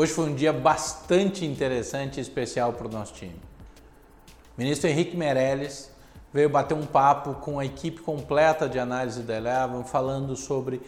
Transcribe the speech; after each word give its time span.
Hoje 0.00 0.14
foi 0.14 0.30
um 0.30 0.34
dia 0.34 0.50
bastante 0.50 1.44
interessante 1.44 2.16
e 2.16 2.22
especial 2.22 2.72
para 2.72 2.86
o 2.86 2.90
nosso 2.90 3.12
time. 3.12 3.38
O 4.56 4.60
ministro 4.62 4.88
Henrique 4.88 5.14
Meirelles 5.14 5.90
veio 6.32 6.48
bater 6.48 6.72
um 6.72 6.86
papo 6.86 7.34
com 7.34 7.58
a 7.58 7.66
equipe 7.66 8.00
completa 8.00 8.66
de 8.66 8.78
análise 8.78 9.20
da 9.20 9.36
Eleven, 9.36 9.84
falando 9.84 10.34
sobre 10.36 10.80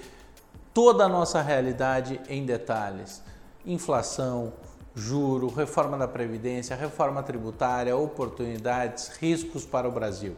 toda 0.73 1.05
a 1.05 1.09
nossa 1.11 1.43
realidade 1.43 2.23
em 2.27 2.47
detalhes. 2.47 3.23
Inflação, 3.67 4.55
juro, 4.95 5.49
reforma 5.49 5.99
da 5.99 6.09
Previdência, 6.09 6.75
reforma 6.75 7.23
tributária, 7.23 7.95
oportunidades, 7.95 9.09
riscos 9.21 9.67
para 9.67 9.87
o 9.87 9.93
Brasil. 9.93 10.35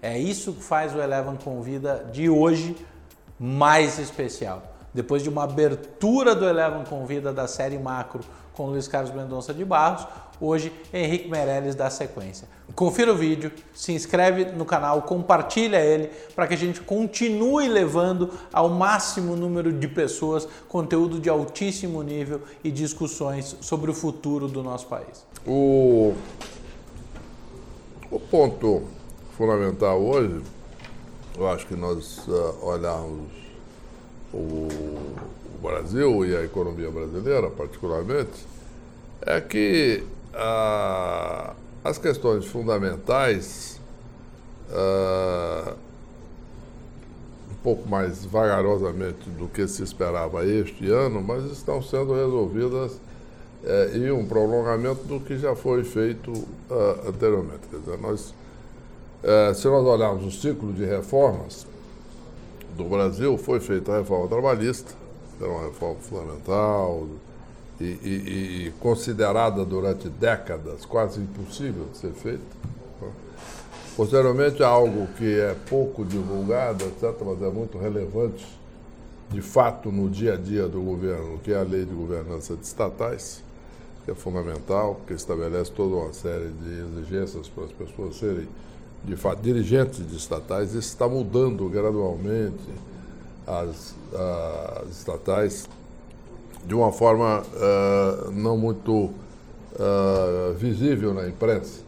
É 0.00 0.16
isso 0.16 0.52
que 0.52 0.62
faz 0.62 0.94
o 0.94 1.02
Eleven 1.02 1.34
Convida 1.42 2.08
de 2.12 2.30
hoje 2.30 2.76
mais 3.36 3.98
especial. 3.98 4.71
Depois 4.94 5.22
de 5.22 5.28
uma 5.28 5.44
abertura 5.44 6.34
do 6.34 6.46
Eleven 6.46 6.84
Convida 6.84 7.32
da 7.32 7.46
série 7.48 7.78
Macro 7.78 8.20
com 8.52 8.66
Luiz 8.66 8.86
Carlos 8.86 9.14
Mendonça 9.14 9.54
de 9.54 9.64
Barros, 9.64 10.06
hoje 10.40 10.72
Henrique 10.92 11.28
Meirelles 11.28 11.74
dá 11.74 11.88
sequência. 11.88 12.46
Confira 12.74 13.12
o 13.12 13.16
vídeo, 13.16 13.50
se 13.74 13.92
inscreve 13.92 14.44
no 14.46 14.64
canal, 14.64 15.02
compartilha 15.02 15.80
ele 15.80 16.10
para 16.34 16.46
que 16.46 16.54
a 16.54 16.56
gente 16.56 16.80
continue 16.80 17.68
levando 17.68 18.30
ao 18.52 18.68
máximo 18.68 19.36
número 19.36 19.72
de 19.72 19.88
pessoas 19.88 20.46
conteúdo 20.68 21.18
de 21.18 21.30
altíssimo 21.30 22.02
nível 22.02 22.42
e 22.62 22.70
discussões 22.70 23.56
sobre 23.60 23.90
o 23.90 23.94
futuro 23.94 24.48
do 24.48 24.62
nosso 24.62 24.86
país. 24.86 25.24
O, 25.46 26.14
o 28.10 28.20
ponto 28.20 28.82
fundamental 29.36 30.00
hoje, 30.02 30.42
eu 31.38 31.48
acho 31.48 31.66
que 31.66 31.74
nós 31.74 32.26
uh, 32.28 32.58
olharmos 32.62 33.41
o, 34.32 34.68
Brasil 35.62 36.26
e 36.26 36.36
a 36.36 36.42
economia 36.42 36.90
brasileira, 36.90 37.48
particularmente, 37.48 38.44
é 39.20 39.40
que 39.40 40.02
uh, 40.34 41.54
as 41.84 41.98
questões 41.98 42.46
fundamentais, 42.46 43.80
uh, 44.70 45.72
um 47.50 47.54
pouco 47.62 47.88
mais 47.88 48.24
vagarosamente 48.24 49.30
do 49.30 49.46
que 49.46 49.68
se 49.68 49.84
esperava 49.84 50.44
este 50.44 50.90
ano, 50.90 51.22
mas 51.22 51.44
estão 51.44 51.80
sendo 51.80 52.12
resolvidas 52.12 52.92
uh, 52.92 53.96
e 53.96 54.10
um 54.10 54.26
prolongamento 54.26 55.04
do 55.04 55.20
que 55.20 55.38
já 55.38 55.54
foi 55.54 55.84
feito 55.84 56.32
anteriormente. 57.06 57.68
Quer 57.70 57.78
dizer, 57.78 57.98
nós, 57.98 58.34
eh, 59.22 59.54
se 59.54 59.68
nós 59.68 59.84
olharmos 59.86 60.24
o 60.24 60.30
ciclo 60.30 60.72
de 60.72 60.84
reformas 60.84 61.66
do 62.76 62.84
Brasil, 62.84 63.36
foi 63.38 63.60
feita 63.60 63.92
a 63.92 63.98
reforma 63.98 64.28
trabalhista, 64.28 64.94
era 65.40 65.50
uma 65.50 65.66
reforma 65.66 65.96
fundamental, 66.00 67.06
e, 67.80 67.84
e, 67.84 68.66
e, 68.66 68.72
considerada 68.80 69.64
durante 69.64 70.08
décadas 70.08 70.84
quase 70.84 71.20
impossível 71.20 71.86
de 71.90 71.98
ser 71.98 72.12
feita. 72.12 72.42
Né? 73.00 73.08
Posteriormente, 73.96 74.62
algo 74.62 75.08
que 75.18 75.40
é 75.40 75.56
pouco 75.68 76.04
divulgado, 76.04 76.84
etc., 76.84 77.14
mas 77.24 77.42
é 77.42 77.50
muito 77.50 77.78
relevante, 77.78 78.46
de 79.30 79.42
fato, 79.42 79.90
no 79.90 80.08
dia 80.08 80.34
a 80.34 80.36
dia 80.36 80.68
do 80.68 80.80
governo, 80.80 81.38
que 81.38 81.52
é 81.52 81.58
a 81.58 81.62
lei 81.62 81.84
de 81.84 81.94
governança 81.94 82.54
de 82.54 82.64
estatais, 82.64 83.42
que 84.04 84.10
é 84.10 84.14
fundamental, 84.14 85.00
que 85.06 85.14
estabelece 85.14 85.72
toda 85.72 85.96
uma 85.96 86.12
série 86.12 86.48
de 86.48 87.00
exigências 87.00 87.48
para 87.48 87.64
as 87.64 87.72
pessoas 87.72 88.16
serem, 88.16 88.48
de 89.04 89.16
fato, 89.16 89.42
dirigentes 89.42 90.06
de 90.06 90.16
estatais. 90.16 90.74
Está 90.74 91.08
mudando 91.08 91.68
gradualmente 91.68 92.68
as, 93.46 93.94
as 94.82 94.90
estatais 94.90 95.68
de 96.64 96.74
uma 96.74 96.92
forma 96.92 97.42
uh, 97.42 98.30
não 98.30 98.56
muito 98.56 98.92
uh, 98.92 100.54
visível 100.56 101.12
na 101.12 101.26
imprensa, 101.26 101.80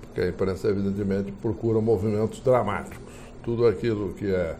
porque 0.00 0.20
a 0.20 0.28
imprensa, 0.28 0.68
evidentemente, 0.68 1.30
procura 1.32 1.80
movimentos 1.80 2.40
dramáticos. 2.40 2.98
Tudo 3.42 3.66
aquilo 3.66 4.14
que 4.14 4.32
é 4.32 4.56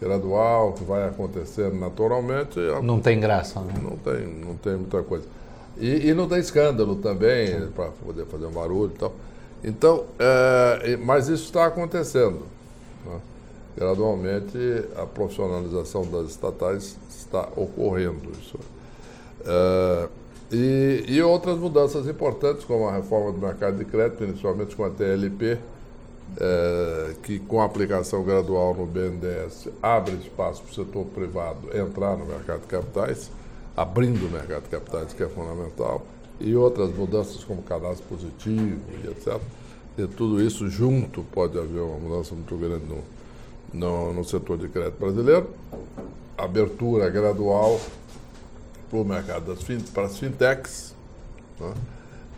gradual, 0.00 0.72
que 0.72 0.84
vai 0.84 1.06
acontecer 1.06 1.72
naturalmente. 1.72 2.58
É 2.58 2.80
não 2.80 3.00
tem 3.00 3.20
graça, 3.20 3.60
né? 3.60 3.74
Não 3.82 3.96
tem, 3.96 4.26
não 4.26 4.54
tem 4.54 4.76
muita 4.76 5.02
coisa. 5.02 5.26
E, 5.76 6.08
e 6.08 6.14
não 6.14 6.28
tem 6.28 6.38
escândalo 6.38 6.96
também, 6.96 7.68
para 7.68 7.90
poder 7.90 8.26
fazer 8.26 8.46
um 8.46 8.50
barulho 8.50 8.92
e 8.94 8.98
tal. 8.98 9.12
Então, 9.62 10.04
é, 10.18 10.96
mas 10.96 11.28
isso 11.28 11.44
está 11.44 11.66
acontecendo. 11.66 12.42
Né? 13.04 13.20
Gradualmente, 13.76 14.58
a 14.96 15.06
profissionalização 15.06 16.04
das 16.06 16.30
estatais 16.30 16.96
está 17.10 17.48
ocorrendo. 17.56 18.30
Isso. 18.40 18.58
Uh, 19.40 20.08
e, 20.50 21.04
e, 21.06 21.22
outras 21.22 21.58
mudanças 21.58 22.06
importantes, 22.06 22.64
como 22.64 22.88
a 22.88 22.92
reforma 22.92 23.30
do 23.32 23.38
mercado 23.38 23.76
de 23.76 23.84
crédito, 23.84 24.24
inicialmente 24.24 24.74
com 24.74 24.84
a 24.84 24.90
TLP, 24.90 25.58
eh, 26.36 27.14
que 27.22 27.38
com 27.38 27.60
a 27.60 27.64
aplicação 27.64 28.22
gradual 28.22 28.74
no 28.74 28.86
BNDES 28.86 29.68
abre 29.82 30.14
espaço 30.16 30.62
para 30.62 30.70
o 30.70 30.74
setor 30.74 31.04
privado 31.06 31.76
entrar 31.76 32.16
no 32.16 32.26
mercado 32.26 32.60
de 32.60 32.66
capitais, 32.66 33.30
abrindo 33.76 34.26
o 34.26 34.30
mercado 34.30 34.64
de 34.64 34.68
capitais, 34.68 35.12
que 35.12 35.22
é 35.22 35.28
fundamental, 35.28 36.04
e 36.40 36.54
outras 36.54 36.94
mudanças 36.94 37.42
como 37.44 37.62
cadastro 37.62 38.04
positivo 38.08 38.80
e 39.02 39.08
etc. 39.08 39.40
E 39.96 40.06
tudo 40.06 40.40
isso 40.40 40.68
junto 40.68 41.24
pode 41.24 41.58
haver 41.58 41.80
uma 41.80 41.98
mudança 41.98 42.34
muito 42.34 42.56
grande 42.56 42.84
no, 42.86 43.02
no, 43.72 44.12
no 44.12 44.24
setor 44.24 44.58
de 44.58 44.68
crédito 44.68 44.98
brasileiro. 44.98 45.48
Abertura 46.36 47.10
gradual 47.10 47.80
para 48.88 48.98
o 48.98 49.04
mercado 49.04 49.46
das 49.46 49.62
fin, 49.62 49.80
para 49.80 50.04
as 50.04 50.18
fintechs, 50.18 50.94
né, 51.58 51.74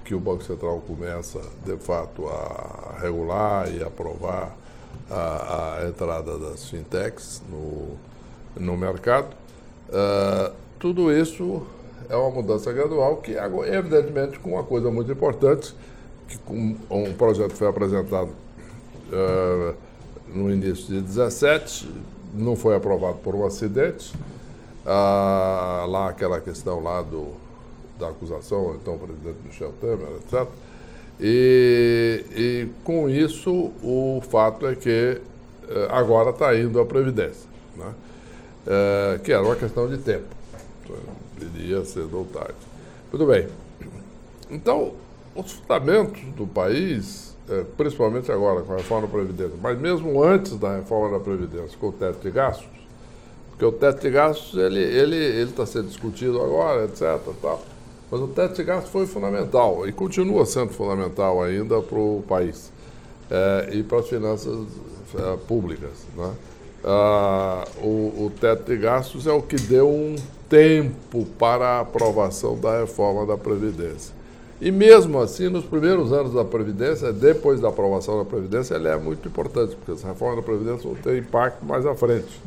que 0.05 0.15
o 0.15 0.21
Banco 0.21 0.43
Central 0.43 0.83
começa, 0.87 1.41
de 1.65 1.77
fato, 1.77 2.27
a 2.29 2.99
regular 3.01 3.73
e 3.73 3.83
aprovar 3.83 4.57
a, 5.11 5.77
a 5.79 5.89
entrada 5.89 6.39
das 6.39 6.69
fintechs 6.69 7.43
no, 7.49 7.97
no 8.59 8.77
mercado. 8.77 9.35
Uh, 9.89 10.53
tudo 10.79 11.13
isso 11.13 11.67
é 12.09 12.17
uma 12.17 12.31
mudança 12.31 12.73
gradual 12.73 13.17
que, 13.19 13.33
evidentemente, 13.33 14.39
com 14.39 14.51
uma 14.53 14.65
coisa 14.65 14.91
muito 14.91 15.11
importante, 15.11 15.75
que 16.29 16.39
um 16.89 17.13
projeto 17.15 17.53
foi 17.53 17.69
apresentado 17.69 18.31
uh, 19.13 19.75
no 20.33 20.51
início 20.51 20.87
de 20.87 21.01
17, 21.01 21.89
não 22.35 22.55
foi 22.55 22.77
aprovado 22.77 23.19
por 23.19 23.35
um 23.35 23.45
acidente, 23.45 24.13
ah, 24.87 25.85
lá 25.89 26.09
aquela 26.09 26.41
questão 26.41 26.83
lá 26.83 27.03
do, 27.03 27.33
da 27.99 28.09
acusação, 28.09 28.77
então 28.81 28.95
o 28.95 28.99
presidente 28.99 29.37
Michel 29.45 29.73
Temer, 29.81 30.09
etc. 30.25 30.49
E, 31.21 32.25
e 32.35 32.69
com 32.83 33.09
isso, 33.09 33.73
o 33.83 34.23
fato 34.31 34.67
é 34.67 34.75
que 34.75 35.21
eh, 35.69 35.89
agora 35.91 36.31
está 36.31 36.57
indo 36.57 36.81
a 36.81 36.87
Previdência, 36.87 37.47
né? 37.77 37.93
Eh, 38.67 39.21
que 39.23 39.31
era 39.31 39.43
uma 39.43 39.55
questão 39.55 39.87
de 39.87 39.99
tempo. 39.99 40.25
Iria 41.45 41.85
cedo 41.85 42.19
ou 42.19 42.25
tarde. 42.25 42.55
Muito 43.13 43.27
bem. 43.27 43.49
Então, 44.51 44.93
os 45.35 45.53
fundamentos 45.53 46.23
do 46.37 46.47
país, 46.47 47.37
eh, 47.49 47.65
principalmente 47.77 48.31
agora 48.31 48.63
com 48.63 48.73
a 48.73 48.77
reforma 48.77 49.07
da 49.07 49.13
Previdência, 49.13 49.57
mas 49.61 49.79
mesmo 49.79 50.23
antes 50.23 50.57
da 50.57 50.77
reforma 50.77 51.19
da 51.19 51.25
Previdência, 51.25 51.79
com 51.79 51.89
o 51.89 51.93
teto 51.93 52.21
de 52.21 52.31
gastos, 52.31 52.67
porque 53.51 53.65
o 53.65 53.73
teto 53.73 54.01
de 54.01 54.11
gastos, 54.11 54.59
ele 54.59 54.81
está 54.81 54.99
ele, 55.03 55.17
ele 55.17 55.53
tá 55.53 55.67
sendo 55.67 55.89
discutido 55.89 56.41
agora, 56.41 56.85
etc. 56.85 57.21
Tal. 57.43 57.63
Mas 58.11 58.21
o 58.21 58.27
teto 58.29 58.57
de 58.57 58.65
gastos 58.65 58.91
foi 58.91 59.07
fundamental 59.07 59.87
e 59.87 59.93
continua 59.93 60.45
sendo 60.47 60.73
fundamental 60.73 61.43
ainda 61.43 61.81
para 61.81 61.99
o 61.99 62.25
país 62.27 62.73
é, 63.31 63.71
e 63.75 63.83
para 63.83 63.99
as 63.99 64.09
finanças 64.09 64.67
é, 65.15 65.37
públicas. 65.47 66.07
Né? 66.17 66.33
Ah, 66.85 67.65
o, 67.83 68.27
o 68.27 68.33
teto 68.41 68.65
de 68.65 68.77
gastos 68.77 69.27
é 69.27 69.33
o 69.33 69.43
que 69.43 69.57
deu 69.57 69.89
um 69.89 70.17
tempo 70.49 71.27
para 71.39 71.67
a 71.67 71.81
aprovação 71.81 72.59
da 72.59 72.81
reforma 72.81 73.27
da 73.27 73.37
Previdência. 73.37 74.15
E 74.61 74.71
mesmo 74.71 75.19
assim, 75.19 75.49
nos 75.49 75.65
primeiros 75.65 76.13
anos 76.13 76.35
da 76.35 76.45
Previdência, 76.45 77.13
depois 77.13 77.61
da 77.61 77.69
aprovação 77.69 78.19
da 78.19 78.25
Previdência, 78.25 78.75
ele 78.75 78.89
é 78.89 78.97
muito 78.97 79.27
importante, 79.27 79.75
porque 79.75 79.93
essa 79.93 80.09
reforma 80.09 80.37
da 80.37 80.43
Previdência 80.43 80.91
vai 80.91 81.01
ter 81.01 81.19
impacto 81.19 81.65
mais 81.65 81.87
à 81.87 81.95
frente. 81.95 82.41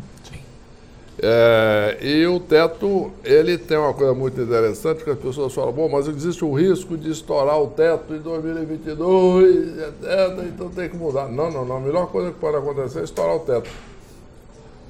É, 1.19 1.97
e 2.01 2.25
o 2.27 2.39
teto, 2.39 3.11
ele 3.23 3.57
tem 3.57 3.77
uma 3.77 3.93
coisa 3.93 4.13
muito 4.13 4.39
interessante, 4.41 5.03
que 5.03 5.09
as 5.09 5.17
pessoas 5.17 5.53
falam, 5.53 5.71
bom, 5.71 5.87
mas 5.89 6.07
existe 6.07 6.43
o 6.43 6.53
risco 6.53 6.97
de 6.97 7.11
estourar 7.11 7.59
o 7.59 7.67
teto 7.67 8.13
em 8.13 8.19
2022, 8.19 9.77
etc., 9.77 10.45
então 10.47 10.69
tem 10.69 10.89
que 10.89 10.97
mudar. 10.97 11.29
Não, 11.29 11.51
não, 11.51 11.65
não. 11.65 11.77
A 11.77 11.79
melhor 11.79 12.07
coisa 12.07 12.31
que 12.31 12.39
pode 12.39 12.57
acontecer 12.57 12.99
é 12.99 13.03
estourar 13.03 13.35
o 13.35 13.39
teto. 13.39 13.69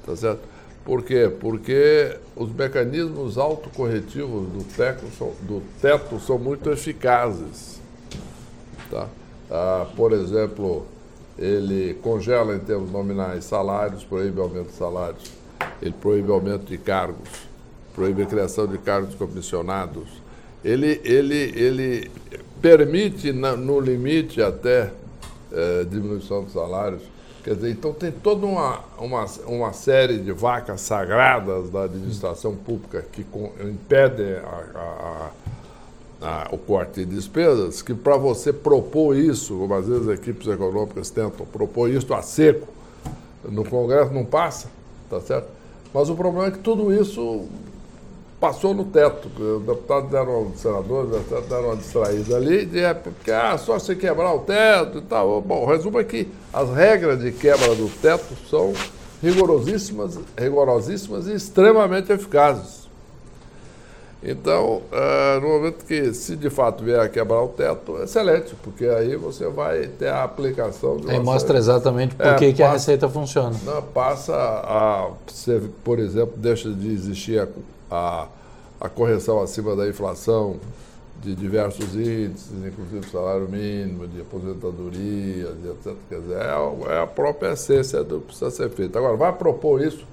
Tá 0.04 0.16
certo? 0.16 0.40
Por 0.84 1.02
quê? 1.02 1.32
Porque 1.40 2.16
os 2.36 2.52
mecanismos 2.52 3.38
autocorretivos 3.38 4.48
do 4.48 4.64
são, 5.16 5.32
do 5.42 5.62
teto 5.80 6.20
são 6.20 6.38
muito 6.38 6.70
eficazes. 6.70 7.80
Tá? 8.90 9.08
Ah, 9.50 9.86
por 9.96 10.12
exemplo, 10.12 10.86
ele 11.38 11.94
congela 12.02 12.54
em 12.54 12.60
termos 12.60 12.90
nominais 12.90 13.44
salários, 13.44 14.04
proíbe 14.04 14.40
aumento 14.40 14.66
de 14.66 14.76
salários 14.76 15.44
ele 15.80 15.94
proíbe 16.00 16.30
aumento 16.30 16.64
de 16.64 16.78
cargos, 16.78 17.28
proíbe 17.94 18.22
a 18.22 18.26
criação 18.26 18.66
de 18.66 18.78
cargos 18.78 19.14
comissionados, 19.14 20.08
ele, 20.64 21.00
ele, 21.04 21.52
ele 21.54 22.10
permite, 22.62 23.32
no 23.32 23.78
limite 23.78 24.40
até, 24.40 24.92
é, 25.52 25.84
diminuição 25.84 26.42
dos 26.42 26.54
salários. 26.54 27.02
Quer 27.44 27.56
dizer, 27.56 27.72
então 27.72 27.92
tem 27.92 28.10
toda 28.10 28.46
uma, 28.46 28.80
uma, 28.98 29.26
uma 29.46 29.72
série 29.74 30.16
de 30.16 30.32
vacas 30.32 30.80
sagradas 30.80 31.68
da 31.68 31.82
administração 31.82 32.56
pública 32.56 33.04
que 33.12 33.20
impedem 33.62 34.36
a, 34.36 34.62
a, 34.74 35.30
a, 36.22 36.48
o 36.52 36.56
corte 36.56 37.04
de 37.04 37.14
despesas, 37.14 37.82
que 37.82 37.92
para 37.92 38.16
você 38.16 38.50
propor 38.50 39.14
isso, 39.14 39.58
como 39.58 39.74
às 39.74 39.86
vezes 39.86 40.08
equipes 40.08 40.48
econômicas 40.48 41.10
tentam 41.10 41.44
propor 41.44 41.90
isso 41.90 42.14
a 42.14 42.22
seco, 42.22 42.66
no 43.44 43.62
Congresso 43.62 44.10
não 44.14 44.24
passa, 44.24 44.68
tá 45.10 45.20
certo? 45.20 45.48
Mas 45.92 46.08
o 46.08 46.14
problema 46.16 46.46
é 46.46 46.50
que 46.50 46.60
tudo 46.60 46.94
isso 46.94 47.46
passou 48.44 48.74
no 48.74 48.84
teto. 48.84 49.30
Os 49.38 49.62
deputados 49.62 50.10
deram, 50.10 50.48
os 50.48 50.60
senadores 50.60 51.10
deram 51.48 51.64
uma 51.64 51.76
distraída 51.76 52.36
ali, 52.36 52.66
de 52.66 52.82
porque 53.02 53.30
ah, 53.30 53.56
só 53.56 53.78
se 53.78 53.96
quebrar 53.96 54.34
o 54.34 54.40
teto 54.40 54.98
e 54.98 55.00
tal. 55.00 55.40
Bom, 55.40 55.62
o 55.62 55.66
resumo 55.66 55.98
é 55.98 56.04
que 56.04 56.28
as 56.52 56.68
regras 56.68 57.20
de 57.20 57.32
quebra 57.32 57.74
do 57.74 57.88
teto 58.02 58.34
são 58.50 58.74
rigorosíssimas, 59.22 60.18
rigorosíssimas 60.38 61.26
e 61.26 61.32
extremamente 61.32 62.12
eficazes. 62.12 62.84
Então, 64.22 64.82
uh, 64.90 65.40
no 65.40 65.48
momento 65.48 65.84
que, 65.84 66.12
se 66.12 66.36
de 66.36 66.48
fato 66.48 66.82
vier 66.82 67.00
a 67.00 67.08
quebrar 67.08 67.42
o 67.42 67.48
teto, 67.48 68.02
excelente, 68.02 68.54
porque 68.62 68.86
aí 68.86 69.16
você 69.16 69.48
vai 69.48 69.86
ter 69.86 70.08
a 70.08 70.24
aplicação 70.24 70.96
de 70.96 71.10
Aí 71.10 71.20
mostra 71.20 71.58
exatamente 71.58 72.14
por 72.14 72.26
é, 72.26 72.34
que, 72.34 72.46
passa, 72.46 72.56
que 72.56 72.62
a 72.62 72.72
receita 72.72 73.08
funciona. 73.08 73.54
Não, 73.64 73.82
passa 73.82 74.34
a, 74.34 75.10
por 75.82 75.98
exemplo, 75.98 76.34
deixa 76.38 76.70
de 76.70 76.90
existir 76.90 77.38
a, 77.38 77.46
a, 77.90 78.28
a 78.80 78.88
correção 78.88 79.40
acima 79.40 79.74
da 79.74 79.88
inflação 79.88 80.56
de 81.22 81.34
diversos 81.34 81.94
índices, 81.94 82.52
inclusive 82.64 83.08
salário 83.10 83.48
mínimo, 83.48 84.06
de 84.06 84.20
aposentadoria, 84.20 85.52
de 85.52 85.68
etc. 85.70 85.94
Quer 86.08 86.20
dizer, 86.20 86.36
é, 86.36 86.94
é 86.94 87.02
a 87.02 87.06
própria 87.06 87.52
essência 87.52 88.04
do 88.04 88.20
que 88.20 88.26
precisa 88.26 88.50
ser 88.50 88.68
feito. 88.70 88.96
Agora, 88.98 89.16
vai 89.16 89.32
propor 89.32 89.80
isso 89.82 90.06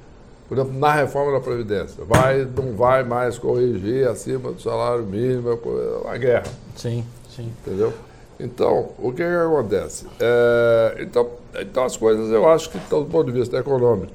por 0.51 0.57
exemplo, 0.57 0.77
na 0.77 0.91
reforma 0.91 1.31
da 1.31 1.39
Previdência. 1.39 2.03
Vai, 2.03 2.43
não 2.43 2.73
vai 2.75 3.05
mais 3.05 3.39
corrigir 3.39 4.05
acima 4.05 4.51
do 4.51 4.61
salário 4.61 5.05
mínimo, 5.05 5.49
é 5.49 6.05
uma 6.05 6.17
guerra. 6.17 6.43
Sim, 6.75 7.05
sim. 7.33 7.53
Entendeu? 7.65 7.93
Então, 8.37 8.89
o 8.99 9.13
que, 9.13 9.23
que 9.23 9.23
acontece? 9.23 10.07
É, 10.19 10.97
então, 10.99 11.29
então, 11.57 11.85
as 11.85 11.95
coisas 11.95 12.29
eu 12.31 12.45
acho 12.49 12.69
que, 12.69 12.77
do 12.77 13.05
ponto 13.05 13.31
de 13.31 13.31
vista 13.31 13.55
econômico, 13.55 14.11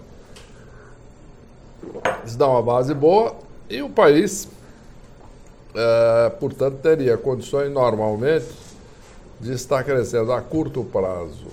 isso 2.26 2.36
dá 2.36 2.46
uma 2.46 2.60
base 2.60 2.92
boa 2.92 3.34
e 3.68 3.82
o 3.82 3.88
país, 3.88 4.48
é, 5.74 6.30
portanto, 6.40 6.78
teria 6.82 7.16
condições 7.16 7.70
normalmente 7.70 8.46
de 9.40 9.52
estar 9.52 9.84
crescendo 9.84 10.32
a 10.32 10.40
curto 10.40 10.84
prazo. 10.84 11.46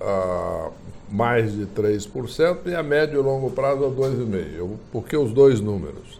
Ah, 0.00 0.70
mais 1.12 1.52
de 1.52 1.66
3% 1.66 2.66
e 2.66 2.74
a 2.74 2.82
médio 2.82 3.20
e 3.20 3.22
longo 3.22 3.50
prazo 3.50 3.84
a 3.84 3.90
2,5%. 3.90 4.76
Por 4.90 5.04
que 5.04 5.16
os 5.16 5.32
dois 5.32 5.60
números? 5.60 6.18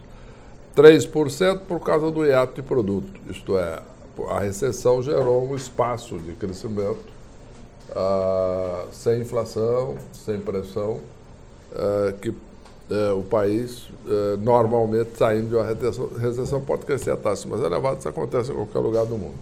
3% 0.75 1.61
por 1.67 1.79
causa 1.79 2.11
do 2.11 2.23
hiato 2.25 2.61
de 2.61 2.61
produto, 2.61 3.19
isto 3.29 3.57
é, 3.57 3.79
a 4.29 4.39
recessão 4.39 5.01
gerou 5.01 5.47
um 5.47 5.55
espaço 5.55 6.17
de 6.19 6.33
crescimento 6.33 7.13
uh, 7.89 8.87
sem 8.91 9.21
inflação, 9.21 9.97
sem 10.11 10.39
pressão, 10.39 10.99
uh, 11.71 12.13
que 12.21 12.33
uh, 12.89 13.17
o 13.17 13.23
país, 13.23 13.87
normalmente, 14.39 15.17
saindo 15.17 15.49
de 15.49 15.55
uma 15.55 15.65
recessão, 15.65 16.09
recessão, 16.19 16.61
pode 16.61 16.85
crescer 16.85 17.11
a 17.11 17.17
taxa 17.17 17.47
mais 17.47 17.61
elevada, 17.61 17.99
isso 17.99 18.09
acontece 18.09 18.51
em 18.51 18.55
qualquer 18.55 18.79
lugar 18.79 19.05
do 19.05 19.17
mundo. 19.17 19.35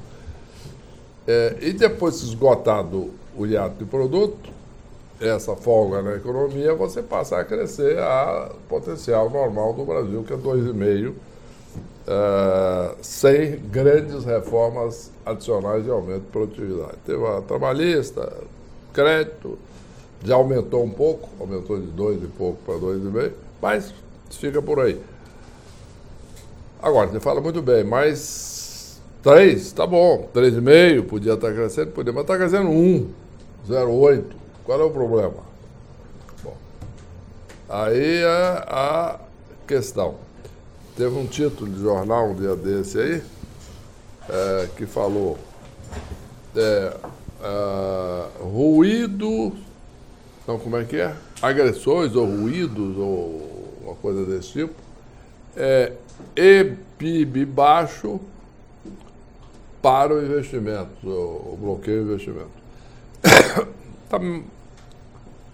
e 1.60 1.74
depois 1.74 2.22
esgotado 2.22 3.10
o 3.36 3.46
hiato 3.46 3.76
de 3.78 3.86
produto, 3.86 4.52
essa 5.22 5.56
folga 5.56 6.02
na 6.02 6.16
economia, 6.16 6.74
você 6.74 7.02
passa 7.02 7.38
a 7.38 7.46
crescer 7.46 7.98
a 8.00 8.50
potencial 8.68 9.30
normal 9.30 9.74
do 9.74 9.86
Brasil, 9.86 10.24
que 10.24 10.34
é 10.34 10.38
2,5%, 10.38 11.14
é, 12.08 12.96
sem 13.02 13.58
grandes 13.58 14.26
reformas 14.26 15.12
adicionais 15.26 15.84
de 15.84 15.92
aumento 15.92 16.22
de 16.22 16.32
produtividade. 16.32 16.98
Teve 17.06 17.24
a 17.26 17.42
trabalhista, 17.42 18.34
crédito, 18.92 19.60
já 20.24 20.36
aumentou 20.36 20.84
um 20.84 20.90
pouco, 20.90 21.30
aumentou 21.40 21.80
de 21.80 21.88
2 21.88 22.24
e 22.24 22.28
pouco 22.28 22.60
para 22.64 22.76
2,5%, 22.76 23.32
mas 23.62 23.94
fica 24.30 24.62
por 24.62 24.80
aí. 24.80 25.00
Agora, 26.82 27.08
você 27.08 27.20
fala 27.20 27.42
muito 27.42 27.62
bem, 27.62 27.84
mas 27.84 29.00
3, 29.24 29.72
tá 29.74 29.86
bom, 29.86 30.30
3,5, 30.34 31.06
podia 31.06 31.34
estar 31.34 31.54
crescendo, 31.54 31.92
podia, 31.92 32.12
mas 32.12 32.24
está 32.24 32.38
crescendo 32.38 32.70
1, 32.70 33.10
0,8. 33.70 34.24
Qual 34.64 34.80
é 34.80 34.84
o 34.84 34.92
problema? 34.92 35.44
Bom, 36.44 36.56
aí 37.70 38.24
é 38.24 38.64
a 38.68 39.20
questão. 39.68 40.16
Teve 40.96 41.18
um 41.18 41.26
título 41.26 41.70
de 41.72 41.80
jornal 41.80 42.30
um 42.30 42.36
dia 42.36 42.56
desse 42.56 43.00
aí, 43.00 43.24
é, 44.30 44.70
que 44.76 44.86
falou 44.86 45.38
é, 46.56 46.94
é, 47.44 48.44
ruído, 48.44 49.54
então 50.52 50.60
como 50.60 50.76
é 50.76 50.84
que 50.84 50.98
é? 50.98 51.16
Agressões 51.42 52.14
ou 52.14 52.26
ruídos 52.26 52.98
ou 52.98 53.80
uma 53.84 53.96
coisa 53.96 54.26
desse 54.26 54.52
tipo. 54.52 54.74
É, 55.56 55.94
e 56.36 56.74
PIB 56.98 57.46
baixo 57.46 58.20
para 59.82 60.14
o 60.14 60.24
investimento, 60.24 61.08
o, 61.08 61.58
bloqueio 61.60 62.04
do 62.04 62.14
investimento. 62.14 62.62
Tá, 64.12 64.20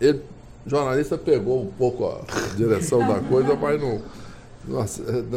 ele, 0.01 0.23
jornalista 0.65 1.15
pegou 1.15 1.61
um 1.61 1.67
pouco 1.67 2.07
a 2.07 2.55
direção 2.55 3.07
da 3.07 3.19
coisa, 3.19 3.55
mas 3.55 3.79
não, 3.79 4.01
não 4.67 4.87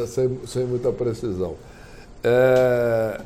sem, 0.07 0.41
sem, 0.47 0.65
muita 0.65 0.91
precisão. 0.91 1.55
É, 2.25 3.21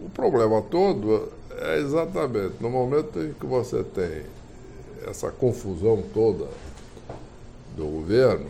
o 0.00 0.08
problema 0.08 0.60
todo 0.60 1.28
é 1.56 1.78
exatamente 1.78 2.54
no 2.58 2.68
momento 2.68 3.20
em 3.20 3.32
que 3.32 3.46
você 3.46 3.84
tem 3.84 4.24
essa 5.06 5.30
confusão 5.30 6.02
toda 6.12 6.46
do 7.76 7.84
governo, 7.86 8.48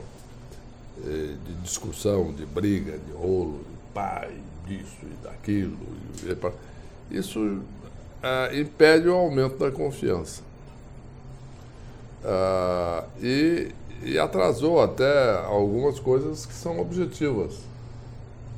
de 1.05 1.55
discussão, 1.63 2.33
de 2.33 2.47
briga, 2.47 2.99
de 2.99 3.13
rolo, 3.13 3.59
de 3.59 3.93
pai, 3.93 4.33
disso 4.67 4.97
e 5.03 5.25
daquilo, 5.25 5.77
isso 7.11 7.61
é, 8.23 8.59
impede 8.59 9.09
o 9.09 9.15
aumento 9.15 9.57
da 9.59 9.71
confiança. 9.71 10.43
Uh, 12.25 13.07
e, 13.23 13.73
e, 14.03 14.19
atrasou 14.19 14.83
até 14.83 15.37
algumas 15.45 16.01
coisas 16.01 16.45
que 16.45 16.53
são 16.53 16.81
objetivas, 16.81 17.55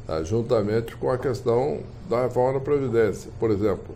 uh, 0.08 0.24
juntamente 0.24 0.96
com 0.96 1.10
a 1.10 1.18
questão 1.18 1.80
da 2.08 2.22
reforma 2.22 2.58
da 2.58 2.64
Previdência. 2.64 3.30
Por 3.38 3.50
exemplo, 3.50 3.94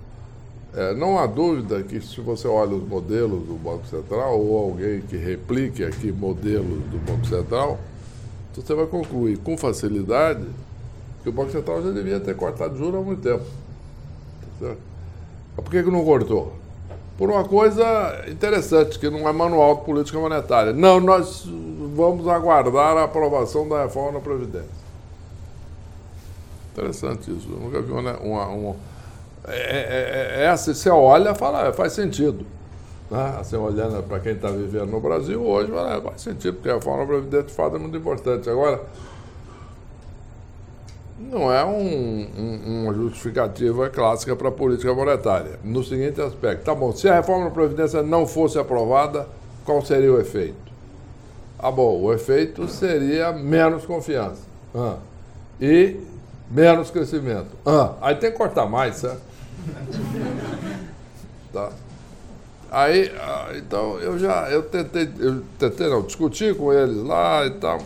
uh, 0.74 0.96
não 0.96 1.18
há 1.18 1.26
dúvida 1.26 1.82
que 1.82 2.00
se 2.00 2.20
você 2.20 2.46
olha 2.48 2.74
os 2.74 2.86
modelos 2.86 3.46
do 3.46 3.54
Banco 3.54 3.86
Central 3.86 4.38
ou 4.38 4.70
alguém 4.70 5.00
que 5.02 5.16
replique 5.16 5.84
aqui 5.84 6.12
modelos 6.12 6.82
do 6.90 6.98
Banco 6.98 7.26
Central, 7.26 7.78
você 8.54 8.74
vai 8.74 8.86
concluir 8.86 9.38
com 9.38 9.56
facilidade 9.56 10.44
que 11.22 11.28
o 11.28 11.32
Banco 11.32 11.50
Central 11.52 11.82
já 11.82 11.90
devia 11.90 12.20
ter 12.20 12.36
cortado 12.36 12.76
juros 12.76 13.00
há 13.00 13.02
muito 13.02 13.22
tempo. 13.22 13.44
Certo? 14.58 14.78
Mas 15.56 15.64
por 15.64 15.70
que, 15.70 15.82
que 15.82 15.90
não 15.90 16.04
cortou? 16.04 16.62
por 17.22 17.30
uma 17.30 17.44
coisa 17.44 18.24
interessante, 18.28 18.98
que 18.98 19.08
não 19.08 19.28
é 19.28 19.32
manual 19.32 19.76
de 19.76 19.84
política 19.84 20.18
monetária. 20.18 20.72
Não, 20.72 20.98
nós 20.98 21.44
vamos 21.94 22.26
aguardar 22.26 22.96
a 22.96 23.04
aprovação 23.04 23.68
da 23.68 23.82
reforma 23.82 24.18
da 24.18 24.20
Previdência. 24.20 24.82
Interessante 26.72 27.30
isso. 27.30 27.48
Eu 27.48 27.60
nunca 27.60 27.80
vi 27.80 27.92
uma. 27.92 28.18
uma, 28.18 28.46
uma 28.48 28.76
é, 29.48 29.54
é, 29.54 30.40
é, 30.40 30.44
é 30.44 30.48
assim, 30.48 30.74
você 30.74 30.90
olha 30.90 31.34
fala, 31.34 31.68
é, 31.68 31.72
faz 31.72 31.92
sentido. 31.92 32.46
Né? 33.10 33.36
Assim, 33.38 33.56
olhando 33.56 34.02
para 34.04 34.20
quem 34.20 34.32
está 34.32 34.48
vivendo 34.48 34.86
no 34.86 35.00
Brasil 35.00 35.42
hoje, 35.42 35.70
fala, 35.70 35.96
é, 35.96 36.00
faz 36.00 36.20
sentido, 36.20 36.54
porque 36.54 36.70
a 36.70 36.74
reforma 36.74 37.00
da 37.00 37.06
Previdência 37.06 37.46
de 37.46 37.52
fato 37.52 37.76
é 37.76 37.78
muito 37.78 37.96
importante. 37.96 38.48
Agora, 38.48 38.80
não 41.18 41.52
é 41.52 41.64
um, 41.64 42.26
um, 42.36 42.82
uma 42.84 42.94
justificativa 42.94 43.88
clássica 43.90 44.34
para 44.34 44.48
a 44.48 44.52
política 44.52 44.92
monetária. 44.94 45.58
No 45.62 45.84
seguinte 45.84 46.20
aspecto, 46.20 46.64
tá 46.64 46.74
bom, 46.74 46.92
se 46.92 47.08
a 47.08 47.14
reforma 47.14 47.46
da 47.46 47.50
Previdência 47.50 48.02
não 48.02 48.26
fosse 48.26 48.58
aprovada, 48.58 49.26
qual 49.64 49.84
seria 49.84 50.12
o 50.12 50.20
efeito? 50.20 50.72
Ah, 51.58 51.70
bom, 51.70 52.00
o 52.00 52.12
efeito 52.12 52.66
seria 52.66 53.32
menos 53.32 53.86
confiança 53.86 54.42
ah, 54.74 54.96
e 55.60 55.96
menos 56.50 56.90
crescimento. 56.90 57.50
Ah, 57.64 57.92
aí 58.00 58.16
tem 58.16 58.32
que 58.32 58.36
cortar 58.36 58.66
mais, 58.66 58.96
certo? 58.96 59.31
Tá. 61.52 61.72
Aí, 62.70 63.12
ah, 63.20 63.52
então, 63.56 63.98
eu 63.98 64.18
já, 64.18 64.50
eu 64.50 64.62
tentei, 64.62 65.08
eu 65.18 65.42
tentei 65.58 65.88
não, 65.88 66.02
discutir 66.02 66.56
com 66.56 66.72
eles 66.72 66.96
lá 67.04 67.44
e 67.46 67.50
tal. 67.50 67.78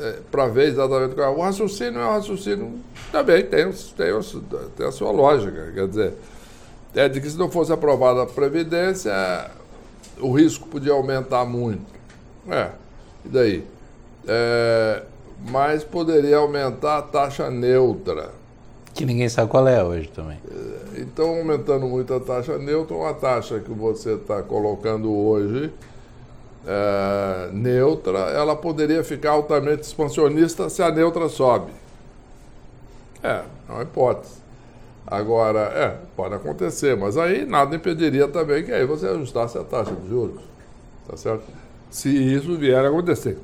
é, 0.00 0.18
para 0.30 0.48
ver 0.48 0.68
exatamente 0.68 1.14
qual 1.14 1.32
é. 1.32 1.36
O 1.36 1.40
raciocínio 1.40 2.00
é 2.00 2.04
um 2.04 2.10
raciocínio, 2.10 2.80
também 3.12 3.44
tem, 3.44 3.70
tem, 3.70 4.20
tem 4.76 4.86
a 4.86 4.92
sua 4.92 5.10
lógica. 5.10 5.70
Quer 5.72 5.88
dizer, 5.88 6.14
é 6.94 7.08
de 7.08 7.20
que 7.20 7.30
se 7.30 7.36
não 7.36 7.50
fosse 7.50 7.72
aprovada 7.72 8.22
a 8.22 8.26
Previdência, 8.26 9.12
o 10.20 10.32
risco 10.32 10.68
podia 10.68 10.92
aumentar 10.92 11.44
muito. 11.44 11.86
É, 12.48 12.70
e 13.24 13.28
daí? 13.28 13.64
É, 14.26 15.02
mas 15.50 15.84
poderia 15.84 16.38
aumentar 16.38 16.98
a 16.98 17.02
taxa 17.02 17.50
neutra. 17.50 18.30
Que 18.94 19.04
ninguém 19.04 19.28
sabe 19.28 19.50
qual 19.50 19.66
é 19.66 19.82
hoje 19.82 20.08
também. 20.08 20.38
Então, 20.96 21.36
aumentando 21.38 21.86
muito 21.86 22.14
a 22.14 22.20
taxa 22.20 22.56
neutra, 22.58 22.96
uma 22.96 23.12
taxa 23.12 23.58
que 23.58 23.72
você 23.72 24.14
está 24.14 24.40
colocando 24.42 25.12
hoje 25.12 25.72
é, 26.66 27.50
neutra, 27.52 28.18
ela 28.18 28.54
poderia 28.54 29.02
ficar 29.02 29.32
altamente 29.32 29.82
expansionista 29.82 30.68
se 30.68 30.82
a 30.82 30.90
neutra 30.90 31.28
sobe. 31.28 31.72
É, 33.22 33.42
é 33.68 33.72
uma 33.72 33.82
hipótese. 33.82 34.44
Agora, 35.06 35.60
é, 35.60 35.96
pode 36.16 36.34
acontecer, 36.34 36.96
mas 36.96 37.16
aí 37.16 37.44
nada 37.44 37.74
impediria 37.76 38.28
também 38.28 38.64
que 38.64 38.72
aí 38.72 38.86
você 38.86 39.06
ajustasse 39.06 39.58
a 39.58 39.64
taxa 39.64 39.92
de 39.92 40.08
juros. 40.08 40.40
Tá 41.08 41.16
certo? 41.16 41.42
Se 41.90 42.08
isso 42.08 42.56
vier 42.56 42.84
a 42.84 42.88
acontecer. 42.88 43.38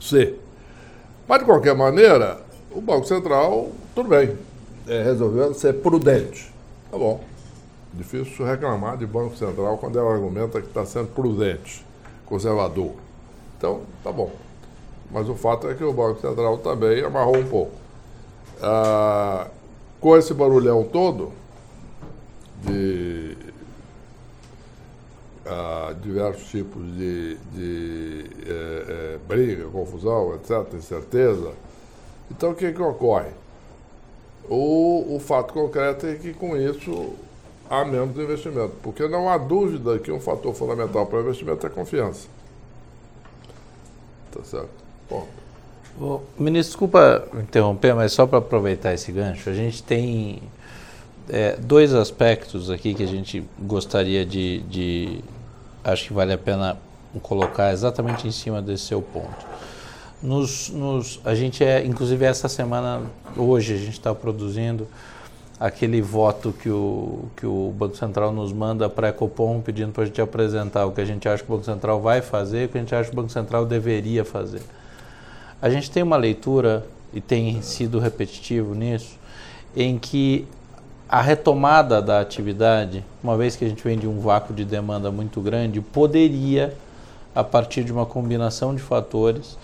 Se. 0.00 0.34
Mas, 1.28 1.38
de 1.38 1.44
qualquer 1.44 1.74
maneira, 1.74 2.38
o 2.72 2.80
Banco 2.80 3.06
Central, 3.06 3.70
tudo 3.94 4.08
bem, 4.08 4.36
é, 4.86 5.02
resolveu 5.02 5.54
ser 5.54 5.74
prudente. 5.74 6.52
Tá 6.90 6.98
bom. 6.98 7.20
Difícil 7.92 8.44
reclamar 8.44 8.96
de 8.96 9.06
Banco 9.06 9.36
Central 9.36 9.78
quando 9.78 9.98
ela 9.98 10.12
argumenta 10.12 10.60
que 10.60 10.66
está 10.66 10.84
sendo 10.84 11.08
prudente 11.08 11.84
conservador. 12.26 12.92
Então, 13.56 13.82
tá 14.02 14.10
bom. 14.10 14.32
Mas 15.10 15.28
o 15.28 15.34
fato 15.34 15.68
é 15.68 15.74
que 15.74 15.84
o 15.84 15.92
Banco 15.92 16.20
Central 16.20 16.58
também 16.58 17.04
amarrou 17.04 17.36
um 17.36 17.46
pouco. 17.46 17.72
Ah, 18.60 19.48
com 20.00 20.16
esse 20.16 20.34
barulhão 20.34 20.84
todo 20.84 21.32
de 22.62 23.36
ah, 25.46 25.94
diversos 26.02 26.48
tipos 26.48 26.82
de, 26.96 27.36
de 27.52 28.30
é, 28.46 28.84
é, 29.14 29.18
briga, 29.28 29.64
confusão, 29.68 30.34
etc., 30.34 30.74
incerteza, 30.74 31.52
então 32.30 32.50
o 32.50 32.54
que, 32.54 32.72
que 32.72 32.82
ocorre? 32.82 33.30
O, 34.48 35.16
o 35.16 35.20
fato 35.20 35.52
concreto 35.52 36.06
é 36.06 36.14
que 36.14 36.34
com 36.34 36.56
isso 36.56 37.14
há 37.68 37.84
menos 37.84 38.16
investimento. 38.16 38.74
Porque 38.82 39.06
não 39.08 39.28
há 39.28 39.38
dúvida 39.38 39.98
que 39.98 40.12
um 40.12 40.20
fator 40.20 40.54
fundamental 40.54 41.06
para 41.06 41.18
o 41.18 41.22
investimento 41.22 41.66
é 41.66 41.68
a 41.68 41.72
confiança. 41.72 42.28
Tá 44.32 44.42
certo? 44.44 44.84
Bom. 45.96 46.22
ministro, 46.38 46.72
desculpa 46.72 47.28
interromper, 47.34 47.94
mas 47.94 48.12
só 48.12 48.26
para 48.26 48.38
aproveitar 48.38 48.92
esse 48.94 49.12
gancho, 49.12 49.48
a 49.48 49.52
gente 49.52 49.82
tem 49.82 50.42
é, 51.28 51.56
dois 51.56 51.94
aspectos 51.94 52.70
aqui 52.70 52.94
que 52.94 53.02
a 53.02 53.06
gente 53.06 53.44
gostaria 53.60 54.24
de, 54.26 54.60
de. 54.62 55.20
Acho 55.82 56.08
que 56.08 56.12
vale 56.12 56.32
a 56.32 56.38
pena 56.38 56.76
colocar 57.22 57.72
exatamente 57.72 58.26
em 58.26 58.32
cima 58.32 58.60
desse 58.60 58.84
seu 58.84 59.00
ponto. 59.00 59.46
Nos, 60.24 60.70
nos, 60.70 61.20
a 61.22 61.34
gente 61.34 61.62
é, 61.62 61.84
inclusive 61.84 62.24
essa 62.24 62.48
semana, 62.48 63.02
hoje, 63.36 63.74
a 63.74 63.76
gente 63.76 63.90
está 63.90 64.14
produzindo 64.14 64.88
aquele 65.60 66.00
voto 66.00 66.50
que 66.50 66.70
o, 66.70 67.26
que 67.36 67.44
o 67.44 67.70
Banco 67.76 67.94
Central 67.94 68.32
nos 68.32 68.50
manda 68.50 68.88
para 68.88 69.08
a 69.08 69.10
Ecopom 69.10 69.60
pedindo 69.60 69.92
para 69.92 70.04
a 70.04 70.06
gente 70.06 70.22
apresentar 70.22 70.86
o 70.86 70.92
que 70.92 71.02
a 71.02 71.04
gente 71.04 71.28
acha 71.28 71.42
que 71.42 71.52
o 71.52 71.54
Banco 71.54 71.66
Central 71.66 72.00
vai 72.00 72.22
fazer 72.22 72.64
o 72.64 72.68
que 72.70 72.78
a 72.78 72.80
gente 72.80 72.94
acha 72.94 73.10
que 73.10 73.14
o 73.14 73.20
Banco 73.20 73.30
Central 73.30 73.66
deveria 73.66 74.24
fazer. 74.24 74.62
A 75.60 75.68
gente 75.68 75.90
tem 75.90 76.02
uma 76.02 76.16
leitura, 76.16 76.86
e 77.12 77.20
tem 77.20 77.60
sido 77.60 77.98
repetitivo 77.98 78.74
nisso, 78.74 79.18
em 79.76 79.98
que 79.98 80.46
a 81.06 81.20
retomada 81.20 82.00
da 82.00 82.20
atividade, 82.20 83.04
uma 83.22 83.36
vez 83.36 83.56
que 83.56 83.64
a 83.66 83.68
gente 83.68 83.84
vem 83.84 83.98
de 83.98 84.08
um 84.08 84.20
vácuo 84.20 84.54
de 84.54 84.64
demanda 84.64 85.10
muito 85.10 85.42
grande, 85.42 85.82
poderia, 85.82 86.74
a 87.34 87.44
partir 87.44 87.84
de 87.84 87.92
uma 87.92 88.06
combinação 88.06 88.74
de 88.74 88.80
fatores, 88.80 89.58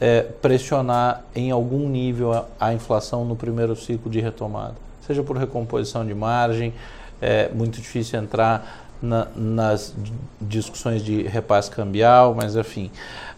é, 0.00 0.22
pressionar 0.22 1.24
em 1.34 1.50
algum 1.50 1.88
nível 1.88 2.32
a, 2.32 2.46
a 2.58 2.74
inflação 2.74 3.24
no 3.24 3.36
primeiro 3.36 3.76
ciclo 3.76 4.10
de 4.10 4.20
retomada 4.20 4.74
seja 5.06 5.22
por 5.22 5.36
recomposição 5.36 6.06
de 6.06 6.14
margem, 6.14 6.72
é 7.20 7.48
muito 7.52 7.80
difícil 7.80 8.18
entrar 8.18 8.88
na, 9.00 9.28
nas 9.34 9.94
discussões 10.40 11.04
de 11.04 11.22
repasse 11.22 11.70
cambial, 11.70 12.34
mas 12.34 12.56
enfim. 12.56 12.90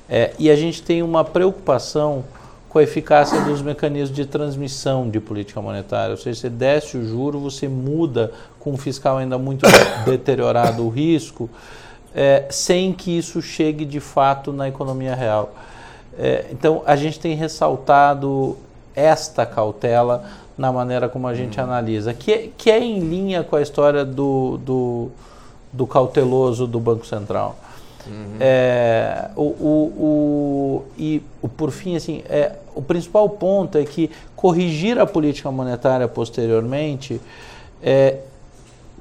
É, 0.09 0.33
e 0.39 0.51
a 0.51 0.57
gente 0.57 0.83
tem 0.83 1.03
uma 1.03 1.25
preocupação 1.25 2.25
com 2.69 2.79
a 2.79 2.83
eficácia 2.83 3.41
dos 3.43 3.63
mecanismos 3.63 4.15
de 4.15 4.27
transmissão 4.27 5.09
de 5.09 5.21
política 5.21 5.61
monetária. 5.61 6.11
Ou 6.11 6.17
seja, 6.17 6.41
você 6.41 6.51
desce 6.51 6.97
o 6.97 7.07
juro, 7.07 7.39
você 7.39 7.69
muda 7.69 8.33
com 8.59 8.73
o 8.73 8.77
fiscal 8.77 9.19
ainda 9.19 9.39
muito 9.39 9.67
deteriorado 10.05 10.85
o 10.85 10.89
risco, 10.89 11.49
é, 12.15 12.47
sem 12.51 12.93
que 12.93 13.17
isso 13.17 13.41
chegue 13.41 13.85
de 13.85 14.01
fato 14.01 14.53
na 14.53 14.69
economia 14.69 15.15
real. 15.15 15.55
É, 16.19 16.47
então, 16.51 16.83
a 16.87 16.97
gente 16.97 17.19
tem 17.19 17.35
ressaltado 17.35 18.57
esta 18.95 19.45
cautela 19.45 20.25
na 20.57 20.73
maneira 20.73 21.09
como 21.09 21.27
a 21.27 21.35
gente 21.35 21.59
uhum. 21.59 21.65
analisa, 21.65 22.15
que, 22.15 22.33
é, 22.33 22.49
que 22.57 22.71
é 22.71 22.79
em 22.79 23.01
linha 23.01 23.43
com 23.43 23.57
a 23.57 23.63
história 23.63 24.05
do, 24.05 24.59
do, 24.59 25.09
do 25.73 25.87
cauteloso 25.87 26.67
do 26.67 26.79
Banco 26.79 27.05
Central. 27.05 27.57
Uhum. 28.07 28.37
É, 28.39 29.31
o, 29.35 29.43
o, 29.43 29.93
o, 29.99 30.85
e 30.97 31.23
o, 31.43 31.49
por 31.49 31.71
fim, 31.71 31.97
assim, 31.97 32.23
é, 32.29 32.53
o 32.75 32.83
principal 32.83 33.29
ponto 33.29 33.79
é 33.79 33.85
que 33.85 34.11
corrigir 34.37 34.99
a 34.99 35.07
política 35.07 35.51
monetária 35.51 36.07
posteriormente, 36.07 37.21
é, 37.83 38.19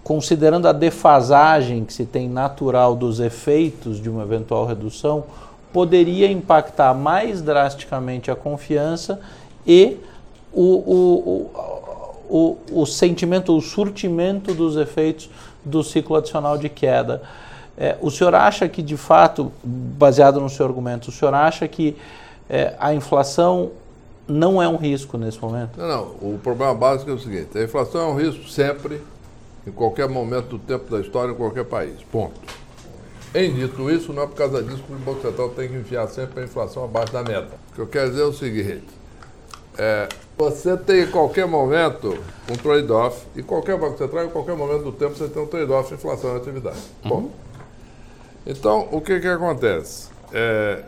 considerando 0.04 0.68
a 0.68 0.72
defasagem 0.72 1.84
que 1.86 1.94
se 1.94 2.06
tem 2.06 2.30
natural 2.30 2.96
dos 2.96 3.20
efeitos 3.20 4.02
de 4.02 4.10
uma 4.10 4.24
eventual 4.24 4.66
redução, 4.66 5.24
poderia 5.74 6.32
impactar 6.32 6.94
mais 6.94 7.42
drasticamente 7.42 8.30
a 8.30 8.36
confiança 8.36 9.20
e 9.66 9.98
o, 10.54 10.62
o, 10.62 11.52
o, 12.30 12.58
o 12.82 12.86
sentimento, 12.86 13.58
o 13.58 13.60
surtimento 13.60 14.54
dos 14.54 14.78
efeitos 14.78 15.30
do 15.66 15.84
ciclo 15.84 16.16
adicional 16.16 16.58
de 16.58 16.70
queda. 16.70 17.24
É, 17.76 17.98
o 18.02 18.12
senhor 18.12 18.36
acha 18.36 18.70
que, 18.70 18.84
de 18.84 18.96
fato, 18.96 19.52
baseado 19.64 20.40
no 20.40 20.50
seu 20.50 20.66
argumento, 20.66 21.10
o 21.10 21.12
senhor 21.12 21.34
acha 21.34 21.68
que 21.68 21.98
é, 22.48 22.76
a 22.80 22.94
inflação 22.94 23.72
não 24.28 24.62
é 24.62 24.68
um 24.68 24.76
risco 24.76 25.18
nesse 25.18 25.42
momento? 25.42 25.78
Não, 25.78 25.88
não. 25.88 26.04
O 26.22 26.40
problema 26.42 26.74
básico 26.76 27.10
é 27.10 27.14
o 27.14 27.20
seguinte: 27.20 27.58
a 27.58 27.64
inflação 27.64 28.02
é 28.02 28.06
um 28.14 28.16
risco 28.16 28.48
sempre, 28.48 29.02
em 29.66 29.72
qualquer 29.72 30.08
momento 30.08 30.50
do 30.50 30.60
tempo 30.60 30.92
da 30.92 31.00
história, 31.00 31.32
em 31.32 31.36
qualquer 31.36 31.66
país. 31.66 31.96
Ponto. 32.12 32.40
Em 33.36 33.52
dito 33.54 33.90
isso, 33.90 34.14
não 34.14 34.24
é 34.24 34.28
por 34.28 34.36
causa 34.36 34.62
disso 34.62 34.84
que 34.84 34.94
o 34.94 34.96
Banco 34.98 35.22
Central 35.22 35.50
tem 35.50 35.68
que 35.68 35.76
enfiar 35.76 36.08
sempre 36.08 36.42
a 36.42 36.44
inflação 36.44 36.84
abaixo 36.84 37.12
da 37.12 37.24
meta. 37.24 37.56
O 37.72 37.76
que 37.76 37.82
eu 37.82 37.88
quero 37.88 38.12
dizer 38.12 38.22
é 38.22 38.26
o 38.26 38.34
seguinte: 38.34 38.88
é, 39.78 40.08
você 40.38 40.78
tem 40.78 41.04
em 41.04 41.08
qualquer 41.12 41.48
momento 41.48 42.18
um 42.50 42.56
trade-off, 42.56 43.26
e 43.36 43.42
qualquer 43.42 43.78
Banco 43.78 43.98
Central, 43.98 44.26
em 44.26 44.30
qualquer 44.30 44.56
momento 44.56 44.84
do 44.84 44.92
tempo, 44.92 45.16
você 45.16 45.28
tem 45.28 45.42
um 45.42 45.48
trade-off 45.48 45.90
de 45.90 45.96
inflação 45.96 46.36
e 46.36 46.38
atividade. 46.38 46.78
Uhum. 47.04 47.10
Bom, 47.10 47.32
então, 48.46 48.88
o 48.92 49.02
que, 49.02 49.20
que 49.20 49.28
acontece? 49.28 50.10
É, 50.32 50.84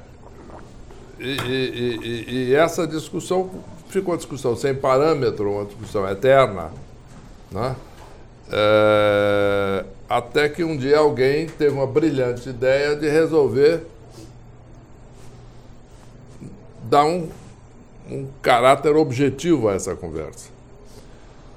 e, 1.19 1.29
e, 1.29 1.99
e, 2.03 2.33
e, 2.49 2.55
essa 2.55 2.85
discussão 2.85 3.49
ficou 3.87 4.13
uma 4.13 4.17
discussão 4.17 4.55
sem 4.55 4.75
parâmetro, 4.75 5.49
uma 5.51 5.65
discussão 5.65 6.07
eterna, 6.09 6.71
né? 7.51 7.75
É, 8.51 9.85
até 10.07 10.47
que 10.49 10.63
um 10.63 10.77
dia 10.77 10.99
alguém 10.99 11.47
teve 11.47 11.73
uma 11.73 11.87
brilhante 11.87 12.49
ideia 12.49 12.95
de 12.95 13.09
resolver 13.09 13.81
dar 16.83 17.05
um 17.05 17.27
um 18.09 18.27
caráter 18.41 18.95
objetivo 18.95 19.67
a 19.67 19.73
essa 19.73 19.95
conversa. 19.95 20.49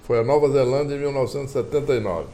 Foi 0.05 0.19
a 0.19 0.25
Nova 0.25 0.49
Zelândia 0.51 0.95
em 0.95 1.01
1979. 1.01 2.27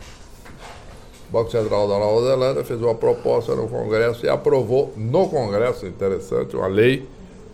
O 1.28 1.32
Banco 1.32 1.50
Central 1.50 1.88
da 1.88 1.99
Nova 1.99 2.25
Zelândia 2.26 2.64
fez 2.64 2.80
uma 2.80 2.94
proposta 2.94 3.54
no 3.56 3.68
Congresso 3.68 4.25
e 4.25 4.28
aprovou 4.28 4.92
no 4.96 5.28
Congresso, 5.28 5.87
interessante, 5.87 6.54
uma 6.54 6.68
lei 6.68 7.08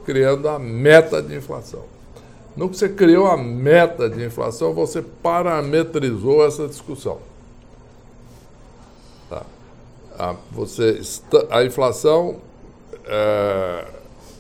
criando 0.05 0.49
a 0.49 0.59
meta 0.59 1.23
de 1.23 1.35
inflação. 1.35 1.85
No 2.57 2.69
que 2.69 2.77
você 2.77 2.89
criou 2.89 3.27
a 3.27 3.37
meta 3.37 4.09
de 4.09 4.25
inflação, 4.25 4.75
você 4.75 5.03
parametrizou 5.03 6.45
essa 6.45 6.67
discussão. 6.67 7.19
Tá. 9.29 9.45
A, 10.19 10.35
você, 10.51 11.01
a 11.51 11.65
inflação 11.65 12.37
é, 13.07 13.85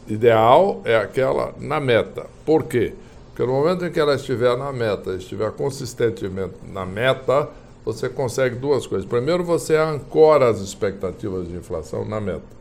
ideal 0.08 0.82
é 0.84 0.96
aquela 0.96 1.54
na 1.58 1.80
meta. 1.80 2.26
Por 2.44 2.64
quê? 2.64 2.94
Porque 3.28 3.44
no 3.44 3.52
momento 3.52 3.86
em 3.86 3.92
que 3.92 3.98
ela 3.98 4.14
estiver 4.14 4.56
na 4.56 4.72
meta, 4.72 5.14
estiver 5.14 5.50
consistentemente 5.52 6.54
na 6.66 6.84
meta, 6.84 7.48
você 7.84 8.08
consegue 8.08 8.56
duas 8.56 8.86
coisas. 8.86 9.08
Primeiro, 9.08 9.42
você 9.44 9.76
ancora 9.76 10.48
as 10.48 10.60
expectativas 10.60 11.48
de 11.48 11.54
inflação 11.54 12.04
na 12.04 12.20
meta. 12.20 12.59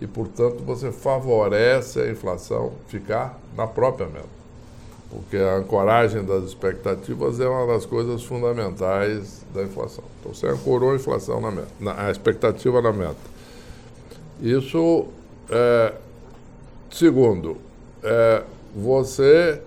E, 0.00 0.06
portanto, 0.06 0.62
você 0.62 0.92
favorece 0.92 2.00
a 2.00 2.10
inflação 2.10 2.72
ficar 2.88 3.38
na 3.56 3.66
própria 3.66 4.06
meta. 4.06 4.36
Porque 5.10 5.36
a 5.36 5.56
ancoragem 5.56 6.24
das 6.24 6.44
expectativas 6.44 7.40
é 7.40 7.48
uma 7.48 7.66
das 7.66 7.86
coisas 7.86 8.22
fundamentais 8.22 9.44
da 9.54 9.62
inflação. 9.62 10.04
Então, 10.20 10.34
você 10.34 10.46
ancorou 10.48 10.92
a 10.92 10.96
inflação 10.96 11.40
na 11.40 11.50
meta, 11.50 11.68
na, 11.80 12.06
a 12.06 12.10
expectativa 12.10 12.82
na 12.82 12.92
meta. 12.92 13.16
Isso, 14.42 15.06
é, 15.48 15.94
segundo, 16.90 17.56
é, 18.02 18.42
você, 18.74 19.62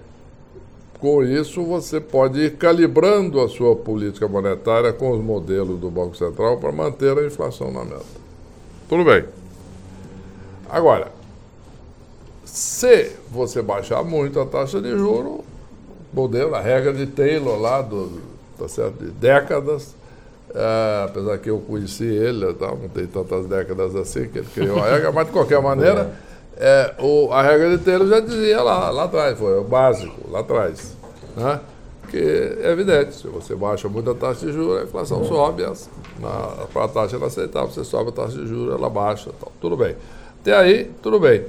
com 1.00 1.24
isso, 1.24 1.64
você 1.64 2.00
pode 2.00 2.40
ir 2.40 2.58
calibrando 2.58 3.40
a 3.40 3.50
sua 3.50 3.76
política 3.76 4.28
monetária 4.28 4.94
com 4.94 5.12
os 5.12 5.24
modelos 5.24 5.80
do 5.80 5.90
Banco 5.90 6.16
Central 6.16 6.58
para 6.58 6.72
manter 6.72 7.18
a 7.18 7.26
inflação 7.26 7.72
na 7.72 7.84
meta. 7.84 8.20
Tudo 8.88 9.04
bem. 9.04 9.39
Agora, 10.70 11.08
se 12.46 13.12
você 13.32 13.62
baixar 13.62 14.04
muito 14.04 14.40
a 14.40 14.46
taxa 14.46 14.80
de 14.80 14.92
juros, 14.92 15.42
modelo, 16.14 16.56
a 16.56 16.62
regra 16.62 16.94
de 16.94 17.08
Taylor 17.08 17.60
lá, 17.60 17.82
do, 17.82 18.22
tá 18.58 18.68
certo, 18.68 19.04
de 19.04 19.12
décadas, 19.12 19.96
é, 20.54 21.06
apesar 21.06 21.38
que 21.38 21.50
eu 21.50 21.60
conheci 21.60 22.06
ele, 22.06 22.54
tá, 22.54 22.68
não 22.68 22.90
tem 22.90 23.08
tantas 23.08 23.46
décadas 23.46 23.96
assim 23.96 24.28
que 24.28 24.40
ele 24.40 24.48
criou 24.54 24.80
a 24.80 24.90
regra, 24.90 25.12
mas 25.12 25.28
de 25.28 25.32
qualquer 25.32 25.62
maneira, 25.62 26.12
é, 26.58 26.94
o, 27.02 27.32
a 27.32 27.42
regra 27.42 27.78
de 27.78 27.84
Taylor 27.84 28.08
já 28.08 28.20
dizia 28.20 28.62
lá, 28.62 28.90
lá 28.90 29.06
atrás, 29.06 29.38
foi 29.38 29.60
o 29.60 29.64
básico, 29.64 30.30
lá 30.30 30.40
atrás. 30.40 30.96
Né? 31.36 31.60
Que 32.10 32.58
é 32.64 32.72
evidente, 32.72 33.16
se 33.16 33.28
você 33.28 33.56
baixa 33.56 33.88
muito 33.88 34.10
a 34.10 34.16
taxa 34.16 34.48
de 34.48 34.52
juros, 34.52 34.82
a 34.82 34.84
inflação 34.84 35.24
sobe, 35.24 35.64
para 36.74 36.84
a 36.84 36.88
taxa 36.88 37.18
inaceitável, 37.18 37.70
você 37.70 37.84
sobe 37.84 38.10
a 38.10 38.14
taxa 38.14 38.38
de 38.38 38.48
juros, 38.48 38.74
ela 38.74 38.90
baixa, 38.90 39.32
tal, 39.40 39.52
tudo 39.62 39.78
bem. 39.78 39.96
Até 40.50 40.58
aí, 40.58 40.92
tudo 41.04 41.20
bem. 41.20 41.46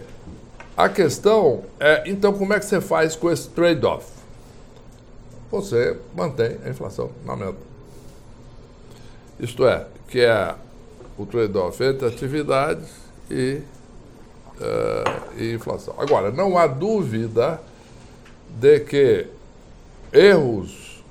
A 0.76 0.86
questão 0.86 1.64
é, 1.80 2.02
então, 2.04 2.34
como 2.34 2.52
é 2.52 2.58
que 2.58 2.66
você 2.66 2.82
faz 2.82 3.16
com 3.16 3.30
esse 3.30 3.48
trade-off? 3.48 4.06
Você 5.50 5.96
mantém 6.14 6.58
a 6.62 6.68
inflação 6.68 7.10
na 7.24 7.34
meta. 7.34 7.56
Isto 9.38 9.66
é, 9.66 9.86
que 10.06 10.20
é 10.20 10.54
o 11.16 11.24
trade-off 11.24 11.82
entre 11.82 12.08
atividades 12.08 12.90
e, 13.30 13.62
uh, 14.58 15.38
e 15.38 15.54
inflação. 15.54 15.94
Agora, 15.96 16.30
não 16.30 16.58
há 16.58 16.66
dúvida 16.66 17.58
de 18.50 18.80
que 18.80 19.26
erros 20.12 21.02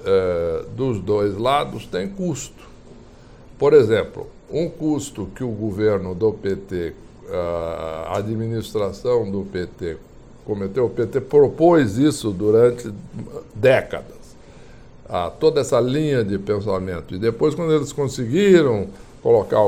uh, 0.00 0.68
dos 0.68 1.00
dois 1.00 1.34
lados 1.38 1.86
têm 1.86 2.10
custo. 2.10 2.62
Por 3.58 3.72
exemplo, 3.72 4.33
um 4.54 4.68
custo 4.68 5.28
que 5.34 5.42
o 5.42 5.50
governo 5.50 6.14
do 6.14 6.32
PT 6.32 6.94
a 7.30 8.18
administração 8.18 9.30
do 9.30 9.44
PT 9.44 9.96
cometeu, 10.44 10.86
o 10.86 10.90
PT 10.90 11.22
propôs 11.22 11.96
isso 11.96 12.30
durante 12.30 12.92
décadas, 13.54 14.36
a 15.08 15.30
toda 15.30 15.60
essa 15.60 15.80
linha 15.80 16.22
de 16.22 16.38
pensamento. 16.38 17.14
E 17.14 17.18
depois, 17.18 17.54
quando 17.54 17.72
eles 17.72 17.92
conseguiram 17.92 18.88
colocar 19.22 19.62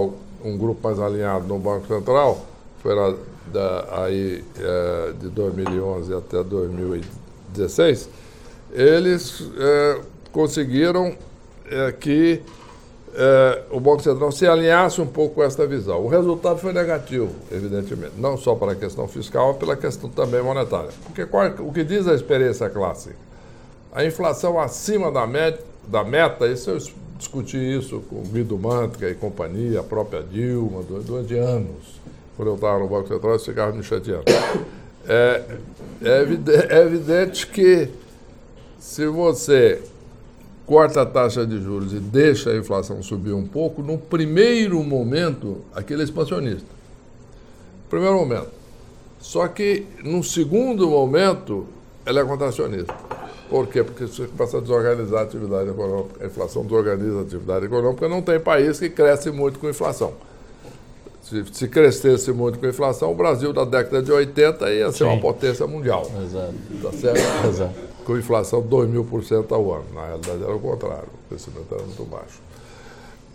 um 0.45 0.57
grupo 0.57 0.87
mais 0.87 1.01
alinhado 1.01 1.47
no 1.47 1.59
Banco 1.59 1.87
Central, 1.87 2.45
foi 2.83 2.95
lá 2.95 3.15
da, 3.53 4.05
aí, 4.05 4.45
é, 4.59 5.13
de 5.19 5.29
2011 5.29 6.15
até 6.15 6.43
2016, 6.43 8.09
eles 8.73 9.43
é, 9.59 10.01
conseguiram 10.31 11.17
é, 11.71 11.93
que 11.93 12.43
é, 13.19 13.63
o 13.71 13.81
Banco 13.81 14.03
Central 14.03 14.31
se 14.31 14.47
alinhasse 14.47 15.01
um 15.01 15.07
pouco 15.07 15.37
com 15.37 15.43
essa 15.43 15.67
visão. 15.67 16.05
O 16.05 16.09
resultado 16.09 16.59
foi 16.59 16.73
negativo, 16.73 17.31
evidentemente, 17.51 18.13
não 18.19 18.37
só 18.37 18.55
para 18.55 18.73
a 18.73 18.75
questão 18.75 19.09
fiscal, 19.09 19.49
mas 19.49 19.57
pela 19.57 19.75
questão 19.75 20.11
também 20.11 20.43
monetária. 20.43 20.91
Porque 21.05 21.25
qual, 21.25 21.45
é 21.45 21.55
o 21.59 21.73
que 21.73 21.83
diz 21.83 22.07
a 22.07 22.15
experiência 22.15 22.69
clássica? 22.69 23.17
A 23.91 24.05
inflação 24.05 24.61
acima 24.61 25.11
da, 25.11 25.27
met, 25.27 25.59
da 25.89 26.05
meta, 26.05 26.47
isso 26.47 26.69
eu 26.69 26.79
discuti 27.17 27.57
isso 27.57 28.01
com 28.11 28.17
o 28.17 28.23
Guido 28.23 28.59
Mantica 28.59 29.09
e 29.09 29.15
companhia, 29.15 29.81
a 29.81 29.83
própria 29.83 30.23
Dilma, 30.23 30.83
durante 30.83 31.35
anos. 31.35 31.99
Quando 32.37 32.49
eu 32.49 32.55
estava 32.57 32.79
no 32.81 32.87
Banco 32.87 33.09
Central, 33.09 33.33
eles 33.33 33.45
ficavam 33.47 33.75
me 33.75 33.83
chateando. 33.83 34.25
É, 35.09 35.43
é, 36.03 36.21
evidente, 36.21 36.67
é 36.69 36.83
evidente 36.83 37.47
que 37.47 37.89
se 38.79 39.07
você 39.07 39.81
corta 40.67 41.03
a 41.03 41.07
taxa 41.07 41.47
de 41.47 41.63
juros 41.63 41.93
e 41.93 42.01
deixa 42.01 42.51
a 42.51 42.57
inflação 42.57 43.01
subir 43.03 43.33
um 43.33 43.47
pouco, 43.47 43.83
no 43.83 43.97
primeiro 43.97 44.83
momento, 44.83 45.59
aquele 45.73 46.03
é 46.03 46.05
expansionista. 46.05 46.67
Primeiro 47.89 48.17
momento. 48.17 48.51
Só 49.21 49.47
que, 49.47 49.87
no 50.03 50.23
segundo 50.25 50.89
momento, 50.91 51.67
ela 52.05 52.21
é 52.21 52.25
contracionista. 52.25 52.95
Por 53.49 53.69
quê? 53.69 53.85
Porque 53.85 54.07
você 54.07 54.27
começa 54.27 54.59
a 54.59 54.61
desorganizar 54.61 55.21
a 55.21 55.23
atividade 55.23 55.71
econômica. 55.71 56.25
A 56.25 56.27
inflação 56.27 56.65
desorganiza 56.65 57.19
a 57.19 57.23
atividade 57.23 57.67
econômica. 57.67 58.09
Não 58.09 58.21
tem 58.21 58.41
país 58.41 58.79
que 58.81 58.91
cresce 58.91 59.31
muito 59.31 59.61
com 59.61 59.69
inflação. 59.69 60.15
Se, 61.23 61.45
se 61.53 61.69
crescesse 61.69 62.33
muito 62.33 62.59
com 62.59 62.67
inflação, 62.67 63.13
o 63.13 63.15
Brasil 63.15 63.53
da 63.53 63.65
década 63.65 64.03
de 64.03 64.11
80 64.11 64.73
ia 64.73 64.91
ser 64.91 64.99
Sim. 64.99 65.05
uma 65.05 65.21
potência 65.21 65.67
mundial. 65.67 66.11
Exato. 66.25 66.55
Tá 66.83 66.93
certo? 66.93 67.49
Exato 67.49 67.96
com 68.07 68.17
inflação 68.17 68.63
de 68.63 68.69
2 68.69 68.89
mil 68.89 69.05
por 69.05 69.25
cento 69.25 69.53
ao 69.53 69.75
ano. 69.75 69.87
Na 69.93 70.07
realidade 70.07 70.43
era 70.43 70.55
o 70.55 70.61
contrário, 70.61 71.09
o 71.09 71.29
crescimento 71.29 71.75
era 71.75 71.83
muito 71.83 72.05
baixo. 72.05 72.41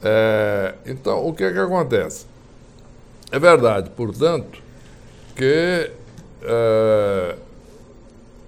É, 0.02 0.76
então, 0.86 1.28
o 1.28 1.34
que 1.34 1.44
é 1.44 1.52
que 1.52 1.60
acontece? 1.60 2.26
É 3.30 3.38
verdade, 3.38 3.90
portanto, 3.90 4.64
que 5.36 5.92
é, 6.42 7.36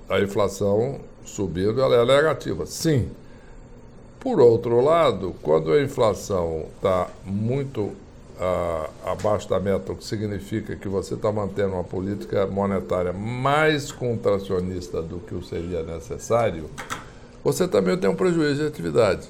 a 0.10 0.20
inflação 0.22 1.02
subindo 1.26 1.82
ela 1.82 1.96
é 1.96 2.06
negativa. 2.06 2.66
Sim. 2.66 3.12
Por 4.18 4.40
outro 4.40 4.80
lado, 4.80 5.36
quando 5.42 5.74
a 5.74 5.82
inflação 5.82 6.68
está 6.78 7.10
muito 7.26 7.92
uh, 8.40 8.90
abaixo 9.06 9.50
da 9.50 9.60
meta, 9.60 9.92
o 9.92 9.96
que 9.96 10.04
significa 10.04 10.76
que 10.76 10.88
você 10.88 11.16
está 11.16 11.32
mantendo 11.32 11.74
uma 11.74 11.84
política 11.84 12.48
monetária 12.48 13.14
mais 13.14 13.92
contracionista 13.92 15.02
do 15.02 15.20
que 15.20 15.36
o 15.36 15.44
seria 15.44 15.84
necessário, 15.84 16.70
você 17.44 17.68
também 17.68 17.98
tem 17.98 18.10
um 18.10 18.16
prejuízo 18.16 18.62
de 18.62 18.68
atividade. 18.68 19.28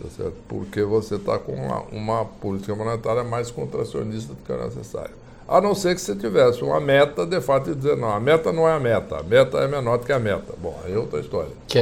Tá 0.00 0.08
certo? 0.08 0.36
Porque 0.48 0.82
você 0.82 1.16
está 1.16 1.38
com 1.38 1.52
uma, 1.52 1.80
uma 1.92 2.24
política 2.24 2.74
monetária 2.74 3.22
mais 3.22 3.50
contracionista 3.50 4.34
do 4.34 4.42
que 4.42 4.52
é 4.52 4.64
necessário. 4.64 5.23
A 5.46 5.60
não 5.60 5.74
ser 5.74 5.94
que 5.94 6.00
você 6.00 6.16
tivesse 6.16 6.64
uma 6.64 6.80
meta, 6.80 7.26
de 7.26 7.38
fato, 7.40 7.70
e 7.70 7.74
dizer, 7.74 7.96
não, 7.98 8.10
a 8.10 8.18
meta 8.18 8.50
não 8.50 8.66
é 8.66 8.72
a 8.72 8.80
meta, 8.80 9.18
a 9.18 9.22
meta 9.22 9.58
é 9.58 9.68
menor 9.68 9.98
do 9.98 10.06
que 10.06 10.12
a 10.12 10.18
meta. 10.18 10.54
Bom, 10.56 10.78
aí 10.84 10.94
é 10.94 10.98
outra 10.98 11.20
história. 11.20 11.50
Que, 11.68 11.80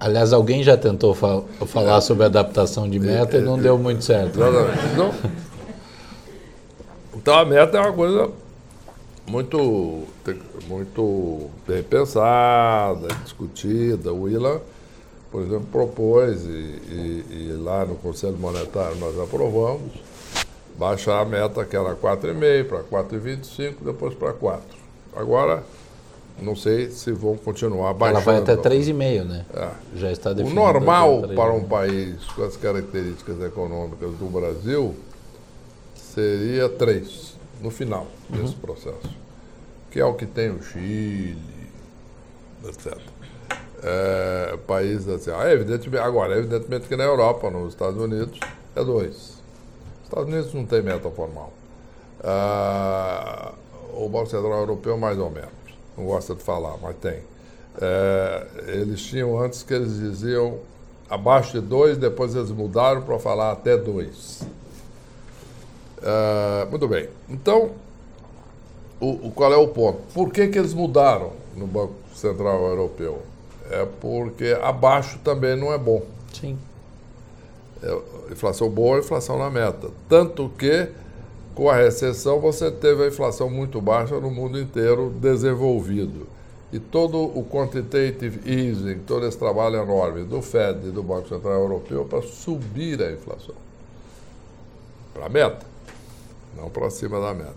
aliás, 0.00 0.32
alguém 0.32 0.62
já 0.62 0.76
tentou 0.76 1.14
fal 1.14 1.44
falar 1.66 2.00
sobre 2.00 2.24
adaptação 2.24 2.88
de 2.88 2.98
meta 2.98 3.36
é, 3.36 3.40
e 3.40 3.42
não 3.42 3.58
é, 3.58 3.60
deu 3.60 3.76
muito 3.76 4.02
certo. 4.02 4.40
Exatamente. 4.40 4.86
Então, 4.92 5.14
então, 7.14 7.38
a 7.38 7.44
meta 7.44 7.76
é 7.76 7.80
uma 7.80 7.92
coisa 7.92 8.30
muito, 9.26 10.04
muito 10.66 11.50
bem 11.66 11.82
pensada, 11.82 13.08
discutida. 13.22 14.14
O 14.14 14.28
ILA, 14.30 14.62
por 15.30 15.42
exemplo, 15.42 15.66
propôs, 15.70 16.44
e, 16.44 16.48
e, 16.48 17.24
e 17.30 17.60
lá 17.62 17.84
no 17.84 17.96
Conselho 17.96 18.38
Monetário 18.38 18.96
nós 18.96 19.18
aprovamos, 19.18 19.92
baixar 20.78 21.20
a 21.20 21.24
meta 21.24 21.64
que 21.64 21.76
era 21.76 21.94
4,5 21.94 22.68
para 22.68 22.82
4,25, 22.84 23.74
depois 23.84 24.14
para 24.14 24.32
4. 24.32 24.62
Agora, 25.16 25.62
não 26.40 26.56
sei 26.56 26.90
se 26.90 27.12
vão 27.12 27.36
continuar 27.36 27.94
baixando. 27.94 28.30
Ela 28.30 28.42
vai 28.42 28.54
até 28.54 28.56
3,5, 28.56 29.24
né? 29.24 29.46
É. 29.54 29.70
Já 29.96 30.10
está 30.10 30.32
definido. 30.32 30.60
O 30.60 30.64
normal 30.64 31.22
para 31.34 31.52
um 31.52 31.64
país 31.64 32.24
com 32.34 32.42
as 32.42 32.56
características 32.56 33.40
econômicas 33.42 34.10
do 34.12 34.26
Brasil 34.26 34.94
seria 35.94 36.68
3 36.68 37.34
no 37.60 37.70
final 37.70 38.06
uhum. 38.30 38.42
desse 38.42 38.54
processo, 38.54 39.10
que 39.90 40.00
é 40.00 40.04
o 40.04 40.14
que 40.14 40.26
tem 40.26 40.50
o 40.50 40.62
Chile, 40.62 41.38
etc. 42.66 42.98
É, 43.82 44.58
países 44.66 45.08
assim. 45.08 45.30
Ah, 45.30 45.52
evidentemente, 45.52 46.02
agora, 46.02 46.36
evidentemente 46.36 46.88
que 46.88 46.96
na 46.96 47.04
Europa, 47.04 47.50
nos 47.50 47.72
Estados 47.72 48.00
Unidos, 48.00 48.38
é 48.74 48.82
2. 48.82 49.33
Estados 50.14 50.32
Unidos 50.32 50.54
não 50.54 50.64
tem 50.64 50.80
meta 50.80 51.10
formal. 51.10 51.52
Ah, 52.22 53.52
o 53.92 54.08
Banco 54.08 54.26
Central 54.26 54.60
Europeu, 54.60 54.96
mais 54.96 55.18
ou 55.18 55.28
menos. 55.28 55.50
Não 55.96 56.04
gosta 56.04 56.34
de 56.34 56.42
falar, 56.42 56.76
mas 56.80 56.96
tem. 56.96 57.18
É, 57.80 58.46
eles 58.68 59.02
tinham 59.02 59.38
antes 59.38 59.64
que 59.64 59.74
eles 59.74 59.98
diziam 59.98 60.58
abaixo 61.10 61.60
de 61.60 61.60
dois, 61.60 61.98
depois 61.98 62.34
eles 62.34 62.50
mudaram 62.50 63.02
para 63.02 63.18
falar 63.18 63.52
até 63.52 63.76
dois. 63.76 64.42
É, 66.00 66.66
muito 66.66 66.86
bem. 66.86 67.08
Então, 67.28 67.72
o, 69.00 69.28
o, 69.28 69.32
qual 69.32 69.52
é 69.52 69.56
o 69.56 69.66
ponto? 69.68 69.98
Por 70.12 70.30
que, 70.30 70.46
que 70.46 70.58
eles 70.58 70.72
mudaram 70.72 71.32
no 71.56 71.66
Banco 71.66 71.94
Central 72.14 72.64
Europeu? 72.66 73.22
É 73.68 73.84
porque 74.00 74.56
abaixo 74.62 75.18
também 75.24 75.56
não 75.56 75.72
é 75.72 75.78
bom. 75.78 76.02
Sim. 76.32 76.56
É, 77.84 78.32
inflação 78.32 78.70
boa, 78.70 78.98
inflação 78.98 79.38
na 79.38 79.50
meta. 79.50 79.90
Tanto 80.08 80.48
que 80.58 80.88
com 81.54 81.70
a 81.70 81.76
recessão, 81.76 82.40
você 82.40 82.68
teve 82.70 83.04
a 83.04 83.06
inflação 83.06 83.48
muito 83.48 83.80
baixa 83.80 84.18
no 84.18 84.30
mundo 84.30 84.58
inteiro 84.58 85.10
desenvolvido. 85.10 86.26
E 86.72 86.80
todo 86.80 87.16
o 87.16 87.46
quantitative 87.48 88.40
easing, 88.44 88.98
todo 89.06 89.24
esse 89.24 89.38
trabalho 89.38 89.76
enorme 89.76 90.24
do 90.24 90.42
Fed 90.42 90.88
e 90.88 90.90
do 90.90 91.00
Banco 91.00 91.28
Central 91.28 91.60
Europeu 91.60 92.04
para 92.04 92.22
subir 92.22 93.00
a 93.00 93.12
inflação. 93.12 93.54
Para 95.12 95.26
a 95.26 95.28
meta, 95.28 95.64
não 96.56 96.68
para 96.68 96.90
cima 96.90 97.20
da 97.20 97.32
meta. 97.32 97.54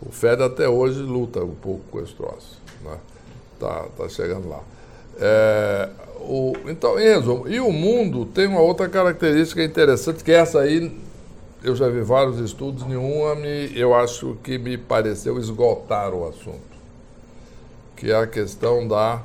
O 0.00 0.10
Fed 0.10 0.42
até 0.42 0.66
hoje 0.66 1.00
luta 1.00 1.44
um 1.44 1.54
pouco 1.54 1.82
com 1.90 2.00
esse 2.00 2.14
troço. 2.14 2.58
Né? 2.82 2.96
Tá, 3.60 3.88
tá 3.94 4.08
chegando 4.08 4.48
lá. 4.48 4.62
É, 5.20 5.88
o, 6.20 6.52
então, 6.66 6.96
resumo, 6.96 7.48
e 7.48 7.58
o 7.60 7.72
mundo 7.72 8.26
tem 8.26 8.46
uma 8.46 8.60
outra 8.60 8.88
característica 8.88 9.62
interessante, 9.62 10.22
que 10.22 10.32
essa 10.32 10.60
aí 10.60 10.96
eu 11.62 11.74
já 11.74 11.88
vi 11.88 12.00
vários 12.02 12.38
estudos, 12.38 12.86
nenhuma 12.86 13.34
me, 13.34 13.76
eu 13.76 13.94
acho 13.94 14.36
que 14.42 14.58
me 14.58 14.78
pareceu 14.78 15.38
esgotar 15.38 16.14
o 16.14 16.28
assunto, 16.28 16.60
que 17.96 18.10
é 18.10 18.16
a 18.16 18.26
questão 18.26 18.86
da 18.86 19.22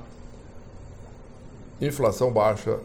inflação 1.79 2.31
baixa 2.31 2.79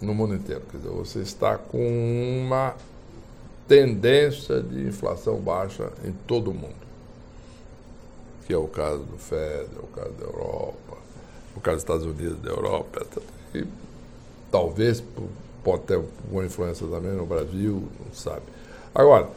no 0.00 0.14
mundo 0.14 0.34
inteiro. 0.34 0.62
Quer 0.70 0.78
dizer, 0.78 0.90
você 0.90 1.20
está 1.20 1.58
com 1.58 1.78
uma 2.44 2.74
tendência 3.66 4.62
de 4.62 4.86
inflação 4.86 5.36
baixa 5.36 5.92
em 6.04 6.12
todo 6.26 6.50
o 6.50 6.54
mundo. 6.54 6.88
Que 8.46 8.54
é 8.54 8.56
o 8.56 8.66
caso 8.66 9.02
do 9.02 9.18
Fed, 9.18 9.68
é 9.76 9.78
o 9.78 9.86
caso 9.88 10.12
da 10.12 10.24
Europa, 10.24 10.87
o 11.58 11.60
caso 11.60 11.76
dos 11.76 11.82
Estados 11.82 12.06
Unidos, 12.06 12.38
da 12.40 12.50
Europa, 12.50 13.04
e 13.54 13.64
talvez 14.50 15.02
pode 15.62 15.82
ter 15.82 15.94
alguma 15.94 16.44
influência 16.44 16.86
também 16.86 17.12
no 17.12 17.26
Brasil, 17.26 17.82
não 18.04 18.14
sabe. 18.14 18.42
Agora, 18.94 19.28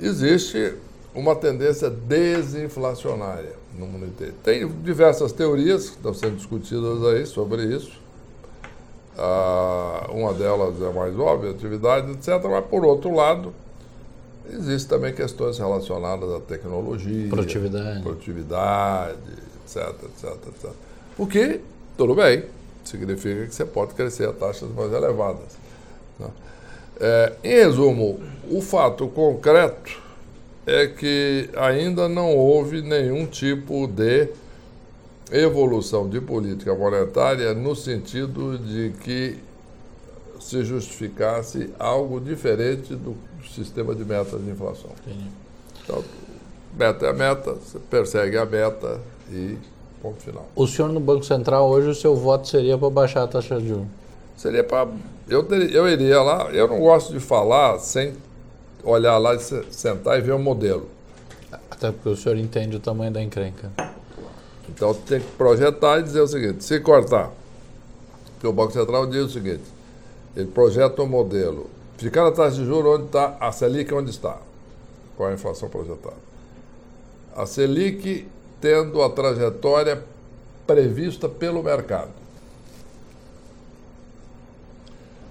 existe 0.00 0.74
uma 1.14 1.36
tendência 1.36 1.88
desinflacionária 1.88 3.54
no 3.78 3.86
mundo 3.86 4.06
inteiro. 4.06 4.34
Tem 4.42 4.66
diversas 4.82 5.32
teorias 5.32 5.90
que 5.90 5.96
estão 5.96 6.12
sendo 6.12 6.36
discutidas 6.36 7.04
aí 7.04 7.24
sobre 7.26 7.64
isso. 7.64 8.00
Ah, 9.16 10.08
uma 10.10 10.32
delas 10.32 10.80
é 10.80 10.90
mais 10.92 11.18
óbvia, 11.18 11.50
atividade, 11.50 12.10
etc. 12.12 12.42
Mas, 12.50 12.64
por 12.64 12.84
outro 12.84 13.14
lado, 13.14 13.52
existem 14.50 14.88
também 14.88 15.14
questões 15.14 15.58
relacionadas 15.58 16.30
à 16.30 16.40
tecnologia, 16.40 17.28
produtividade, 17.28 18.02
produtividade 18.02 19.18
etc, 19.64 19.94
etc, 20.04 20.48
etc. 20.48 20.70
O 21.18 21.26
que, 21.26 21.60
tudo 21.96 22.14
bem, 22.14 22.44
significa 22.84 23.46
que 23.46 23.54
você 23.54 23.64
pode 23.64 23.94
crescer 23.94 24.28
a 24.28 24.32
taxas 24.32 24.70
mais 24.70 24.92
elevadas. 24.92 25.56
Né? 26.18 26.28
É, 27.00 27.32
em 27.44 27.50
resumo, 27.50 28.20
o 28.50 28.60
fato 28.60 29.08
concreto 29.08 30.00
é 30.66 30.86
que 30.86 31.50
ainda 31.56 32.08
não 32.08 32.36
houve 32.36 32.82
nenhum 32.82 33.26
tipo 33.26 33.86
de 33.86 34.28
evolução 35.30 36.08
de 36.08 36.20
política 36.20 36.74
monetária 36.74 37.54
no 37.54 37.74
sentido 37.74 38.58
de 38.58 38.92
que 39.00 39.38
se 40.38 40.64
justificasse 40.64 41.70
algo 41.78 42.20
diferente 42.20 42.94
do 42.94 43.16
sistema 43.54 43.94
de 43.94 44.04
metas 44.04 44.42
de 44.42 44.50
inflação. 44.50 44.90
Entendi. 45.06 45.30
Então, 45.82 46.04
meta 46.76 47.06
é 47.06 47.12
meta, 47.12 47.52
você 47.54 47.78
persegue 47.78 48.36
a 48.36 48.44
meta 48.44 49.00
e 49.30 49.56
ponto 50.02 50.20
final. 50.20 50.46
O 50.56 50.66
senhor 50.66 50.88
no 50.88 50.98
Banco 50.98 51.24
Central 51.24 51.68
hoje 51.70 51.88
o 51.88 51.94
seu 51.94 52.16
voto 52.16 52.48
seria 52.48 52.76
para 52.76 52.90
baixar 52.90 53.22
a 53.22 53.28
taxa 53.28 53.58
de 53.60 53.68
juros? 53.68 53.86
Seria 54.36 54.64
para 54.64 54.88
eu, 55.28 55.46
eu 55.48 55.88
iria 55.88 56.20
lá, 56.20 56.50
eu 56.50 56.66
não 56.66 56.80
gosto 56.80 57.12
de 57.12 57.20
falar 57.20 57.78
sem 57.78 58.12
olhar 58.82 59.16
lá 59.18 59.34
e 59.34 59.38
sentar 59.38 60.18
e 60.18 60.20
ver 60.20 60.32
o 60.32 60.38
modelo. 60.38 60.88
Até 61.70 61.92
porque 61.92 62.08
o 62.08 62.16
senhor 62.16 62.36
entende 62.36 62.76
o 62.76 62.80
tamanho 62.80 63.12
da 63.12 63.22
encrenca. 63.22 63.70
Então 64.68 64.92
tem 64.92 65.20
que 65.20 65.26
projetar 65.36 66.00
e 66.00 66.02
dizer 66.02 66.20
o 66.20 66.26
seguinte, 66.26 66.64
se 66.64 66.80
cortar, 66.80 67.30
porque 68.32 68.46
o 68.46 68.52
Banco 68.52 68.72
Central 68.72 69.06
diz 69.06 69.22
o 69.22 69.28
seguinte, 69.28 69.62
ele 70.34 70.48
projeta 70.48 71.02
um 71.02 71.06
modelo, 71.06 71.68
ficar 71.96 72.26
a 72.26 72.32
taxa 72.32 72.56
de 72.56 72.64
juros 72.64 72.94
onde 72.94 73.06
está, 73.06 73.36
a 73.38 73.52
Selic 73.52 73.92
onde 73.94 74.10
está, 74.10 74.38
qual 75.16 75.28
é 75.28 75.32
a 75.32 75.34
inflação 75.34 75.68
projetada. 75.68 76.16
A 77.36 77.46
Selic 77.46 78.26
tendo 78.62 79.02
a 79.02 79.10
trajetória 79.10 80.04
prevista 80.64 81.28
pelo 81.28 81.64
mercado. 81.64 82.12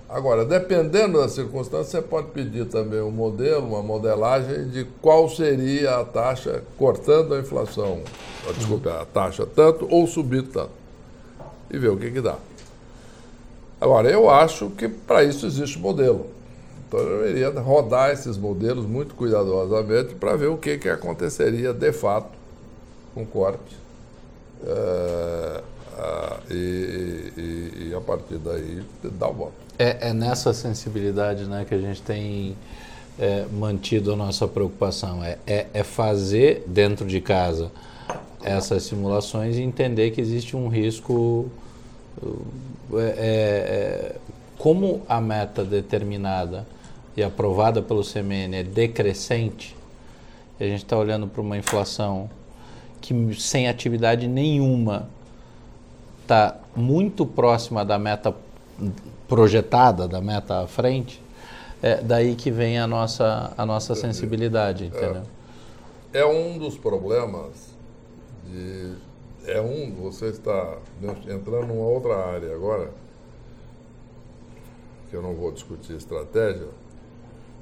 Agora, 0.10 0.44
dependendo 0.44 1.20
da 1.20 1.30
circunstância, 1.30 2.02
você 2.02 2.06
pode 2.06 2.32
pedir 2.32 2.65
também 2.65 3.00
um 3.00 3.10
modelo, 3.10 3.65
uma 3.65 3.82
modelagem 3.82 4.67
de 4.67 4.84
qual 5.02 5.30
seria 5.30 5.96
a 5.96 6.04
taxa 6.04 6.62
cortando 6.78 7.34
a 7.34 7.39
inflação. 7.39 8.02
Desculpe, 8.58 8.89
a 8.89 9.06
taxa 9.06 9.46
tanto 9.46 9.88
ou 9.89 10.06
subir 10.06 10.44
tanto. 10.44 10.82
E 11.70 11.80
ver 11.80 11.88
o 11.88 11.98
que, 11.98 12.12
que 12.12 12.20
dá. 12.20 12.36
Agora, 13.80 14.12
eu 14.12 14.30
acho 14.30 14.70
que 14.72 14.89
para 14.89 15.24
isso 15.24 15.46
existe 15.46 15.80
modelo. 15.80 16.26
Então 16.89 17.00
eu 17.00 17.30
iria 17.30 17.50
rodar 17.50 18.12
esses 18.12 18.38
modelos 18.38 18.86
muito 18.86 19.15
cuidadosamente 19.15 20.13
para 20.15 20.36
ver 20.36 20.48
o 20.48 20.58
que, 20.58 20.78
que 20.78 20.89
aconteceria 20.89 21.72
de 21.72 21.94
fato 21.94 22.40
com 23.13 23.26
corte. 23.26 23.76
Uh, 24.62 25.62
uh, 25.62 26.54
e, 26.54 27.34
e, 27.89 27.93
a 27.95 28.02
partir 28.02 28.38
daí 28.38 28.84
dar 29.04 29.30
o 29.30 29.34
voto. 29.34 29.54
É, 29.80 30.10
é, 30.10 30.13
nessa 30.13 30.54
sensibilidade 30.54 31.45
né, 31.45 31.65
que 31.67 31.74
a 31.74 31.80
gente 31.80 32.02
tem 32.02 32.56
é, 33.19 33.45
mantido 33.52 34.13
a 34.13 34.15
nossa 34.15 34.47
preocupação. 34.47 35.24
É, 35.24 35.38
é, 35.45 35.67
é, 35.74 35.84
fazer 35.84 36.63
dentro 36.67 37.06
de 37.06 37.19
casa 37.21 37.71
essas 38.43 38.84
simulações 38.84 39.58
e 39.58 39.62
entender 39.62 40.12
que 40.12 40.21
existe 40.21 40.56
um 40.56 40.67
risco. 40.67 41.50
É, 42.93 42.97
é, 42.97 43.04
é, 43.04 44.15
como 44.58 45.02
a 45.08 45.19
meta 45.19 45.63
determinada 45.63 46.67
e 47.15 47.24
aprovada 47.24 47.82
pelo 47.82 48.04
CMN 48.04 48.56
é 48.56 48.63
decrescente, 48.63 49.76
a 50.60 50.63
gente 50.63 50.84
está 50.84 50.97
olhando 50.97 51.28
para 51.28 51.41
uma 51.41 51.58
inflação 51.58 52.30
que 53.02 53.36
sem 53.36 53.68
atividade 53.68 54.28
nenhuma 54.28 55.10
está 56.22 56.58
muito 56.76 57.26
próxima 57.26 57.84
da 57.84 58.00
meta 58.00 58.34
projetada, 59.28 60.08
da 60.08 60.22
meta 60.22 60.62
à 60.62 60.68
frente, 60.68 61.22
é 61.82 62.02
daí 62.02 62.36
que 62.36 62.52
vem 62.52 62.80
a 62.80 62.86
nossa, 62.86 63.54
a 63.58 63.66
nossa 63.66 63.96
sensibilidade, 63.96 64.86
entendeu? 64.86 65.24
É, 66.14 66.20
é 66.20 66.26
um 66.26 66.58
dos 66.58 66.78
problemas 66.78 67.74
de... 68.46 68.94
É 69.46 69.60
um, 69.60 69.96
você 69.96 70.28
está 70.28 70.78
entrando 71.28 71.68
numa 71.68 71.86
outra 71.86 72.16
área 72.16 72.54
agora, 72.54 72.92
que 75.10 75.16
eu 75.16 75.22
não 75.22 75.34
vou 75.34 75.52
discutir 75.52 75.96
estratégia 75.96 76.68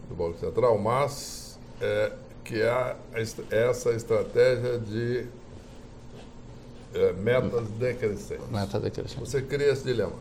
do 0.10 0.16
Banco 0.16 0.38
Central, 0.38 0.78
mas 0.78 1.58
é, 1.80 2.12
que 2.44 2.62
é 2.62 2.96
essa 3.52 3.92
estratégia 3.92 4.80
de 4.80 5.28
é, 6.94 7.14
metas 7.14 7.68
decrescentes. 7.72 8.50
Meta 8.50 8.80
decrescente. 8.80 9.20
Você 9.20 9.42
cria 9.42 9.72
esse 9.72 9.84
dilema. 9.84 10.14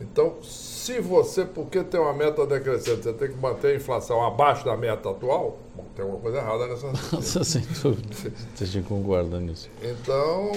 Então, 0.00 0.42
se 0.42 1.00
você, 1.00 1.44
porque 1.44 1.84
tem 1.84 2.00
uma 2.00 2.12
meta 2.12 2.44
decrescente, 2.44 3.04
você 3.04 3.12
tem 3.12 3.28
que 3.28 3.36
manter 3.36 3.68
a 3.68 3.74
inflação 3.76 4.24
abaixo 4.24 4.64
da 4.64 4.76
meta 4.76 5.10
atual, 5.10 5.58
bom, 5.76 5.84
tem 5.94 6.04
alguma 6.04 6.20
coisa 6.20 6.38
errada 6.38 6.66
nessa. 6.66 6.86
Nossa, 7.14 7.44
sem 7.44 7.62
dúvida. 7.62 8.08
Você 8.54 8.82
concorda 8.82 9.38
nisso. 9.38 9.70
Então, 9.80 10.50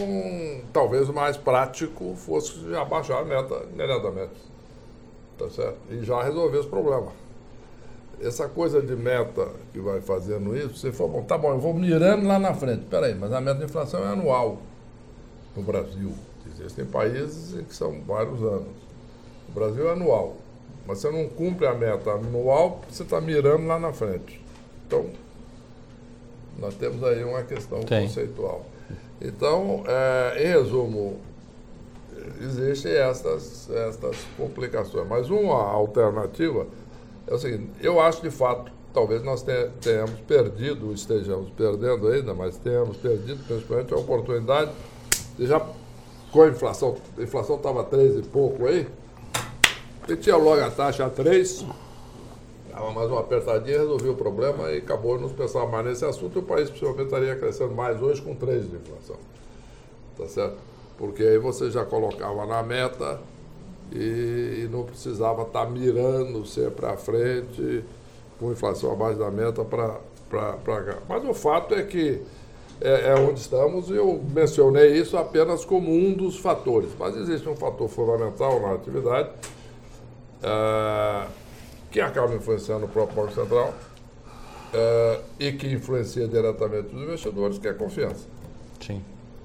talvez 0.74 1.10
o 1.10 1.14
mais 1.14 1.38
prático 1.38 2.16
fosse 2.16 2.76
abaixar 2.76 3.22
a 3.22 3.26
meta 3.26 3.66
imediatamente. 3.72 4.34
Tá 5.38 5.50
certo? 5.50 5.78
E 5.92 6.04
já 6.04 6.24
resolver 6.24 6.60
esse 6.60 6.70
problema 6.70 7.12
essa 8.22 8.48
coisa 8.48 8.82
de 8.82 8.96
meta 8.96 9.50
que 9.72 9.80
vai 9.80 10.02
fazendo 10.02 10.56
isso, 10.56 10.78
você 10.78 10.92
for, 10.92 11.08
bom, 11.08 11.24
tá 11.24 11.38
bom, 11.38 11.52
eu 11.52 11.60
vou 11.60 11.74
mirando 11.74 12.26
lá 12.28 12.40
na 12.40 12.54
frente. 12.54 12.86
Peraí, 12.90 13.16
mas 13.16 13.32
a 13.34 13.42
meta 13.42 13.60
de 13.60 13.66
inflação 13.66 14.04
é 14.04 14.08
anual 14.08 14.60
no 15.56 15.64
Brasil. 15.64 16.12
Existem 16.54 16.86
países 16.86 17.60
que 17.66 17.76
são 17.76 18.02
vários 18.02 18.42
anos. 18.42 18.74
O 19.50 19.52
Brasil 19.52 19.90
é 19.90 19.94
anual. 19.94 20.38
Mas 20.88 21.00
você 21.00 21.10
não 21.10 21.28
cumpre 21.28 21.66
a 21.66 21.74
meta 21.74 22.12
anual, 22.12 22.82
você 22.90 23.04
está 23.04 23.20
mirando 23.20 23.66
lá 23.66 23.80
na 23.80 23.92
frente. 23.92 24.44
Então, 24.86 25.08
nós 26.60 26.76
temos 26.76 27.04
aí 27.04 27.24
uma 27.24 27.44
questão 27.44 27.82
Tem. 27.82 28.08
conceitual. 28.08 28.66
Então, 29.20 29.84
é, 29.88 30.44
em 30.44 30.48
resumo, 30.48 31.20
existem 32.42 32.94
estas, 32.94 33.70
estas 33.70 34.18
complicações. 34.38 35.08
Mas 35.08 35.30
uma 35.30 35.62
alternativa 35.62 36.68
é 37.28 37.34
o 37.34 37.38
seguinte, 37.38 37.70
eu 37.82 38.00
acho 38.00 38.22
de 38.22 38.32
fato, 38.32 38.72
talvez 38.94 39.24
nós 39.24 39.44
tenhamos 39.82 40.20
perdido, 40.22 40.94
estejamos 40.94 41.50
perdendo 41.52 42.08
ainda, 42.08 42.34
mas 42.34 42.58
tenhamos 42.58 42.98
perdido 42.98 43.44
principalmente 43.46 43.94
a 43.94 43.98
oportunidade 43.98 44.72
de 45.38 45.48
já 45.48 45.66
com 46.32 46.42
a 46.42 46.48
inflação, 46.48 46.96
a 47.18 47.22
inflação 47.22 47.56
estava 47.56 47.84
13 47.84 48.20
e 48.20 48.24
pouco 48.24 48.66
aí, 48.66 48.88
tinha 50.22 50.36
logo 50.36 50.62
a 50.62 50.70
taxa 50.70 51.06
a 51.06 51.10
3, 51.10 51.66
Dava 52.76 52.92
mais 52.92 53.10
uma 53.10 53.22
apertadinha, 53.22 53.80
resolvia 53.80 54.12
o 54.12 54.16
problema 54.18 54.70
e 54.70 54.80
acabou 54.80 55.18
não 55.18 55.30
pensar 55.30 55.66
mais 55.66 55.86
nesse 55.86 56.04
assunto. 56.04 56.36
E 56.36 56.40
o 56.40 56.44
país 56.44 56.70
possivelmente 56.70 57.06
estaria 57.06 57.34
crescendo 57.38 57.74
mais 57.74 58.02
hoje 58.02 58.22
com 58.22 58.36
3 58.36 58.70
de 58.70 58.76
inflação. 58.76 59.16
Tá 60.18 60.28
certo? 60.28 60.58
Porque 60.98 61.24
aí 61.24 61.38
você 61.38 61.72
já 61.72 61.86
colocava 61.86 62.46
na 62.46 62.62
meta 62.62 63.22
e, 63.96 64.66
e 64.66 64.70
não 64.72 64.84
precisava 64.84 65.44
estar 65.44 65.66
tá 65.66 65.72
mirando 65.72 66.46
sempre 66.46 66.86
à 66.86 66.98
frente 66.98 67.84
com 68.40 68.52
inflação 68.52 68.92
abaixo 68.92 69.18
da 69.18 69.32
meta 69.32 69.64
para 69.64 70.00
cá. 70.30 70.98
Mas 71.08 71.24
o 71.24 71.34
fato 71.34 71.74
é 71.74 71.84
que 71.84 72.22
é, 72.82 73.12
é, 73.12 73.16
onde 73.16 73.40
estamos 73.40 73.90
e 73.90 73.94
eu 73.96 74.22
mencionei 74.34 75.00
isso 75.00 75.18
apenas 75.18 75.64
como 75.64 75.92
um 75.92 76.14
dos 76.14 76.38
fatores. 76.38 76.92
Mas 77.00 77.16
existe 77.16 77.48
um 77.48 77.56
fator 77.56 77.88
fundamental 77.88 78.60
na 78.60 78.74
atividade 78.74 79.30
é, 80.44 81.28
que 81.90 82.02
acaba 82.02 82.36
influenciando 82.36 82.86
o 82.86 82.90
próprio 82.90 83.24
Banco 83.24 83.34
Central 83.34 83.74
é, 84.74 85.22
e 85.40 85.52
que 85.54 85.68
influencia 85.68 86.28
diretamente 86.28 86.94
os 86.94 87.02
investidores, 87.02 87.58
que 87.58 87.68
é 87.68 87.72
a 87.72 87.74
confiança. 87.74 88.28
Sim. 88.86 89.02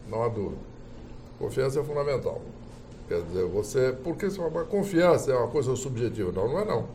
Não 0.08 0.24
há 0.24 0.28
dúvida. 0.28 0.60
Confiança 1.38 1.78
é 1.78 1.84
fundamental. 1.84 2.42
Quer 3.10 3.22
dizer, 3.22 3.44
você. 3.46 3.92
Porque 4.04 4.30
você 4.30 4.36
fala, 4.36 4.64
confiança 4.64 5.32
é 5.32 5.36
uma 5.36 5.48
coisa 5.48 5.74
subjetiva. 5.74 6.30
Não, 6.30 6.46
não 6.46 6.60
é 6.60 6.64
não. 6.64 6.86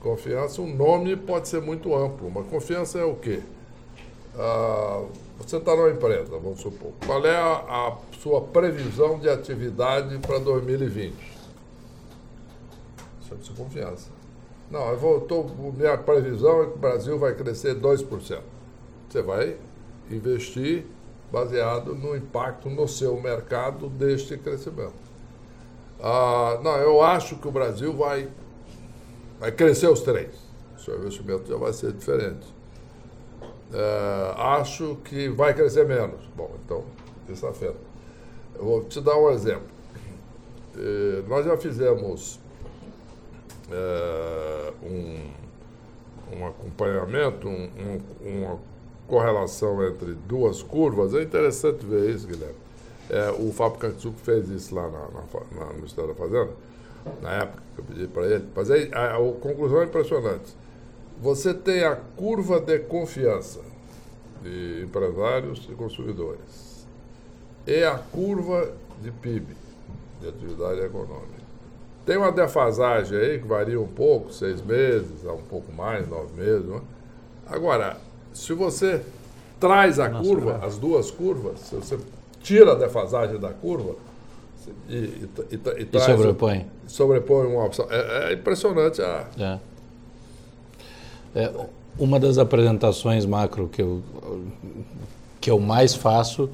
Confiança, 0.00 0.60
um 0.60 0.76
nome 0.76 1.16
pode 1.16 1.48
ser 1.48 1.62
muito 1.62 1.94
amplo, 1.94 2.30
mas 2.30 2.46
confiança 2.48 2.98
é 2.98 3.04
o 3.04 3.16
quê? 3.16 3.42
Ah, 4.36 5.06
você 5.38 5.56
está 5.56 5.74
numa 5.74 5.88
empresa, 5.88 6.38
vamos 6.38 6.60
supor. 6.60 6.92
Qual 7.06 7.24
é 7.24 7.34
a, 7.34 7.54
a 7.54 7.96
sua 8.20 8.42
previsão 8.42 9.18
de 9.18 9.30
atividade 9.30 10.18
para 10.18 10.38
2020? 10.38 11.14
Você 13.22 13.34
precisa 13.34 13.54
de 13.54 13.62
confiança. 13.62 14.10
Não, 14.70 14.90
eu 14.90 14.98
vou, 14.98 15.22
tô, 15.22 15.44
minha 15.74 15.96
previsão 15.96 16.64
é 16.64 16.66
que 16.66 16.74
o 16.74 16.78
Brasil 16.78 17.18
vai 17.18 17.34
crescer 17.34 17.74
2%. 17.74 18.40
Você 19.08 19.22
vai 19.22 19.56
investir 20.10 20.84
baseado 21.30 21.94
no 21.94 22.16
impacto 22.16 22.68
no 22.70 22.88
seu 22.88 23.20
mercado 23.20 23.88
deste 23.88 24.36
crescimento. 24.38 25.08
Ah, 26.00 26.58
não, 26.62 26.76
eu 26.76 27.02
acho 27.02 27.36
que 27.36 27.48
o 27.48 27.50
Brasil 27.50 27.92
vai, 27.92 28.28
vai 29.38 29.52
crescer 29.52 29.88
os 29.88 30.00
três. 30.00 30.34
O 30.76 30.80
seu 30.80 30.98
investimento 30.98 31.48
já 31.48 31.56
vai 31.56 31.72
ser 31.72 31.92
diferente. 31.92 32.46
É, 33.72 34.34
acho 34.36 34.96
que 35.04 35.28
vai 35.28 35.52
crescer 35.52 35.86
menos. 35.86 36.20
Bom, 36.34 36.50
então, 36.64 36.84
afeta. 37.48 37.76
Eu 38.54 38.64
vou 38.64 38.84
te 38.84 39.00
dar 39.00 39.16
um 39.16 39.30
exemplo. 39.30 39.68
É, 40.76 41.22
nós 41.28 41.44
já 41.44 41.56
fizemos 41.56 42.40
é, 43.70 44.72
um, 44.82 45.30
um 46.36 46.46
acompanhamento, 46.46 47.48
um, 47.48 47.70
um, 47.78 48.38
uma 48.38 48.58
correlação 49.08 49.84
entre 49.84 50.14
duas 50.14 50.62
curvas. 50.62 51.14
É 51.14 51.22
interessante 51.22 51.84
ver 51.84 52.10
isso, 52.10 52.26
Guilherme. 52.26 52.54
É, 53.10 53.30
o 53.30 53.50
Fábio 53.52 53.78
Katsuki 53.78 54.20
fez 54.20 54.48
isso 54.50 54.74
lá 54.74 54.82
na, 54.82 54.98
na, 54.98 55.24
na, 55.58 55.66
no 55.72 55.74
Ministério 55.76 56.12
da 56.12 56.14
Fazenda, 56.14 56.50
na 57.22 57.32
época 57.32 57.62
que 57.74 57.80
eu 57.80 57.84
pedi 57.84 58.06
para 58.06 58.26
ele. 58.26 58.44
Mas 58.54 58.70
aí, 58.70 58.90
a, 58.92 59.16
a, 59.16 59.32
conclusão 59.40 59.80
é 59.80 59.86
impressionante. 59.86 60.54
Você 61.20 61.54
tem 61.54 61.84
a 61.84 61.96
curva 61.96 62.60
de 62.60 62.78
confiança 62.80 63.60
de 64.42 64.82
empresários 64.84 65.66
e 65.70 65.74
consumidores 65.74 66.86
e 67.66 67.82
a 67.82 67.98
curva 67.98 68.72
de 69.00 69.10
PIB, 69.10 69.56
de 70.20 70.28
atividade 70.28 70.80
econômica. 70.80 71.38
Tem 72.04 72.16
uma 72.16 72.30
defasagem 72.30 73.18
aí 73.18 73.38
que 73.38 73.46
varia 73.46 73.80
um 73.80 73.88
pouco, 73.88 74.32
seis 74.32 74.62
meses, 74.62 75.24
um 75.24 75.42
pouco 75.42 75.72
mais, 75.72 76.08
nove 76.08 76.40
meses. 76.40 76.64
Né? 76.64 76.80
Agora, 77.46 77.98
se 78.38 78.52
você 78.52 79.02
traz 79.58 79.98
a 79.98 80.08
Nossa, 80.08 80.28
curva, 80.28 80.60
as 80.62 80.78
duas 80.78 81.10
curvas, 81.10 81.58
se 81.60 81.74
você 81.74 81.98
tira 82.40 82.72
a 82.72 82.74
defasagem 82.76 83.38
da 83.38 83.50
curva 83.50 83.96
e, 84.88 84.94
e, 84.94 85.30
e, 85.50 85.82
e, 85.82 85.88
e 85.92 86.00
sobrepõe. 86.00 86.66
sobrepõe 86.86 87.46
uma 87.48 87.64
opção. 87.64 87.86
É, 87.90 88.30
é 88.30 88.34
impressionante 88.34 89.02
a. 89.02 89.26
É. 89.36 89.58
É, 91.34 91.52
uma 91.98 92.20
das 92.20 92.38
apresentações 92.38 93.26
macro 93.26 93.68
que 93.68 93.82
eu, 93.82 94.02
que 95.40 95.50
eu 95.50 95.58
mais 95.58 95.94
faço, 95.94 96.48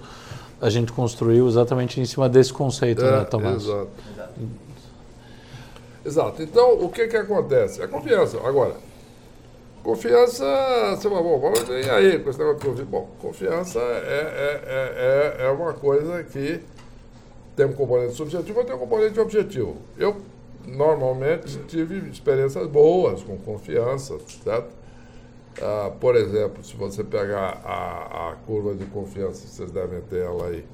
a 0.60 0.70
gente 0.70 0.90
construiu 0.90 1.46
exatamente 1.46 2.00
em 2.00 2.06
cima 2.06 2.28
desse 2.28 2.52
conceito, 2.52 3.04
é, 3.04 3.18
né, 3.18 3.24
Tomás? 3.24 3.62
Exato. 3.62 3.88
Exato. 6.04 6.42
Então, 6.42 6.82
o 6.82 6.88
que, 6.88 7.06
que 7.08 7.16
acontece? 7.16 7.82
A 7.82 7.88
confiança. 7.88 8.38
Agora, 8.42 8.74
Confiança, 9.84 10.46
fala, 11.02 11.22
bom, 11.22 11.52
e 11.68 11.90
aí, 11.90 12.18
com 12.18 12.30
esse 12.30 12.38
negócio 12.38 12.58
de 12.58 12.66
confiança. 12.66 12.90
Bom, 12.90 13.10
confiança 13.20 13.78
é, 13.80 14.62
é, 14.66 15.42
é, 15.42 15.44
é 15.44 15.50
uma 15.50 15.74
coisa 15.74 16.24
que 16.24 16.58
tem 17.54 17.66
um 17.66 17.74
componente 17.74 18.14
subjetivo 18.14 18.62
e 18.62 18.64
tem 18.64 18.74
um 18.74 18.78
componente 18.78 19.20
objetivo. 19.20 19.76
Eu, 19.98 20.16
normalmente, 20.66 21.58
tive 21.68 21.98
experiências 22.08 22.66
boas 22.66 23.22
com 23.22 23.36
confiança, 23.36 24.18
certo? 24.42 24.70
Ah, 25.60 25.92
por 26.00 26.16
exemplo, 26.16 26.64
se 26.64 26.74
você 26.74 27.04
pegar 27.04 27.60
a, 27.62 28.30
a 28.30 28.36
curva 28.46 28.74
de 28.74 28.86
confiança, 28.86 29.46
vocês 29.46 29.70
devem 29.70 30.00
ter 30.00 30.22
ela 30.22 30.46
aí, 30.46 30.64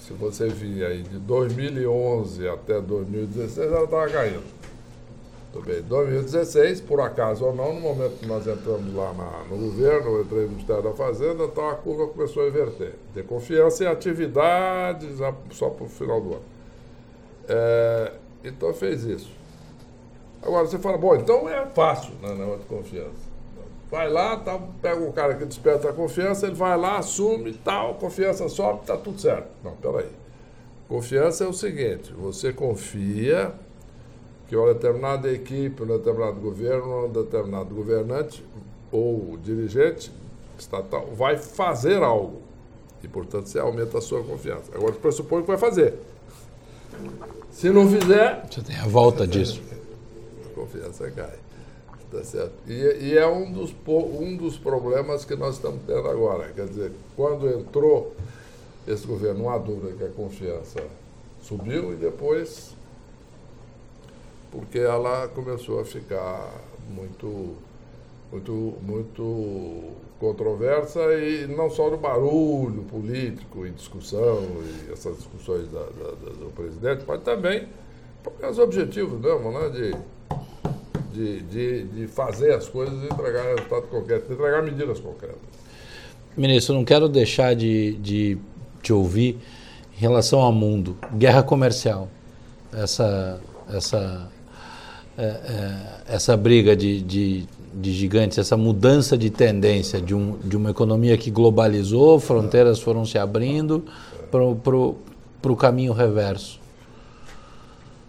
se 0.00 0.12
você 0.12 0.48
vir 0.48 0.84
aí 0.84 1.04
de 1.04 1.18
2011 1.20 2.48
até 2.48 2.80
2016, 2.80 3.70
ela 3.70 3.84
estava 3.84 4.08
caindo. 4.08 4.59
Muito 5.52 5.66
bem. 5.66 5.82
2016, 5.82 6.80
por 6.82 7.00
acaso 7.00 7.44
ou 7.44 7.54
não, 7.54 7.74
no 7.74 7.80
momento 7.80 8.18
que 8.18 8.26
nós 8.26 8.46
entramos 8.46 8.94
lá 8.94 9.12
na, 9.12 9.44
no 9.50 9.56
governo, 9.56 10.16
eu 10.16 10.22
entrei 10.22 10.42
no 10.42 10.50
Ministério 10.50 10.82
da 10.82 10.92
Fazenda, 10.92 11.44
então 11.44 11.68
a 11.68 11.74
curva 11.74 12.06
começou 12.06 12.44
a 12.44 12.48
inverter. 12.48 12.94
De 13.12 13.22
confiança 13.24 13.84
em 13.84 13.86
atividades 13.88 15.18
só 15.50 15.70
para 15.70 15.84
o 15.84 15.88
final 15.88 16.20
do 16.20 16.34
ano. 16.34 16.42
É, 17.48 18.12
então 18.44 18.72
fez 18.72 19.04
isso. 19.04 19.30
Agora 20.40 20.66
você 20.66 20.78
fala, 20.78 20.96
bom, 20.96 21.16
então 21.16 21.48
é 21.48 21.66
fácil 21.66 22.14
né, 22.22 22.32
negócio 22.32 22.60
de 22.60 22.66
confiança. 22.66 23.30
Vai 23.90 24.08
lá, 24.08 24.36
tá, 24.36 24.56
pega 24.80 25.00
um 25.00 25.10
cara 25.10 25.34
que 25.34 25.44
desperta 25.44 25.90
a 25.90 25.92
confiança, 25.92 26.46
ele 26.46 26.54
vai 26.54 26.78
lá, 26.78 26.98
assume 26.98 27.52
tal, 27.54 27.94
confiança 27.94 28.48
sobe, 28.48 28.82
está 28.82 28.96
tudo 28.96 29.20
certo. 29.20 29.48
Não, 29.64 29.72
peraí. 29.72 30.08
Confiança 30.88 31.42
é 31.42 31.46
o 31.48 31.52
seguinte, 31.52 32.12
você 32.12 32.52
confia 32.52 33.52
que 34.50 34.56
uma 34.56 34.74
determinada 34.74 35.32
equipe, 35.32 35.80
um 35.84 35.86
determinado 35.86 36.40
governo, 36.40 37.06
um 37.06 37.08
determinado 37.08 37.72
governante 37.72 38.44
ou 38.90 39.38
dirigente 39.40 40.10
estatal 40.58 41.06
vai 41.14 41.36
fazer 41.38 42.02
algo. 42.02 42.42
E, 43.00 43.06
portanto, 43.06 43.46
você 43.46 43.60
aumenta 43.60 43.98
a 43.98 44.00
sua 44.00 44.24
confiança. 44.24 44.72
Agora, 44.74 44.92
pressupõe 44.94 45.42
que 45.42 45.46
vai 45.46 45.56
fazer. 45.56 45.94
Se 47.52 47.70
não 47.70 47.88
fizer. 47.88 48.44
Você 48.50 48.60
tem 48.60 48.76
a 48.76 48.88
volta 48.88 49.24
disso. 49.24 49.62
A 50.44 50.52
confiança 50.52 51.08
cai. 51.12 51.38
Tá 52.10 52.24
certo? 52.24 52.52
E, 52.66 52.72
e, 52.72 53.16
é 53.16 53.28
um 53.28 53.52
dos, 53.52 53.72
um 53.86 54.36
dos 54.36 54.58
problemas 54.58 55.24
que 55.24 55.36
nós 55.36 55.54
estamos 55.54 55.80
tendo 55.86 56.08
agora. 56.08 56.50
Quer 56.52 56.66
dizer, 56.66 56.90
quando 57.14 57.48
entrou 57.48 58.16
esse 58.84 59.06
governo, 59.06 59.44
não 59.44 59.50
há 59.50 59.58
dúvida 59.58 59.94
que 59.96 60.02
a 60.02 60.08
confiança 60.08 60.82
subiu 61.40 61.92
e 61.92 61.94
depois 61.94 62.74
porque 64.50 64.78
ela 64.78 65.28
começou 65.28 65.80
a 65.80 65.84
ficar 65.84 66.52
muito, 66.88 67.56
muito, 68.32 68.74
muito 68.82 69.92
controversa 70.18 71.00
e 71.14 71.46
não 71.46 71.70
só 71.70 71.90
no 71.90 71.96
barulho 71.96 72.82
político 72.82 73.66
e 73.66 73.70
discussão 73.70 74.42
e 74.62 74.92
essas 74.92 75.16
discussões 75.16 75.68
da, 75.70 75.80
da, 75.80 76.10
do 76.32 76.52
presidente, 76.54 77.04
mas 77.06 77.22
também 77.22 77.66
por 78.22 78.32
os 78.48 78.58
objetivos 78.58 79.18
mesmo, 79.18 79.50
né, 79.50 79.68
de, 79.70 79.94
de, 81.12 81.42
de, 81.42 81.84
de 81.84 82.06
fazer 82.06 82.52
as 82.52 82.68
coisas 82.68 82.94
e 83.02 83.06
entregar 83.06 83.44
resultado 83.44 83.82
concreto, 83.88 84.32
entregar 84.32 84.62
medidas 84.62 85.00
concretas. 85.00 85.38
Ministro, 86.36 86.74
não 86.74 86.84
quero 86.84 87.08
deixar 87.08 87.54
de, 87.54 87.94
de 87.94 88.38
te 88.82 88.92
ouvir 88.92 89.38
em 89.96 90.00
relação 90.00 90.40
ao 90.40 90.52
mundo, 90.52 90.96
guerra 91.14 91.42
comercial, 91.42 92.08
essa, 92.72 93.40
essa 93.72 94.30
essa 96.08 96.36
briga 96.36 96.74
de, 96.74 97.00
de, 97.00 97.48
de, 97.74 97.92
gigantes, 97.92 98.38
essa 98.38 98.56
mudança 98.56 99.16
de 99.16 99.30
tendência 99.30 100.00
de, 100.00 100.14
um, 100.14 100.36
de 100.38 100.56
uma 100.56 100.70
economia 100.70 101.16
que 101.16 101.30
globalizou, 101.30 102.18
fronteiras 102.18 102.80
foram 102.80 103.04
se 103.04 103.18
abrindo 103.18 103.84
para 104.30 105.52
o 105.52 105.56
caminho 105.56 105.92
reverso? 105.92 106.60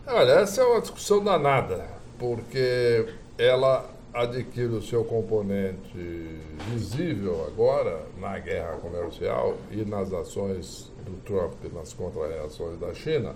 Olha, 0.08 0.32
essa 0.34 0.62
é 0.62 0.66
uma 0.66 0.82
discussão 0.82 1.24
danada, 1.24 1.86
porque 2.20 3.08
ela 3.38 3.90
adquire 4.14 4.74
o 4.74 4.82
seu 4.82 5.06
componente 5.06 6.38
visível 6.70 7.46
agora 7.48 8.02
na 8.20 8.38
guerra 8.40 8.74
comercial 8.78 9.58
e 9.72 9.86
nas 9.86 10.12
ações 10.12 10.92
do 11.06 11.14
Trump 11.24 11.54
nas 11.74 11.94
contrarreações 11.94 12.78
da 12.78 12.94
China 12.94 13.36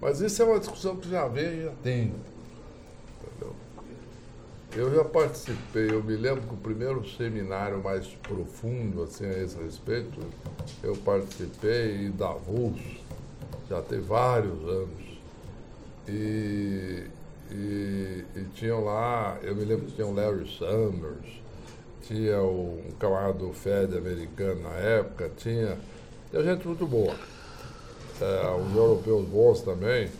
mas 0.00 0.20
isso 0.20 0.40
é 0.42 0.44
uma 0.44 0.58
discussão 0.58 0.96
que 0.96 1.08
já 1.10 1.26
veio 1.26 1.60
e 1.60 1.64
já 1.64 1.72
tem. 1.82 2.14
Entendeu? 3.20 3.54
Eu 4.76 4.94
já 4.94 5.04
participei, 5.04 5.90
eu 5.90 6.02
me 6.02 6.14
lembro 6.14 6.42
que 6.42 6.54
o 6.54 6.56
primeiro 6.58 7.06
seminário 7.08 7.82
mais 7.82 8.06
profundo 8.22 9.02
assim, 9.02 9.26
a 9.26 9.42
esse 9.42 9.56
respeito, 9.56 10.20
eu 10.82 10.96
participei 10.96 12.06
em 12.06 12.10
Davos, 12.10 12.80
já 13.68 13.82
tem 13.82 14.00
vários 14.00 14.62
anos. 14.68 15.08
E, 16.06 17.04
e, 17.50 18.24
e 18.36 18.44
tinham 18.54 18.84
lá, 18.84 19.38
eu 19.42 19.54
me 19.54 19.64
lembro 19.64 19.86
que 19.86 19.92
tinha 19.92 20.06
o 20.06 20.14
Larry 20.14 20.48
Summers, 20.48 21.42
tinha 22.02 22.40
o, 22.40 22.82
um 22.86 22.92
camarada 22.98 23.34
do 23.34 23.52
Fed 23.52 23.96
americano 23.96 24.62
na 24.62 24.74
época, 24.74 25.30
tinha, 25.36 25.76
tinha 26.30 26.42
gente 26.42 26.66
muito 26.66 26.86
boa. 26.86 27.14
É, 28.20 28.50
os 28.50 28.74
europeus 28.74 29.24
bons 29.28 29.60
também. 29.60 30.10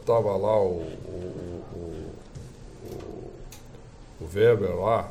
Estava 0.00 0.30
é, 0.30 0.36
lá 0.36 0.60
o, 0.60 0.82
o, 0.82 1.62
o, 1.72 2.04
o, 4.20 4.28
Weber 4.34 4.74
lá, 4.76 5.08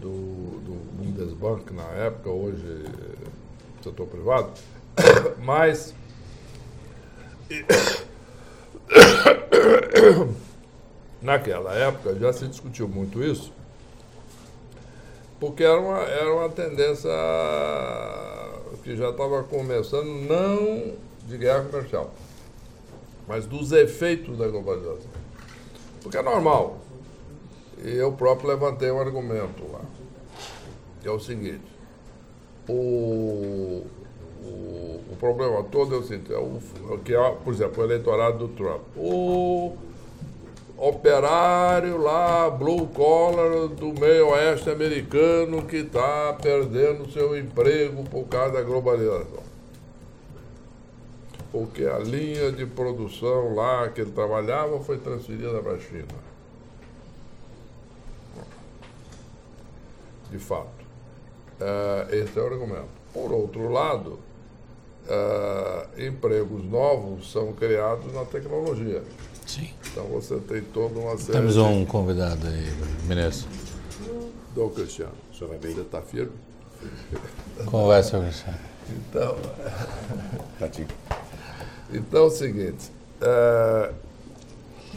do, 0.00 0.60
do 0.60 0.74
Bundesbank 0.94 1.72
na 1.72 1.88
época, 1.94 2.28
hoje 2.30 2.84
setor 3.82 4.06
privado, 4.06 4.52
mas 5.42 5.92
naquela 11.20 11.74
época 11.74 12.14
já 12.16 12.32
se 12.32 12.46
discutiu 12.46 12.86
muito 12.86 13.20
isso, 13.22 13.52
porque 15.40 15.64
era 15.64 15.80
uma, 15.80 16.02
era 16.02 16.32
uma 16.32 16.48
tendência 16.50 17.10
que 18.84 18.94
já 18.96 19.10
estava 19.10 19.42
começando, 19.42 20.06
não 20.06 21.07
de 21.28 21.36
guerra 21.36 21.64
comercial, 21.64 22.10
mas 23.26 23.46
dos 23.46 23.70
efeitos 23.72 24.38
da 24.38 24.48
globalização. 24.48 25.10
Porque 26.02 26.16
é 26.16 26.22
normal. 26.22 26.78
E 27.84 27.94
eu 27.94 28.12
próprio 28.12 28.48
levantei 28.48 28.90
um 28.90 28.98
argumento 28.98 29.70
lá, 29.70 29.82
que 31.00 31.06
é 31.06 31.10
o 31.10 31.20
seguinte, 31.20 31.62
o, 32.68 33.86
o, 34.42 35.00
o 35.12 35.16
problema 35.20 35.62
todo 35.64 35.94
é 35.94 35.98
o 35.98 36.02
seguinte, 36.02 36.32
é 36.32 36.38
o, 36.38 36.58
é 36.92 36.96
que 36.98 37.14
é, 37.14 37.30
por 37.44 37.54
exemplo, 37.54 37.82
o 37.82 37.86
eleitorado 37.86 38.38
do 38.38 38.48
Trump. 38.48 38.82
O 38.96 39.76
operário 40.76 41.98
lá, 41.98 42.48
blue 42.48 42.86
collar 42.88 43.68
do 43.68 43.92
meio 44.00 44.28
oeste 44.28 44.70
americano 44.70 45.62
que 45.66 45.78
está 45.78 46.32
perdendo 46.40 47.10
seu 47.12 47.36
emprego 47.36 48.04
por 48.04 48.24
causa 48.26 48.54
da 48.54 48.62
globalização. 48.62 49.47
Porque 51.50 51.84
a 51.84 51.98
linha 51.98 52.52
de 52.52 52.66
produção 52.66 53.54
lá 53.54 53.88
que 53.88 54.02
ele 54.02 54.10
trabalhava 54.10 54.80
foi 54.80 54.98
transferida 54.98 55.60
para 55.60 55.72
a 55.72 55.78
China. 55.78 56.06
De 60.30 60.38
fato. 60.38 60.68
Uh, 61.58 62.14
esse 62.14 62.38
é 62.38 62.42
o 62.42 62.46
argumento. 62.46 62.88
Por 63.14 63.32
outro 63.32 63.70
lado, 63.70 64.18
uh, 65.06 66.00
empregos 66.00 66.64
novos 66.64 67.32
são 67.32 67.52
criados 67.54 68.12
na 68.12 68.24
tecnologia. 68.26 69.02
Sim. 69.46 69.70
Então 69.90 70.04
você 70.04 70.36
tem 70.36 70.60
toda 70.62 71.00
uma 71.00 71.16
série. 71.16 71.32
Temos 71.32 71.56
um 71.56 71.86
convidado 71.86 72.46
aí, 72.46 72.70
ministro. 73.08 73.48
Do 74.54 74.68
Cristiano. 74.68 75.12
Você 75.32 75.46
está 75.80 76.02
firme? 76.02 76.32
Conversa, 77.64 78.20
Cristiano. 78.20 78.58
Então. 78.90 79.36
Então 81.92 82.24
é 82.24 82.26
o 82.26 82.30
seguinte. 82.30 82.90
É, 83.20 83.92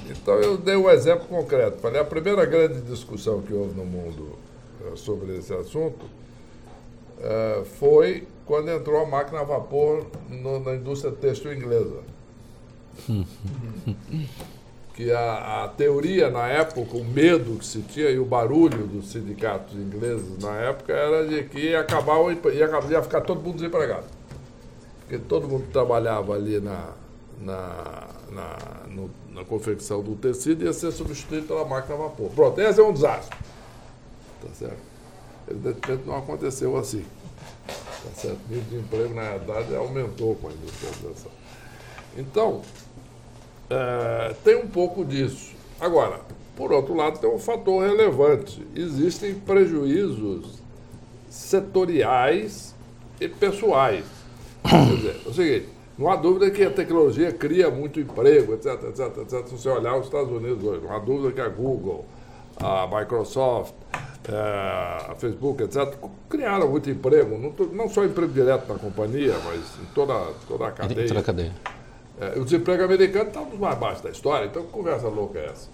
então 0.09 0.35
eu 0.35 0.57
dei 0.57 0.75
um 0.75 0.89
exemplo 0.89 1.27
concreto. 1.27 1.77
Falei, 1.77 2.01
a 2.01 2.05
primeira 2.05 2.45
grande 2.45 2.81
discussão 2.81 3.41
que 3.41 3.53
houve 3.53 3.75
no 3.75 3.85
mundo 3.85 4.37
é, 4.85 4.95
sobre 4.95 5.37
esse 5.37 5.53
assunto 5.53 6.05
é, 7.19 7.63
foi 7.79 8.27
quando 8.45 8.69
entrou 8.69 9.01
a 9.01 9.05
máquina 9.05 9.41
a 9.41 9.43
vapor 9.43 10.05
no, 10.29 10.59
na 10.59 10.75
indústria 10.75 11.11
têxtil 11.11 11.53
inglesa 11.53 12.01
que 14.93 15.11
a, 15.11 15.63
a, 15.63 15.67
teoria 15.69 16.29
na 16.29 16.47
época, 16.47 16.97
o 16.97 17.03
medo 17.03 17.57
que 17.57 17.65
se 17.65 17.81
tinha 17.81 18.09
e 18.09 18.19
o 18.19 18.25
barulho 18.25 18.85
dos 18.87 19.11
sindicatos 19.11 19.75
ingleses 19.75 20.37
na 20.39 20.55
época 20.57 20.93
era 20.93 21.25
de 21.25 21.43
que 21.43 21.59
ia 21.59 21.79
acabar, 21.79 22.17
ia, 22.53 22.69
ia 22.89 23.01
ficar 23.01 23.21
todo 23.21 23.41
mundo 23.41 23.55
desempregado. 23.55 24.05
Porque 25.11 25.25
todo 25.27 25.45
mundo 25.45 25.67
trabalhava 25.73 26.35
ali 26.35 26.61
na, 26.61 26.93
na, 27.41 28.07
na, 28.31 28.57
no, 28.87 29.09
na 29.33 29.43
confecção 29.43 30.01
do 30.01 30.15
tecido 30.15 30.63
ia 30.63 30.71
ser 30.71 30.89
substituído 30.93 31.47
pela 31.47 31.65
máquina 31.65 31.95
a 31.95 31.97
vapor. 31.97 32.29
Pronto, 32.29 32.61
esse 32.61 32.79
é 32.79 32.83
um 32.83 32.93
desastre. 32.93 33.37
Tá 34.41 34.47
certo? 34.53 34.77
Evidentemente 35.49 36.07
não 36.07 36.15
aconteceu 36.17 36.77
assim. 36.77 37.03
Tá 37.67 38.09
certo? 38.15 38.39
O 38.49 38.61
de 38.61 38.75
emprego, 38.77 39.13
na 39.13 39.31
verdade, 39.31 39.75
aumentou 39.75 40.33
com 40.35 40.47
a 40.47 40.51
industrialização. 40.53 41.31
Então, 42.15 42.61
é, 43.69 44.33
tem 44.45 44.55
um 44.55 44.67
pouco 44.67 45.03
disso. 45.03 45.51
Agora, 45.77 46.21
por 46.55 46.71
outro 46.71 46.95
lado, 46.95 47.19
tem 47.19 47.29
um 47.29 47.37
fator 47.37 47.83
relevante. 47.85 48.65
Existem 48.73 49.35
prejuízos 49.35 50.61
setoriais 51.29 52.73
e 53.19 53.27
pessoais. 53.27 54.20
Quer 54.63 54.95
dizer, 54.95 55.21
é 55.25 55.29
o 55.29 55.33
seguinte, 55.33 55.69
não 55.97 56.09
há 56.09 56.15
dúvida 56.15 56.49
que 56.49 56.63
a 56.63 56.71
tecnologia 56.71 57.31
cria 57.31 57.69
muito 57.69 57.99
emprego, 57.99 58.53
etc, 58.53 58.83
etc, 58.89 59.17
etc. 59.17 59.47
Se 59.47 59.57
você 59.57 59.69
olhar 59.69 59.97
os 59.97 60.05
Estados 60.05 60.31
Unidos 60.31 60.63
hoje, 60.63 60.81
não 60.83 60.95
há 60.95 60.99
dúvida 60.99 61.31
que 61.31 61.41
a 61.41 61.49
Google, 61.49 62.05
a 62.57 62.87
Microsoft, 62.87 63.73
é, 64.27 65.11
a 65.11 65.15
Facebook, 65.17 65.63
etc., 65.63 65.95
criaram 66.29 66.69
muito 66.69 66.89
emprego, 66.89 67.37
não, 67.73 67.89
só 67.89 68.05
emprego 68.05 68.31
direto 68.31 68.71
na 68.71 68.79
companhia, 68.79 69.35
mas 69.45 69.59
em 69.81 69.93
toda, 69.93 70.13
toda 70.47 70.67
a 70.67 70.71
cadeia. 70.71 71.03
Em 71.03 71.07
toda 71.07 71.19
a 71.19 71.23
cadeia. 71.23 71.53
É, 72.19 72.39
o 72.39 72.45
desemprego 72.45 72.83
americano 72.83 73.29
está 73.29 73.41
um 73.41 73.49
dos 73.49 73.59
mais 73.59 73.77
baixos 73.77 74.01
da 74.01 74.09
história, 74.11 74.45
então 74.45 74.63
que 74.63 74.71
conversa 74.71 75.07
louca 75.07 75.39
é 75.39 75.45
essa? 75.45 75.69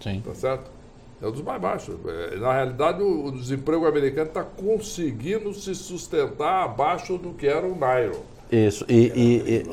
Sim. 0.00 0.22
Tá 0.24 0.34
certo? 0.34 0.77
É 1.20 1.26
um 1.26 1.32
dos 1.32 1.42
mais 1.42 1.60
baixos. 1.60 1.96
É, 2.06 2.36
na 2.36 2.52
realidade, 2.52 3.02
o, 3.02 3.26
o 3.26 3.32
desemprego 3.32 3.86
americano 3.86 4.28
está 4.28 4.44
conseguindo 4.44 5.52
se 5.52 5.74
sustentar 5.74 6.64
abaixo 6.64 7.18
do 7.18 7.30
que 7.32 7.46
era 7.46 7.66
o 7.66 7.76
Nairo. 7.76 8.20
Isso. 8.50 8.84
E, 8.88 8.94
e, 8.94 9.36
e... 9.50 9.66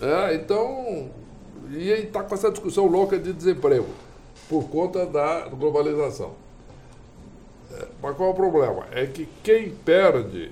É, 0.00 0.32
é, 0.32 0.34
então. 0.34 1.10
E 1.70 1.90
está 1.90 2.22
com 2.22 2.34
essa 2.34 2.50
discussão 2.50 2.86
louca 2.86 3.18
de 3.18 3.32
desemprego, 3.32 3.88
por 4.48 4.68
conta 4.68 5.04
da 5.04 5.48
globalização. 5.48 6.32
É, 7.72 7.86
mas 8.02 8.16
qual 8.16 8.30
é 8.30 8.32
o 8.32 8.34
problema? 8.34 8.86
É 8.90 9.06
que 9.06 9.28
quem 9.42 9.70
perde 9.70 10.50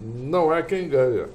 não 0.00 0.54
é 0.54 0.62
quem 0.62 0.88
ganha. 0.88 1.28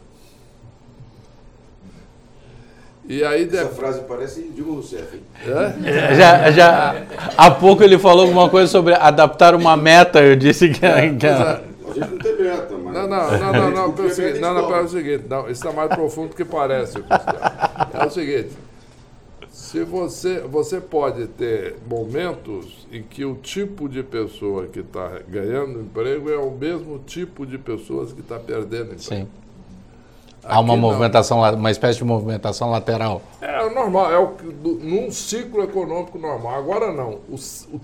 E 3.10 3.24
aí 3.24 3.42
Essa 3.46 3.64
deve... 3.64 3.76
frase 3.76 4.02
parece 4.08 4.44
Dilma 4.56 4.76
Rousseff? 4.76 5.20
É? 5.44 6.16
Já, 6.16 6.52
já, 6.52 7.04
há 7.36 7.50
pouco 7.50 7.84
ele 7.84 7.98
falou 7.98 8.22
alguma 8.26 8.48
coisa 8.50 8.68
sobre 8.68 8.94
adaptar 8.94 9.56
uma 9.56 9.76
meta, 9.76 10.22
eu 10.22 10.36
disse 10.36 10.70
que... 10.70 10.86
É, 10.86 11.12
que... 11.16 11.26
A 11.26 11.62
gente 11.92 12.08
não 12.08 12.18
tem 12.20 12.38
meta, 12.38 12.78
mas... 12.78 12.94
Não, 12.94 13.08
não, 13.08 13.32
não, 13.32 13.54
não, 13.54 13.72
não, 13.72 13.92
pelo 13.94 14.12
seguinte, 14.12 14.40
não, 14.40 14.54
não, 14.54 14.68
pelo 14.68 14.88
seguinte, 14.88 15.24
não, 15.28 15.42
isso 15.50 15.54
está 15.54 15.72
mais 15.72 15.90
profundo 15.90 16.30
do 16.30 16.36
que 16.36 16.46
parece, 16.46 17.04
É 17.94 18.06
o 18.06 18.12
seguinte, 18.12 18.52
se 19.50 19.84
você, 19.84 20.42
você 20.42 20.80
pode 20.80 21.26
ter 21.30 21.78
momentos 21.88 22.88
em 22.92 23.02
que 23.02 23.26
o 23.26 23.34
tipo 23.34 23.90
de 23.90 24.04
pessoa 24.04 24.68
que 24.68 24.82
está 24.82 25.20
ganhando 25.28 25.82
emprego 25.82 26.30
é 26.30 26.38
o 26.38 26.52
mesmo 26.52 27.00
tipo 27.00 27.44
de 27.44 27.58
pessoas 27.58 28.14
que 28.14 28.22
está 28.22 28.38
perdendo 28.38 28.94
emprego. 28.94 29.00
Sim. 29.00 29.28
Há 30.44 30.60
uma 30.60 30.76
movimentação, 30.76 31.42
uma 31.42 31.72
espécie 31.72 32.00
de 32.00 32.06
movimentação 32.06 32.70
lateral. 32.70 33.22
É 33.42 33.70
normal, 33.70 34.12
é 34.12 34.20
o, 34.20 34.36
num 34.82 35.12
ciclo 35.12 35.64
econômico 35.64 36.18
normal. 36.18 36.56
Agora 36.56 36.92
não. 36.92 37.20
O, 37.30 37.36
o, 37.36 37.82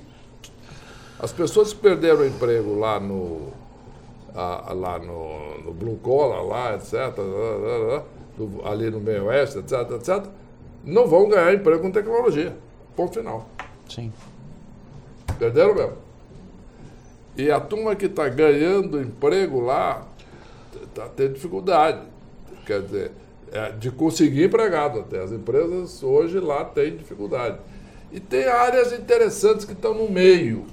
as 1.20 1.32
pessoas 1.32 1.74
que 1.74 1.80
perderam 1.80 2.20
o 2.20 2.26
emprego 2.26 2.78
lá 2.80 2.99
no, 2.99 3.53
a, 4.34 4.74
lá 4.74 4.99
no, 4.99 5.64
no, 5.64 5.74
Blue 5.74 5.97
Collar, 5.97 6.43
lá, 6.43 6.76
etc., 6.76 7.16
do, 8.38 8.62
ali 8.66 8.89
no 8.89 8.99
meio 8.99 9.26
oeste, 9.26 9.60
etc., 9.60 9.91
etc., 9.91 10.26
não 10.84 11.08
vão 11.08 11.28
ganhar 11.30 11.53
emprego 11.53 11.82
com 11.82 11.91
tecnologia. 11.91 12.56
Ponto 12.95 13.14
final. 13.18 13.47
Sim. 13.89 14.12
Perderam 15.39 15.74
mesmo. 15.74 15.97
E 17.38 17.51
a 17.51 17.60
turma 17.60 17.95
que 17.95 18.06
está 18.06 18.30
ganhando 18.30 19.01
emprego 19.01 19.60
lá 19.60 20.06
está 20.84 21.10
tendo 21.10 21.34
dificuldade. 21.34 22.14
Quer 22.66 22.82
dizer, 22.82 23.11
é, 23.51 23.72
de 23.72 23.91
conseguir 23.91 24.45
empregado 24.45 24.99
até. 24.99 25.22
As 25.22 25.32
empresas 25.32 26.01
hoje 26.03 26.39
lá 26.39 26.66
têm 26.66 26.97
dificuldade. 26.97 27.57
E 28.11 28.20
tem 28.20 28.45
áreas 28.45 28.91
interessantes 28.93 29.66
que 29.66 29.74
estão 29.74 29.93
no 29.93 30.09
meio. 30.09 30.66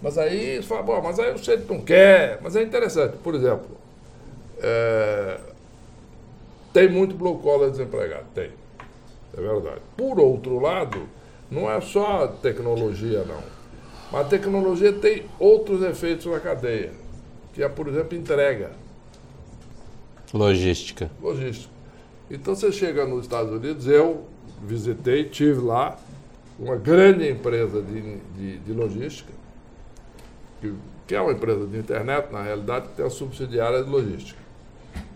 Mas 0.00 0.18
aí 0.18 0.56
você 0.56 0.62
fala, 0.62 0.82
bom, 0.82 1.00
mas 1.02 1.18
aí 1.18 1.32
o 1.32 1.38
centro 1.38 1.74
não 1.74 1.82
quer. 1.82 2.40
Mas 2.42 2.56
é 2.56 2.62
interessante. 2.62 3.16
Por 3.18 3.34
exemplo, 3.34 3.76
é, 4.58 5.38
tem 6.72 6.88
muito 6.88 7.14
blue 7.14 7.38
collar 7.38 7.70
desempregado. 7.70 8.24
Tem. 8.34 8.50
É 9.36 9.40
verdade. 9.40 9.80
Por 9.96 10.18
outro 10.18 10.58
lado, 10.58 11.08
não 11.50 11.70
é 11.70 11.80
só 11.80 12.26
tecnologia, 12.26 13.24
não. 13.24 13.62
A 14.18 14.24
tecnologia 14.24 14.92
tem 14.92 15.24
outros 15.38 15.82
efeitos 15.82 16.26
na 16.26 16.38
cadeia, 16.38 16.92
que 17.54 17.62
é, 17.62 17.68
por 17.68 17.88
exemplo, 17.88 18.16
entrega. 18.16 18.70
Logística. 20.32 21.10
Logística. 21.20 21.72
Então 22.30 22.54
você 22.54 22.72
chega 22.72 23.04
nos 23.04 23.22
Estados 23.22 23.52
Unidos, 23.52 23.86
eu 23.86 24.24
visitei, 24.62 25.24
tive 25.24 25.60
lá 25.60 25.98
uma 26.58 26.76
grande 26.76 27.28
empresa 27.28 27.82
de, 27.82 28.16
de, 28.34 28.58
de 28.58 28.72
logística, 28.72 29.32
que, 30.60 30.72
que, 31.06 31.14
é 31.14 31.20
uma 31.20 31.32
empresa 31.32 31.66
de 31.66 31.76
internet, 31.76 32.32
na 32.32 32.42
realidade, 32.42 32.88
que 32.88 32.94
tem 32.94 33.04
a 33.04 33.10
subsidiária 33.10 33.82
de 33.84 33.90
logística. 33.90 34.40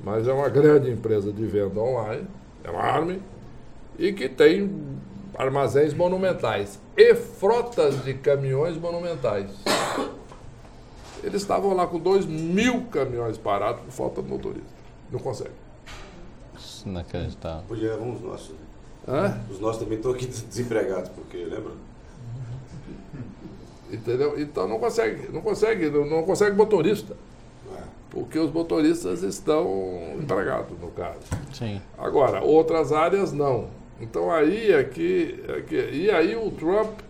Mas 0.05 0.29
é 0.29 0.33
uma 0.33 0.49
grande 0.49 0.91
empresa 0.91 1.33
de 1.33 1.47
venda 1.47 1.81
online, 1.81 2.27
é 2.63 2.71
uma 2.71 2.83
Arme, 2.83 3.23
e 3.99 4.13
que 4.13 4.29
tem 4.29 4.71
armazéns 5.35 5.95
monumentais 5.95 6.79
e 6.97 7.15
frotas 7.15 8.05
de 8.05 8.13
caminhões 8.15 8.77
monumentais. 8.77 9.51
Eles 11.23 11.43
estavam 11.43 11.75
lá 11.75 11.87
com 11.87 11.99
dois 11.99 12.27
mil 12.27 12.83
caminhões 12.87 13.39
parados 13.39 13.83
por 13.83 13.91
falta 13.91 14.23
de 14.23 14.29
motorista. 14.29 14.76
Não 15.11 15.19
consegue. 15.21 15.51
Inacreditável. 16.85 17.65
Podia 17.67 17.93
levar 17.95 18.05
uns 18.05 18.21
nossos. 18.21 18.51
Né? 18.51 18.57
Hã? 19.09 19.41
Os 19.51 19.61
nossos 19.61 19.83
também 19.83 19.97
estão 19.97 20.13
aqui 20.13 20.27
desempregados, 20.27 21.11
porque, 21.11 21.39
lembra? 21.39 21.73
Entendeu? 23.91 24.39
Então 24.39 24.67
não 24.67 24.79
consegue, 24.79 25.31
não 25.33 25.41
consegue, 25.41 25.91
não, 25.91 26.07
não 26.07 26.23
consegue 26.25 26.57
motorista. 26.57 27.17
É. 27.77 27.83
Porque 28.11 28.39
os 28.39 28.53
motoristas 28.53 29.23
estão 29.23 30.17
empregados, 30.21 30.79
no 30.81 30.89
caso. 30.89 31.21
Sim. 31.53 31.81
Agora, 31.97 32.43
outras 32.43 32.93
áreas 32.93 33.33
não. 33.33 33.69
Então 34.01 34.31
aí 34.31 34.73
é 34.73 34.85
que, 34.85 35.43
é 35.49 35.61
que. 35.61 35.77
E 35.77 36.11
aí 36.11 36.35
o 36.35 36.51
Trump 36.51 37.01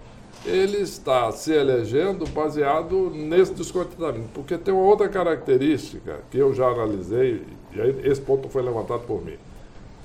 ele 0.44 0.78
está 0.78 1.32
se 1.32 1.52
elegendo 1.52 2.26
baseado 2.26 3.10
nesse 3.10 3.54
descontentamento. 3.54 4.28
Porque 4.34 4.56
tem 4.58 4.72
uma 4.72 4.84
outra 4.84 5.08
característica 5.08 6.20
que 6.30 6.38
eu 6.38 6.52
já 6.54 6.66
analisei, 6.66 7.42
e 7.76 7.80
aí 7.80 8.00
esse 8.04 8.20
ponto 8.20 8.48
foi 8.48 8.62
levantado 8.62 9.06
por 9.06 9.24
mim. 9.24 9.36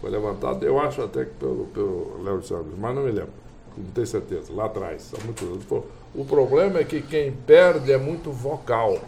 Foi 0.01 0.09
levantado, 0.09 0.65
eu 0.65 0.79
acho 0.79 1.01
até 1.01 1.25
que 1.25 1.33
pelo, 1.35 1.65
pelo 1.67 2.23
Léo 2.23 2.41
Santos, 2.43 2.73
mas 2.77 2.95
não 2.95 3.03
me 3.03 3.11
lembro, 3.11 3.33
não 3.77 3.85
tenho 3.91 4.07
certeza, 4.07 4.51
lá 4.51 4.65
atrás, 4.65 5.13
há 5.17 5.23
muitos 5.23 5.47
anos. 5.47 5.65
O 6.13 6.25
problema 6.25 6.79
é 6.79 6.83
que 6.83 7.01
quem 7.01 7.31
perde 7.31 7.91
é 7.91 7.97
muito 7.97 8.31
vocal. 8.31 8.99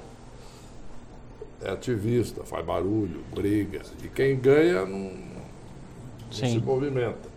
É 1.61 1.71
ativista, 1.71 2.43
faz 2.43 2.65
barulho, 2.65 3.21
briga. 3.33 3.81
E 4.03 4.07
quem 4.07 4.37
ganha 4.37 4.85
não, 4.85 5.11
não 5.11 6.31
se 6.31 6.59
movimenta. 6.59 7.29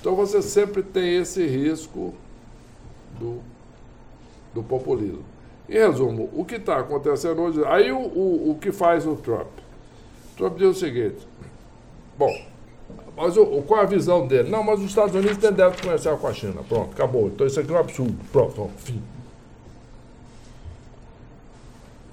Então 0.00 0.14
você 0.14 0.42
sempre 0.42 0.82
tem 0.82 1.16
esse 1.16 1.46
risco 1.46 2.14
do, 3.18 3.40
do 4.54 4.62
populismo. 4.62 5.24
Em 5.68 5.74
resumo, 5.74 6.30
o 6.32 6.44
que 6.44 6.54
está 6.54 6.78
acontecendo 6.78 7.42
hoje. 7.42 7.62
Aí 7.66 7.92
o, 7.92 7.98
o, 7.98 8.50
o 8.52 8.58
que 8.58 8.72
faz 8.72 9.06
o 9.06 9.16
Trump? 9.16 9.48
O 10.38 10.42
Trump 10.42 10.56
diz 10.56 10.68
o 10.68 10.74
seguinte: 10.74 11.26
bom, 12.16 12.32
mas 13.16 13.36
o, 13.36 13.44
qual 13.62 13.80
a 13.80 13.86
visão 13.86 14.24
dele? 14.24 14.48
Não, 14.48 14.62
mas 14.62 14.78
os 14.78 14.86
Estados 14.86 15.12
Unidos 15.12 15.36
têm 15.38 15.52
débito 15.52 15.82
comercial 15.82 16.16
com 16.16 16.28
a 16.28 16.32
China. 16.32 16.62
Pronto, 16.68 16.92
acabou. 16.92 17.26
Então 17.26 17.44
isso 17.44 17.58
aqui 17.58 17.72
é 17.72 17.74
um 17.74 17.78
absurdo. 17.78 18.16
Pronto, 18.30 18.54
pronto 18.54 18.72
fim. 18.76 19.02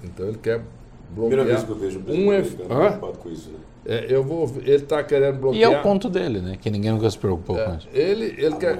Então 0.02 0.26
ele 0.26 0.38
quer 0.38 0.60
bloquear. 1.10 1.28
Primeira 1.28 1.44
vez 1.44 1.62
que 1.62 1.70
eu 1.70 1.76
vejo 1.76 2.02
um 2.08 2.32
F... 2.32 2.56
preocupado 2.56 3.18
com 3.18 3.30
isso, 3.30 3.50
né? 3.50 3.58
É, 3.88 4.06
eu 4.08 4.24
vou, 4.24 4.52
ele 4.56 4.74
está 4.74 5.04
querendo 5.04 5.38
bloquear. 5.38 5.70
E 5.70 5.74
é 5.74 5.78
o 5.78 5.80
ponto 5.80 6.08
dele, 6.08 6.40
né? 6.40 6.58
Que 6.60 6.68
ninguém 6.68 6.90
nunca 6.90 7.08
se 7.08 7.16
preocupou 7.16 7.56
é, 7.56 7.64
com 7.64 7.76
isso. 7.76 7.88
Ele, 7.92 8.24
ele 8.36 8.56
quer. 8.56 8.76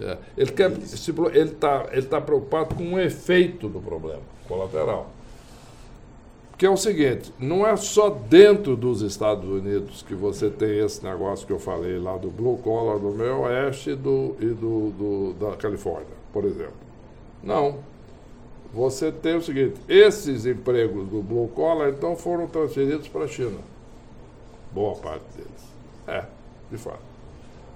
É, 0.00 0.18
ele 0.34 0.50
quer. 0.50 0.70
Ele 0.70 1.50
está 1.50 1.86
ele 1.92 2.06
tá 2.06 2.22
preocupado 2.22 2.74
com 2.74 2.94
o 2.94 2.98
efeito 2.98 3.68
do 3.68 3.80
problema 3.80 4.22
colateral. 4.48 5.10
Que 6.62 6.66
é 6.66 6.70
o 6.70 6.76
seguinte: 6.76 7.34
não 7.40 7.66
é 7.66 7.74
só 7.74 8.08
dentro 8.08 8.76
dos 8.76 9.02
Estados 9.02 9.50
Unidos 9.50 10.00
que 10.02 10.14
você 10.14 10.48
tem 10.48 10.78
esse 10.78 11.02
negócio 11.02 11.44
que 11.44 11.52
eu 11.52 11.58
falei 11.58 11.98
lá 11.98 12.16
do 12.16 12.30
blue 12.30 12.56
collar 12.58 13.00
do 13.00 13.10
meio 13.10 13.40
oeste 13.40 13.96
do, 13.96 14.36
e 14.38 14.46
do, 14.46 14.90
do, 14.90 15.32
da 15.40 15.56
Califórnia, 15.56 16.14
por 16.32 16.44
exemplo. 16.44 16.76
Não. 17.42 17.80
Você 18.72 19.10
tem 19.10 19.34
o 19.34 19.42
seguinte: 19.42 19.74
esses 19.88 20.46
empregos 20.46 21.08
do 21.08 21.20
blue 21.20 21.48
collar 21.48 21.88
então 21.88 22.14
foram 22.14 22.46
transferidos 22.46 23.08
para 23.08 23.24
a 23.24 23.26
China 23.26 23.58
boa 24.70 24.94
parte 24.94 25.24
deles. 25.36 25.64
É, 26.06 26.26
de 26.70 26.78
fato. 26.78 27.02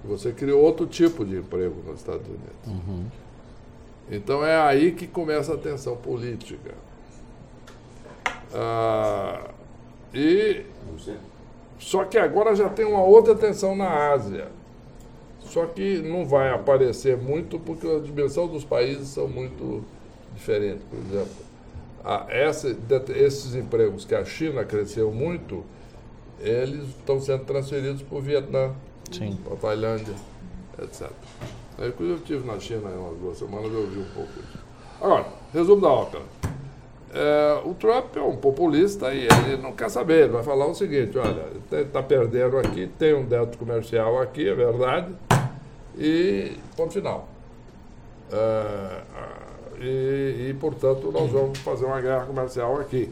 Você 0.04 0.30
criou 0.30 0.62
outro 0.62 0.86
tipo 0.86 1.24
de 1.24 1.34
emprego 1.38 1.74
nos 1.84 1.98
Estados 1.98 2.28
Unidos. 2.28 2.68
Uhum. 2.68 3.04
Então 4.08 4.46
é 4.46 4.56
aí 4.56 4.92
que 4.92 5.08
começa 5.08 5.54
a 5.54 5.58
tensão 5.58 5.96
política. 5.96 6.85
Ah, 8.56 9.50
e 10.14 10.64
só 11.78 12.04
que 12.04 12.16
agora 12.16 12.54
já 12.54 12.68
tem 12.68 12.86
uma 12.86 13.02
outra 13.02 13.34
tensão 13.34 13.76
na 13.76 14.12
Ásia. 14.12 14.48
Só 15.40 15.66
que 15.66 15.98
não 15.98 16.26
vai 16.26 16.50
aparecer 16.50 17.16
muito 17.16 17.58
porque 17.58 17.86
a 17.86 18.00
dimensão 18.00 18.48
dos 18.48 18.64
países 18.64 19.08
são 19.08 19.28
muito 19.28 19.84
diferentes. 20.34 20.82
Por 20.90 20.98
exemplo, 20.98 21.36
a, 22.02 22.26
essa, 22.28 22.76
esses 23.14 23.54
empregos 23.54 24.04
que 24.04 24.14
a 24.14 24.24
China 24.24 24.64
cresceu 24.64 25.12
muito, 25.12 25.64
eles 26.40 26.88
estão 26.88 27.20
sendo 27.20 27.44
transferidos 27.44 28.02
para 28.02 28.18
o 28.18 28.20
Vietnã, 28.20 28.74
para 29.44 29.52
a 29.52 29.56
Tailândia, 29.56 30.14
etc. 30.82 31.10
Eu, 31.78 31.88
inclusive, 31.88 32.18
eu 32.18 32.22
estive 32.22 32.46
na 32.46 32.58
China 32.58 32.88
há 32.88 32.98
umas 32.98 33.18
duas 33.18 33.38
semanas 33.38 33.70
e 33.70 33.76
ouvi 33.76 33.98
um 33.98 34.14
pouco 34.14 34.30
isso. 34.40 34.58
Agora, 35.00 35.26
resumo 35.52 35.82
da 35.82 35.88
ópera. 35.88 36.24
É, 37.18 37.62
o 37.64 37.72
Trump 37.72 38.14
é 38.14 38.20
um 38.20 38.36
populista 38.36 39.14
e 39.14 39.26
ele 39.26 39.56
não 39.56 39.72
quer 39.72 39.88
saber, 39.88 40.24
ele 40.24 40.32
vai 40.32 40.42
falar 40.42 40.66
o 40.66 40.74
seguinte, 40.74 41.16
olha, 41.16 41.46
está 41.80 42.02
perdendo 42.02 42.58
aqui, 42.58 42.90
tem 42.98 43.14
um 43.14 43.24
débito 43.24 43.56
comercial 43.56 44.20
aqui, 44.20 44.46
é 44.46 44.54
verdade, 44.54 45.14
e 45.96 46.52
ponto 46.76 46.92
final. 46.92 47.26
É, 48.30 49.00
e, 49.80 50.48
e, 50.50 50.56
portanto, 50.60 51.10
nós 51.10 51.30
vamos 51.30 51.58
fazer 51.60 51.86
uma 51.86 52.02
guerra 52.02 52.26
comercial 52.26 52.78
aqui. 52.78 53.10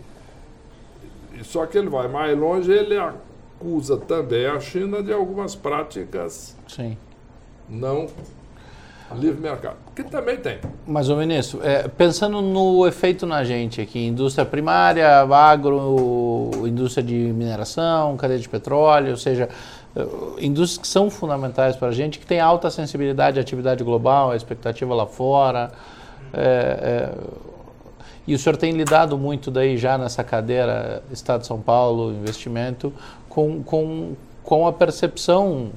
Só 1.43 1.65
que 1.65 1.79
ele 1.79 1.89
vai 1.89 2.07
mais 2.07 2.39
longe, 2.39 2.71
ele 2.71 2.99
acusa 2.99 3.97
também 3.97 4.45
a 4.45 4.61
China 4.61 5.03
de 5.03 5.15
algumas 5.15 5.57
práticas 5.57 6.55
Sim. 6.69 6.99
não 7.67 8.07
livre 9.19 9.41
mercado, 9.41 9.77
que 9.95 10.03
também 10.03 10.37
tem. 10.37 10.59
Mas, 10.87 11.09
ô 11.09 11.17
ministro, 11.17 11.61
é, 11.63 11.89
pensando 11.89 12.41
no 12.43 12.87
efeito 12.87 13.27
na 13.27 13.45
gente 13.45 13.81
aqui, 13.81 14.07
indústria 14.07 14.45
primária, 14.45 15.21
agro, 15.23 16.51
indústria 16.67 17.05
de 17.05 17.15
mineração, 17.15 18.17
cadeia 18.17 18.39
de 18.39 18.49
petróleo, 18.49 19.13
ou 19.13 19.17
seja, 19.17 19.49
é, 19.97 20.07
indústrias 20.39 20.79
que 20.79 20.89
são 20.89 21.11
fundamentais 21.11 21.77
para 21.77 21.89
a 21.89 21.93
gente, 21.93 22.19
que 22.19 22.27
tem 22.27 22.41
alta 22.41 22.71
sensibilidade 22.71 23.39
à 23.39 23.43
atividade 23.43 23.83
global, 23.85 24.31
à 24.31 24.37
expectativa 24.37 24.95
lá 24.95 25.07
fora. 25.07 25.73
É, 26.33 27.11
é, 27.13 27.15
e 28.27 28.35
o 28.35 28.39
senhor 28.39 28.57
tem 28.57 28.73
lidado 28.73 29.19
muito 29.19 29.51
daí 29.51 29.77
já 29.77 29.99
nessa 29.99 30.25
cadeira 30.25 31.03
Estado 31.11 31.43
de 31.43 31.47
São 31.47 31.61
Paulo, 31.61 32.11
investimento, 32.11 32.93
com, 33.29 33.63
com, 33.63 34.15
com 34.43 34.67
a 34.67 34.73
percepção 34.73 35.71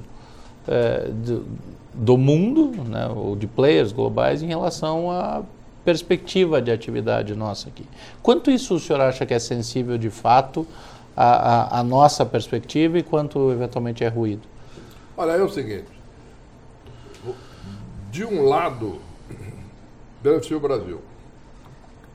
é, 0.66 1.08
do, 1.08 1.46
do 1.98 2.16
mundo, 2.16 2.70
né, 2.84 3.08
ou 3.08 3.34
de 3.34 3.46
players 3.46 3.92
globais, 3.92 4.40
em 4.40 4.46
relação 4.46 5.10
à 5.10 5.42
perspectiva 5.84 6.62
de 6.62 6.70
atividade 6.70 7.34
nossa 7.34 7.68
aqui. 7.68 7.84
Quanto 8.22 8.50
isso 8.50 8.74
o 8.74 8.80
senhor 8.80 9.00
acha 9.00 9.26
que 9.26 9.34
é 9.34 9.38
sensível 9.38 9.98
de 9.98 10.10
fato 10.10 10.66
à, 11.16 11.78
à, 11.78 11.80
à 11.80 11.82
nossa 11.82 12.24
perspectiva 12.24 12.98
e 12.98 13.02
quanto 13.02 13.50
eventualmente 13.50 14.04
é 14.04 14.08
ruído? 14.08 14.42
Olha, 15.16 15.32
é 15.32 15.42
o 15.42 15.48
seguinte, 15.48 15.88
de 18.12 18.24
um 18.24 18.44
lado, 18.44 19.00
beneficia 20.22 20.56
o 20.56 20.60
Brasil 20.60 21.00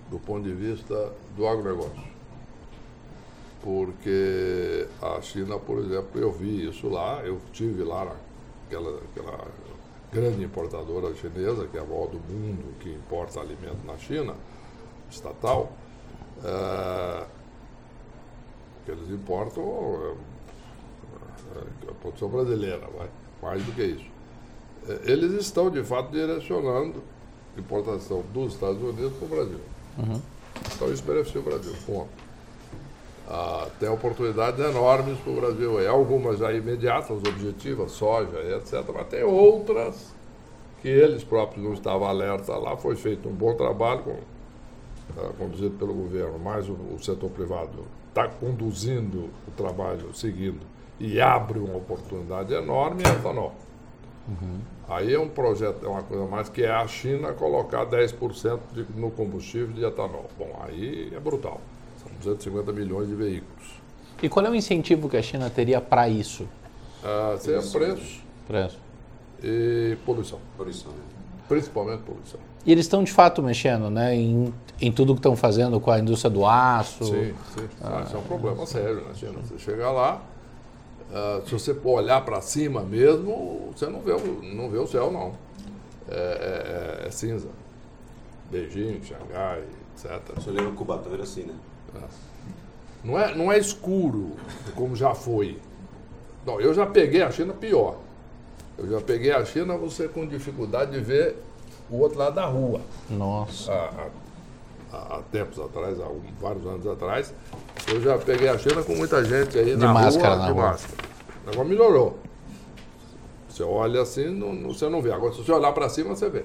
do 0.09 0.19
ponto 0.19 0.43
de 0.43 0.53
vista 0.53 1.11
do 1.35 1.47
agronegócio. 1.47 2.13
Porque 3.61 4.87
a 5.01 5.19
China, 5.21 5.57
por 5.57 5.79
exemplo, 5.79 6.21
eu 6.21 6.31
vi 6.31 6.69
isso 6.69 6.87
lá, 6.87 7.21
eu 7.23 7.41
tive 7.51 7.83
lá 7.83 8.15
aquela, 8.67 8.99
aquela 8.99 9.47
grande 10.13 10.43
importadora 10.43 11.13
chinesa, 11.15 11.67
que 11.67 11.77
é 11.77 11.81
a 11.81 11.83
maior 11.83 12.07
do 12.07 12.19
mundo, 12.19 12.73
que 12.79 12.89
importa 12.89 13.39
alimento 13.39 13.83
na 13.85 13.97
China, 13.97 14.35
estatal, 15.09 15.73
é, 16.43 17.25
que 18.85 18.91
eles 18.91 19.09
importam 19.09 19.63
é, 19.63 21.57
é, 21.57 21.91
a 21.91 21.93
produção 21.95 22.29
brasileira, 22.29 22.87
vai, 22.95 23.09
mais 23.41 23.65
do 23.65 23.71
que 23.73 23.83
isso. 23.83 24.05
É, 24.87 25.11
eles 25.11 25.33
estão, 25.33 25.69
de 25.69 25.83
fato, 25.83 26.11
direcionando 26.11 27.01
importação 27.57 28.23
dos 28.33 28.53
Estados 28.53 28.81
Unidos 28.81 29.13
para 29.17 29.25
o 29.25 29.29
Brasil. 29.29 29.59
Uhum. 29.97 30.21
Então 30.75 30.91
isso 30.91 31.03
beneficia 31.03 31.41
o 31.41 31.43
Brasil, 31.43 31.73
ponto. 31.85 32.22
Ah, 33.27 33.67
tem 33.79 33.89
oportunidades 33.89 34.59
enormes 34.59 35.17
para 35.19 35.31
o 35.31 35.35
Brasil. 35.35 35.89
Algumas 35.89 36.39
já 36.39 36.51
imediatas, 36.51 37.17
objetivas, 37.17 37.91
soja, 37.91 38.37
etc. 38.55 38.83
Mas 38.93 39.07
tem 39.07 39.23
outras 39.23 40.13
que 40.83 40.89
eles 40.89 41.23
próprios 41.23 41.63
não 41.63 41.73
estavam 41.73 42.05
alerta 42.05 42.53
lá, 42.57 42.75
foi 42.75 42.97
feito 42.97 43.29
um 43.29 43.31
bom 43.31 43.55
trabalho, 43.55 44.03
com, 44.03 44.11
uh, 44.11 45.33
conduzido 45.37 45.71
pelo 45.77 45.93
governo, 45.93 46.37
mas 46.37 46.67
o, 46.67 46.73
o 46.73 47.01
setor 47.01 47.29
privado 47.29 47.85
está 48.09 48.27
conduzindo 48.27 49.29
o 49.47 49.51
trabalho, 49.55 50.13
seguindo, 50.13 50.59
e 50.99 51.21
abre 51.21 51.57
uma 51.57 51.77
oportunidade 51.77 52.53
enorme 52.53 53.01
em 53.01 53.07
etanol. 53.07 53.55
Uhum. 54.27 54.59
Aí 54.89 55.13
é 55.13 55.19
um 55.19 55.29
projeto, 55.29 55.85
é 55.85 55.87
uma 55.87 56.03
coisa 56.03 56.25
mais 56.25 56.49
que 56.49 56.63
é 56.63 56.71
a 56.71 56.85
China 56.85 57.31
colocar 57.31 57.85
10% 57.85 58.59
de, 58.73 58.85
no 58.95 59.09
combustível 59.09 59.73
de 59.73 59.85
etanol. 59.85 60.25
Bom, 60.37 60.59
aí 60.61 61.13
é 61.15 61.19
brutal. 61.19 61.61
São 62.03 62.33
250 62.33 62.71
milhões 62.71 63.07
de 63.07 63.15
veículos. 63.15 63.63
E 64.21 64.29
qual 64.29 64.45
é 64.45 64.49
o 64.49 64.55
incentivo 64.55 65.09
que 65.09 65.17
a 65.17 65.21
China 65.21 65.49
teria 65.49 65.81
para 65.81 66.07
isso? 66.07 66.47
Ah, 67.03 67.35
seria 67.39 67.61
preço. 67.61 68.21
Preço. 68.47 68.79
E 69.43 69.97
poluição. 70.05 70.39
Poluição, 70.55 70.91
né? 70.91 71.03
Principalmente 71.47 72.03
poluição. 72.03 72.39
E 72.65 72.71
eles 72.71 72.85
estão 72.85 73.03
de 73.03 73.11
fato 73.11 73.43
mexendo 73.43 73.89
né, 73.89 74.15
em, 74.15 74.53
em 74.79 74.91
tudo 74.91 75.13
que 75.13 75.19
estão 75.19 75.35
fazendo 75.35 75.79
com 75.79 75.91
a 75.91 75.99
indústria 75.99 76.31
do 76.31 76.45
aço. 76.45 77.03
Sim, 77.03 77.33
sim. 77.53 77.67
Ah, 77.81 78.03
isso 78.05 78.15
é 78.15 78.19
um 78.19 78.23
problema 78.23 78.65
sério 78.65 79.05
na 79.05 79.13
China. 79.13 79.39
Você 79.43 79.59
chega 79.59 79.91
lá, 79.91 80.21
uh, 81.11 81.45
se 81.45 81.51
você 81.51 81.77
olhar 81.83 82.23
para 82.23 82.39
cima 82.39 82.81
mesmo, 82.81 83.71
você 83.75 83.87
não 83.87 83.99
vê, 83.99 84.13
não 84.55 84.69
vê 84.69 84.77
o 84.77 84.87
céu, 84.87 85.11
não. 85.11 85.33
É, 86.07 87.01
é, 87.03 87.07
é 87.07 87.11
cinza. 87.11 87.49
Beijing, 88.49 89.01
Xangai, 89.03 89.63
etc. 89.93 90.21
Você 90.35 90.51
lembra 90.51 90.71
Cubatão 90.71 91.13
era 91.13 91.23
assim, 91.23 91.43
né? 91.43 91.53
É. 91.95 91.99
Não 93.03 93.19
é, 93.19 93.35
não 93.35 93.51
é 93.51 93.57
escuro, 93.57 94.31
como 94.75 94.95
já 94.95 95.13
foi. 95.13 95.59
Não, 96.45 96.59
eu 96.59 96.73
já 96.73 96.85
peguei 96.85 97.21
a 97.21 97.31
China 97.31 97.53
pior. 97.53 97.97
Eu 98.77 98.89
já 98.89 99.01
peguei 99.01 99.31
a 99.31 99.43
China, 99.45 99.77
você 99.77 100.07
com 100.07 100.25
dificuldade 100.25 100.91
de 100.91 100.99
ver 100.99 101.35
o 101.89 101.97
outro 101.99 102.17
lado 102.17 102.35
da 102.35 102.45
rua. 102.45 102.81
Nossa. 103.09 103.71
Há, 103.71 104.07
há, 104.91 105.17
há 105.17 105.21
tempos 105.31 105.59
atrás, 105.59 105.99
há 105.99 106.07
vários 106.39 106.65
anos 106.65 106.87
atrás, 106.87 107.33
eu 107.87 108.01
já 108.01 108.17
peguei 108.17 108.47
a 108.49 108.57
China 108.57 108.81
com 108.83 108.95
muita 108.95 109.23
gente 109.23 109.57
aí 109.57 109.71
de 109.71 109.75
na 109.75 109.93
máscara, 109.93 110.35
rua, 110.35 110.37
na 110.37 110.45
de 110.45 110.51
rua. 110.53 110.63
máscara. 110.69 111.03
Agora 111.47 111.67
melhorou. 111.67 112.19
Você 113.49 113.63
olha 113.63 114.01
assim, 114.01 114.29
não, 114.29 114.51
não, 114.53 114.73
você 114.73 114.89
não 114.89 115.01
vê. 115.01 115.11
Agora, 115.11 115.33
se 115.33 115.43
você 115.43 115.51
olhar 115.51 115.71
para 115.73 115.87
cima, 115.87 116.15
você 116.15 116.29
vê 116.29 116.43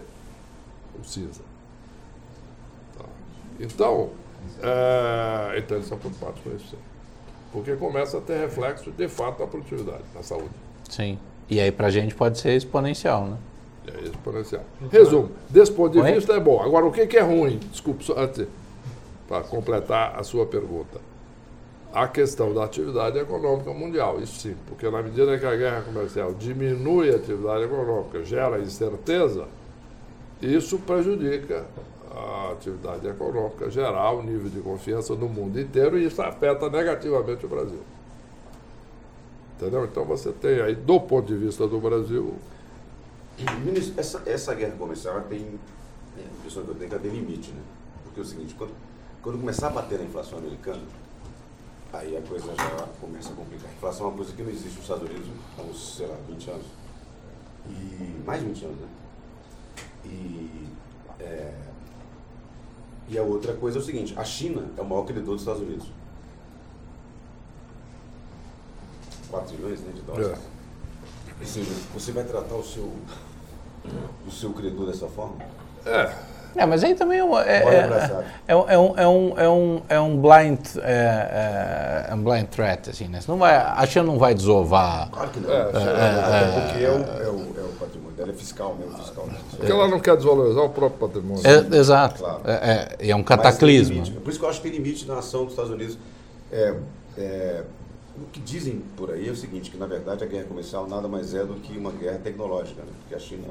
o 1.00 1.04
cinza. 1.04 1.40
Tá. 2.98 3.04
Então, 3.58 4.10
é, 4.62 5.58
então 5.58 5.76
eles 5.76 5.84
estão 5.84 5.98
preocupados 5.98 6.40
com 6.42 6.50
isso, 6.50 6.68
sim. 6.70 6.76
Porque 7.52 7.74
começa 7.76 8.18
a 8.18 8.20
ter 8.20 8.38
reflexo, 8.38 8.90
de 8.90 9.08
fato, 9.08 9.40
na 9.40 9.46
produtividade, 9.46 10.02
na 10.14 10.22
saúde. 10.22 10.50
Sim. 10.88 11.18
E 11.48 11.60
aí, 11.60 11.72
para 11.72 11.86
a 11.86 11.90
gente, 11.90 12.14
pode 12.14 12.38
ser 12.38 12.54
exponencial, 12.54 13.26
né? 13.26 13.36
É 13.86 14.04
exponencial. 14.04 14.62
Resumo, 14.90 15.30
desse 15.48 15.72
ponto 15.72 15.92
de 15.92 16.00
Oi? 16.00 16.12
vista 16.12 16.34
é 16.34 16.40
bom. 16.40 16.60
Agora, 16.62 16.84
o 16.84 16.92
que, 16.92 17.06
que 17.06 17.16
é 17.16 17.22
ruim? 17.22 17.58
Desculpe, 17.70 18.04
só 18.04 18.18
antes, 18.18 18.46
para 19.26 19.42
completar 19.44 20.18
a 20.18 20.22
sua 20.22 20.44
pergunta. 20.44 21.00
A 21.92 22.06
questão 22.06 22.52
da 22.52 22.64
atividade 22.64 23.18
econômica 23.18 23.72
mundial, 23.72 24.20
isso 24.20 24.38
sim, 24.40 24.54
porque 24.66 24.90
na 24.90 25.02
medida 25.02 25.38
que 25.38 25.46
a 25.46 25.56
guerra 25.56 25.80
comercial 25.80 26.34
diminui 26.34 27.10
a 27.10 27.16
atividade 27.16 27.64
econômica, 27.64 28.22
gera 28.24 28.58
incerteza, 28.58 29.46
isso 30.42 30.78
prejudica 30.80 31.64
a 32.18 32.52
atividade 32.52 33.06
econômica 33.06 33.70
geral, 33.70 34.18
o 34.18 34.22
nível 34.22 34.50
de 34.50 34.60
confiança 34.60 35.14
no 35.14 35.28
mundo 35.28 35.60
inteiro, 35.60 35.98
e 35.98 36.06
isso 36.06 36.20
afeta 36.20 36.68
negativamente 36.68 37.46
o 37.46 37.48
Brasil. 37.48 37.80
Entendeu? 39.56 39.84
Então 39.84 40.04
você 40.04 40.32
tem 40.32 40.60
aí, 40.60 40.74
do 40.74 41.00
ponto 41.00 41.26
de 41.26 41.36
vista 41.36 41.66
do 41.66 41.80
Brasil. 41.80 42.34
Ministro, 43.64 43.98
essa, 43.98 44.22
essa 44.26 44.54
guerra 44.54 44.76
comercial 44.76 45.20
tem. 45.22 45.58
É, 46.16 46.20
a 46.20 46.38
impressão 46.38 46.64
que 46.64 46.70
eu 46.70 46.74
tenho 46.74 46.90
que 46.90 46.98
ter 46.98 47.08
limite, 47.08 47.50
né? 47.52 47.62
Porque 48.04 48.20
é 48.20 48.22
o 48.22 48.26
seguinte, 48.26 48.54
quando, 48.54 48.72
quando 49.22 49.38
começar 49.38 49.68
a 49.68 49.70
bater 49.70 49.98
na 49.98 50.04
inflação 50.04 50.38
americana, 50.38 50.82
aí 51.92 52.16
a 52.16 52.22
coisa 52.22 52.46
já 52.54 52.88
começa 53.00 53.32
a 53.32 53.36
complicar. 53.36 53.68
A 53.70 53.74
inflação 53.74 54.06
é 54.06 54.08
uma 54.10 54.16
coisa 54.16 54.32
que 54.32 54.42
não 54.42 54.50
existe 54.50 54.74
nos 54.74 54.82
Estados 54.82 55.08
Unidos 55.08 55.28
há 55.56 55.62
uns, 55.62 55.96
sei 55.96 56.06
lá, 56.06 56.16
20 56.28 56.50
anos. 56.50 56.66
E 57.68 58.22
mais 58.24 58.40
de 58.40 58.46
20 58.48 58.64
anos, 58.64 58.76
né? 58.80 58.88
E, 60.04 60.68
é, 61.20 61.54
e 63.08 63.18
a 63.18 63.22
outra 63.22 63.54
coisa 63.54 63.78
é 63.78 63.80
o 63.80 63.84
seguinte, 63.84 64.14
a 64.16 64.24
China 64.24 64.66
é 64.76 64.80
o 64.80 64.84
maior 64.84 65.04
credor 65.04 65.34
dos 65.34 65.42
Estados 65.42 65.62
Unidos. 65.62 65.86
4 69.30 69.48
trilhões 69.48 69.80
né, 69.80 69.92
de 69.94 70.00
dólares. 70.02 70.28
É. 70.28 70.38
Ou 71.40 71.46
seja, 71.46 71.70
você 71.94 72.12
vai 72.12 72.24
tratar 72.24 72.54
o 72.54 72.64
seu, 72.64 72.92
o 74.26 74.30
seu 74.30 74.52
credor 74.52 74.86
dessa 74.86 75.06
forma? 75.06 75.36
É. 75.84 76.37
É, 76.56 76.66
mas 76.66 76.82
aí 76.82 76.94
também 76.94 77.20
é, 77.20 77.22
é, 77.22 77.56
é, 78.48 78.52
é, 78.52 78.56
um, 78.56 78.68
é, 78.68 78.78
um, 78.78 79.38
é, 79.38 79.48
um, 79.48 79.82
é 79.88 80.00
um 80.00 80.16
blind 80.20 80.58
é, 80.82 82.10
um 82.12 82.22
blind 82.22 82.46
threat, 82.48 82.90
assim, 82.90 83.08
né? 83.08 83.20
Você 83.20 83.30
não 83.30 83.38
vai, 83.38 83.54
a 83.54 83.86
China 83.86 84.04
não 84.04 84.18
vai 84.18 84.34
desovar. 84.34 85.10
Claro 85.10 85.30
que 85.30 85.40
não. 85.40 85.50
É, 85.50 85.58
é, 85.58 86.60
porque 86.60 86.84
é 86.84 86.90
o, 86.90 86.94
é, 86.94 87.28
o, 87.28 87.54
é 87.58 87.64
o 87.64 87.72
patrimônio 87.78 88.16
dela, 88.16 88.30
é 88.30 88.34
fiscal 88.34 88.74
mesmo, 88.74 88.98
fiscal. 88.98 89.26
Mesmo. 89.26 89.40
Porque 89.56 89.70
ela 89.70 89.88
não 89.88 90.00
quer 90.00 90.16
desvalorizar 90.16 90.64
o 90.64 90.70
próprio 90.70 91.08
patrimônio. 91.08 91.42
É, 91.46 91.76
exato. 91.76 92.22
Claro. 92.22 92.42
É, 92.44 92.96
é, 92.98 93.14
um 93.16 93.22
cataclismo. 93.22 94.20
Por 94.20 94.30
isso 94.30 94.38
que 94.38 94.44
eu 94.44 94.48
acho 94.48 94.60
que 94.60 94.68
tem 94.68 94.78
limite 94.78 95.06
na 95.06 95.18
ação 95.18 95.44
dos 95.44 95.52
Estados 95.52 95.70
Unidos. 95.70 95.98
É, 96.50 96.74
o 98.16 98.26
que 98.32 98.40
dizem 98.40 98.82
por 98.96 99.10
aí 99.10 99.28
é 99.28 99.30
o 99.30 99.36
seguinte, 99.36 99.70
que 99.70 99.76
na 99.76 99.86
verdade 99.86 100.24
a 100.24 100.26
guerra 100.26 100.44
comercial 100.44 100.88
nada 100.88 101.06
mais 101.06 101.34
é 101.34 101.44
do 101.44 101.54
que 101.54 101.76
uma 101.76 101.92
guerra 101.92 102.18
tecnológica, 102.18 102.82
né? 102.82 102.92
porque 103.00 103.14
a 103.14 103.18
China, 103.18 103.48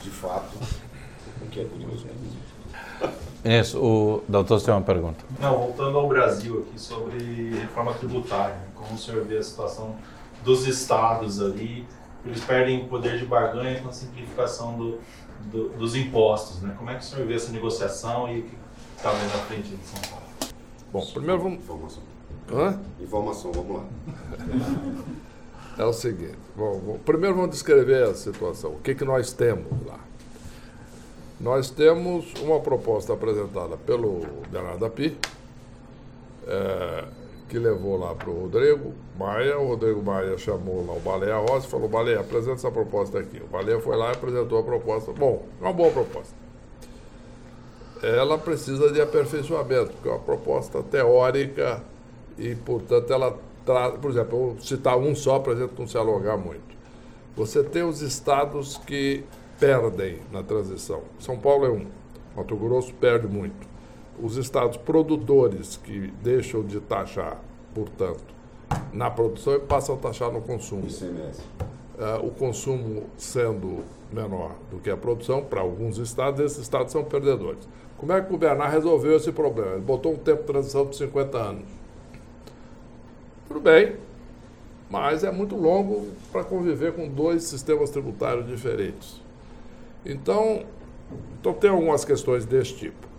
de 0.00 0.10
fato, 0.10 0.56
que 1.50 1.60
é 1.60 1.64
curioso. 1.64 2.06
Né? 2.06 3.60
Isso, 3.60 3.78
o 3.78 4.22
doutor 4.26 4.60
tem 4.62 4.72
uma 4.72 4.82
pergunta. 4.82 5.24
Não, 5.38 5.58
voltando 5.58 5.98
ao 5.98 6.08
Brasil 6.08 6.66
aqui 6.66 6.80
sobre 6.80 7.50
reforma 7.50 7.92
tributária, 7.94 8.56
como 8.74 8.94
o 8.94 8.98
senhor 8.98 9.24
vê 9.24 9.36
a 9.36 9.42
situação 9.42 9.96
dos 10.42 10.66
estados 10.66 11.42
ali, 11.42 11.86
eles 12.24 12.42
perdem 12.42 12.82
o 12.82 12.88
poder 12.88 13.18
de 13.18 13.26
barganha 13.26 13.80
com 13.82 13.88
a 13.88 13.92
simplificação 13.92 14.78
do, 14.78 14.98
do, 15.52 15.68
dos 15.70 15.94
impostos, 15.94 16.62
né? 16.62 16.74
Como 16.78 16.88
é 16.88 16.94
que 16.94 17.00
o 17.00 17.04
senhor 17.04 17.26
vê 17.26 17.34
essa 17.34 17.52
negociação 17.52 18.28
e 18.28 18.40
o 18.40 18.42
que 18.44 18.56
está 18.96 19.10
ali 19.10 19.24
na 19.24 19.38
frente 19.44 19.68
de 19.68 19.84
São 19.86 20.00
Paulo? 20.10 20.24
Bom, 20.90 21.06
primeiro 21.12 21.42
vamos... 21.42 21.58
Informação. 21.58 22.02
Hã? 22.50 22.80
Informação, 23.00 23.52
vamos 23.52 23.76
lá. 23.76 23.84
É 25.76 25.84
o 25.84 25.92
seguinte, 25.92 26.38
bom, 26.54 27.00
primeiro 27.04 27.34
vamos 27.34 27.50
descrever 27.50 28.04
a 28.04 28.14
situação. 28.14 28.70
O 28.70 28.78
que, 28.78 28.94
que 28.94 29.04
nós 29.04 29.32
temos 29.32 29.66
lá? 29.84 29.98
Nós 31.40 31.68
temos 31.68 32.32
uma 32.40 32.60
proposta 32.60 33.12
apresentada 33.12 33.76
pelo 33.76 34.20
Bernardo 34.50 34.86
Api, 34.86 35.16
é, 36.46 37.04
que 37.48 37.58
levou 37.58 37.96
lá 37.98 38.14
para 38.14 38.30
o 38.30 38.42
Rodrigo 38.42 38.92
Maia. 39.18 39.58
O 39.58 39.68
Rodrigo 39.68 40.02
Maia 40.02 40.38
chamou 40.38 40.86
lá 40.86 40.94
o 40.94 41.00
Baleia 41.00 41.36
Rosa 41.38 41.66
e 41.66 41.70
falou: 41.70 41.88
Baleia, 41.88 42.20
apresenta 42.20 42.54
essa 42.56 42.70
proposta 42.70 43.18
aqui. 43.18 43.42
O 43.42 43.46
Baleia 43.46 43.80
foi 43.80 43.96
lá 43.96 44.10
e 44.10 44.12
apresentou 44.12 44.58
a 44.58 44.62
proposta. 44.62 45.12
Bom, 45.12 45.42
uma 45.60 45.72
boa 45.72 45.90
proposta. 45.90 46.34
Ela 48.02 48.38
precisa 48.38 48.92
de 48.92 49.00
aperfeiçoamento, 49.00 49.92
porque 49.92 50.08
é 50.08 50.12
uma 50.12 50.20
proposta 50.20 50.82
teórica 50.82 51.82
e, 52.38 52.54
portanto, 52.54 53.12
ela 53.12 53.36
traz. 53.64 53.94
Por 53.98 54.10
exemplo, 54.10 54.38
eu 54.38 54.46
vou 54.54 54.60
citar 54.60 54.96
um 54.96 55.14
só 55.16 55.38
para 55.40 55.54
a 55.54 55.56
gente 55.56 55.72
não 55.78 55.86
se 55.86 55.96
alongar 55.96 56.38
muito. 56.38 56.74
Você 57.36 57.64
tem 57.64 57.82
os 57.82 58.02
estados 58.02 58.76
que 58.78 59.24
perdem 59.58 60.18
na 60.32 60.42
transição. 60.42 61.02
São 61.18 61.38
Paulo 61.38 61.66
é 61.66 61.70
um. 61.70 61.86
Mato 62.36 62.56
Grosso 62.56 62.92
perde 62.94 63.26
muito. 63.26 63.66
Os 64.20 64.36
estados 64.36 64.76
produtores 64.76 65.76
que 65.76 66.12
deixam 66.22 66.62
de 66.62 66.80
taxar, 66.80 67.40
portanto, 67.74 68.24
na 68.92 69.10
produção 69.10 69.54
e 69.54 69.60
passam 69.60 69.94
a 69.96 69.98
taxar 69.98 70.30
no 70.30 70.40
consumo. 70.40 70.86
Uh, 70.86 72.26
o 72.26 72.30
consumo 72.30 73.04
sendo 73.16 73.84
menor 74.12 74.52
do 74.70 74.78
que 74.78 74.90
a 74.90 74.96
produção, 74.96 75.44
para 75.44 75.60
alguns 75.60 75.98
estados, 75.98 76.40
esses 76.40 76.58
estados 76.58 76.92
são 76.92 77.04
perdedores. 77.04 77.68
Como 77.96 78.12
é 78.12 78.20
que 78.20 78.32
o 78.34 78.36
Bernard 78.36 78.72
resolveu 78.72 79.16
esse 79.16 79.32
problema? 79.32 79.72
Ele 79.72 79.80
botou 79.80 80.12
um 80.12 80.16
tempo 80.16 80.40
de 80.40 80.46
transição 80.46 80.86
de 80.86 80.96
50 80.96 81.38
anos. 81.38 81.68
Tudo 83.46 83.60
bem, 83.60 83.96
mas 84.90 85.22
é 85.24 85.30
muito 85.30 85.56
longo 85.56 86.08
para 86.32 86.44
conviver 86.44 86.92
com 86.92 87.08
dois 87.08 87.44
sistemas 87.44 87.90
tributários 87.90 88.46
diferentes. 88.46 89.23
Então, 90.04 90.64
então 91.40 91.52
tem 91.52 91.70
algumas 91.70 92.04
questões 92.04 92.44
desse 92.44 92.74
tipo. 92.74 93.14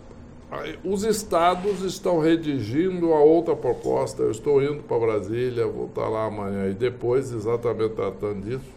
Os 0.84 1.02
estados 1.02 1.82
estão 1.82 2.20
redigindo 2.20 3.12
a 3.12 3.20
outra 3.20 3.54
proposta. 3.54 4.22
Eu 4.22 4.30
estou 4.30 4.62
indo 4.62 4.82
para 4.82 4.98
Brasília, 4.98 5.66
vou 5.66 5.86
estar 5.86 6.08
lá 6.08 6.26
amanhã 6.26 6.68
e 6.70 6.74
depois, 6.74 7.32
exatamente 7.32 7.94
tratando 7.94 8.42
disso. 8.42 8.70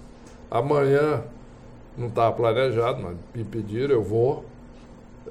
Amanhã 0.50 1.24
não 1.98 2.08
estava 2.08 2.36
planejado, 2.36 3.02
mas 3.02 3.16
me 3.36 3.44
pediram, 3.44 3.94
eu 3.94 4.04
vou 4.04 4.44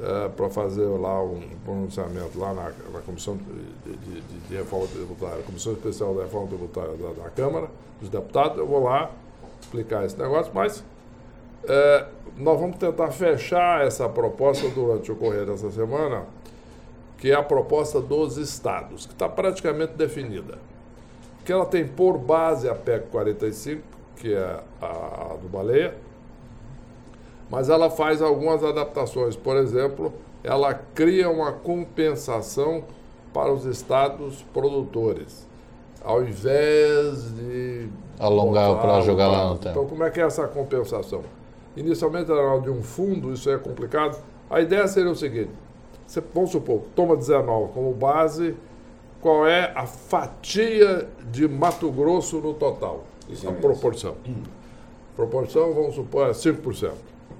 é, 0.00 0.28
para 0.28 0.48
fazer 0.48 0.86
lá 0.86 1.22
um 1.22 1.40
pronunciamento 1.64 2.38
lá 2.38 2.54
na, 2.54 2.72
na 2.92 3.00
Comissão 3.00 3.36
de, 3.36 3.92
de, 3.96 4.20
de, 4.20 4.38
de, 4.48 4.56
Reforma 4.56 4.86
Tributária, 4.86 5.42
Comissão 5.42 5.72
Especial 5.72 6.14
da 6.14 6.22
Reforma 6.22 6.46
Tributária 6.46 6.94
da, 6.96 7.24
da 7.24 7.30
Câmara 7.30 7.68
dos 8.00 8.08
Deputados. 8.08 8.58
Eu 8.58 8.66
vou 8.66 8.84
lá 8.84 9.10
explicar 9.60 10.04
esse 10.04 10.16
negócio, 10.16 10.52
mas 10.54 10.84
é, 11.64 12.06
nós 12.38 12.60
vamos 12.60 12.76
tentar 12.76 13.10
fechar 13.10 13.84
essa 13.84 14.08
proposta 14.08 14.68
durante 14.68 15.10
o 15.10 15.16
correr 15.16 15.44
dessa 15.44 15.70
semana, 15.70 16.24
que 17.18 17.32
é 17.32 17.34
a 17.34 17.42
proposta 17.42 18.00
dos 18.00 18.36
estados, 18.36 19.06
que 19.06 19.12
está 19.12 19.28
praticamente 19.28 19.94
definida. 19.94 20.58
Que 21.44 21.52
ela 21.52 21.66
tem 21.66 21.86
por 21.86 22.16
base 22.16 22.68
a 22.68 22.74
PEC 22.74 23.08
45, 23.10 23.82
que 24.16 24.34
é 24.34 24.60
a, 24.80 25.36
do 25.40 25.48
Baleia, 25.48 25.94
mas 27.50 27.68
ela 27.68 27.90
faz 27.90 28.22
algumas 28.22 28.62
adaptações. 28.62 29.34
Por 29.34 29.56
exemplo, 29.56 30.12
ela 30.44 30.74
cria 30.94 31.28
uma 31.28 31.52
compensação 31.52 32.84
para 33.32 33.52
os 33.52 33.64
estados 33.64 34.44
produtores, 34.52 35.46
ao 36.04 36.22
invés 36.22 37.34
de 37.34 37.88
alongar 38.18 38.80
para 38.80 39.00
jogar 39.00 39.28
lá 39.28 39.48
no 39.48 39.58
tempo. 39.58 39.70
Então, 39.70 39.86
como 39.86 40.04
é 40.04 40.10
que 40.10 40.20
é 40.20 40.24
essa 40.24 40.46
compensação? 40.46 41.22
Inicialmente 41.78 42.30
era 42.30 42.58
de 42.58 42.70
um 42.70 42.82
fundo, 42.82 43.32
isso 43.32 43.48
é 43.48 43.56
complicado. 43.56 44.20
A 44.50 44.60
ideia 44.60 44.86
seria 44.88 45.10
o 45.10 45.14
seguinte: 45.14 45.52
você, 46.04 46.20
vamos 46.34 46.50
supor, 46.50 46.82
toma 46.96 47.16
19 47.16 47.72
como 47.72 47.92
base, 47.94 48.56
qual 49.20 49.46
é 49.46 49.72
a 49.74 49.86
fatia 49.86 51.08
de 51.30 51.46
Mato 51.46 51.90
Grosso 51.92 52.40
no 52.40 52.54
total? 52.54 53.04
Isso 53.28 53.48
a 53.48 53.52
é 53.52 53.54
proporção. 53.54 54.16
Proporção, 55.14 55.72
vamos 55.72 55.94
supor, 55.94 56.28
é 56.28 56.32
5%. 56.32 56.92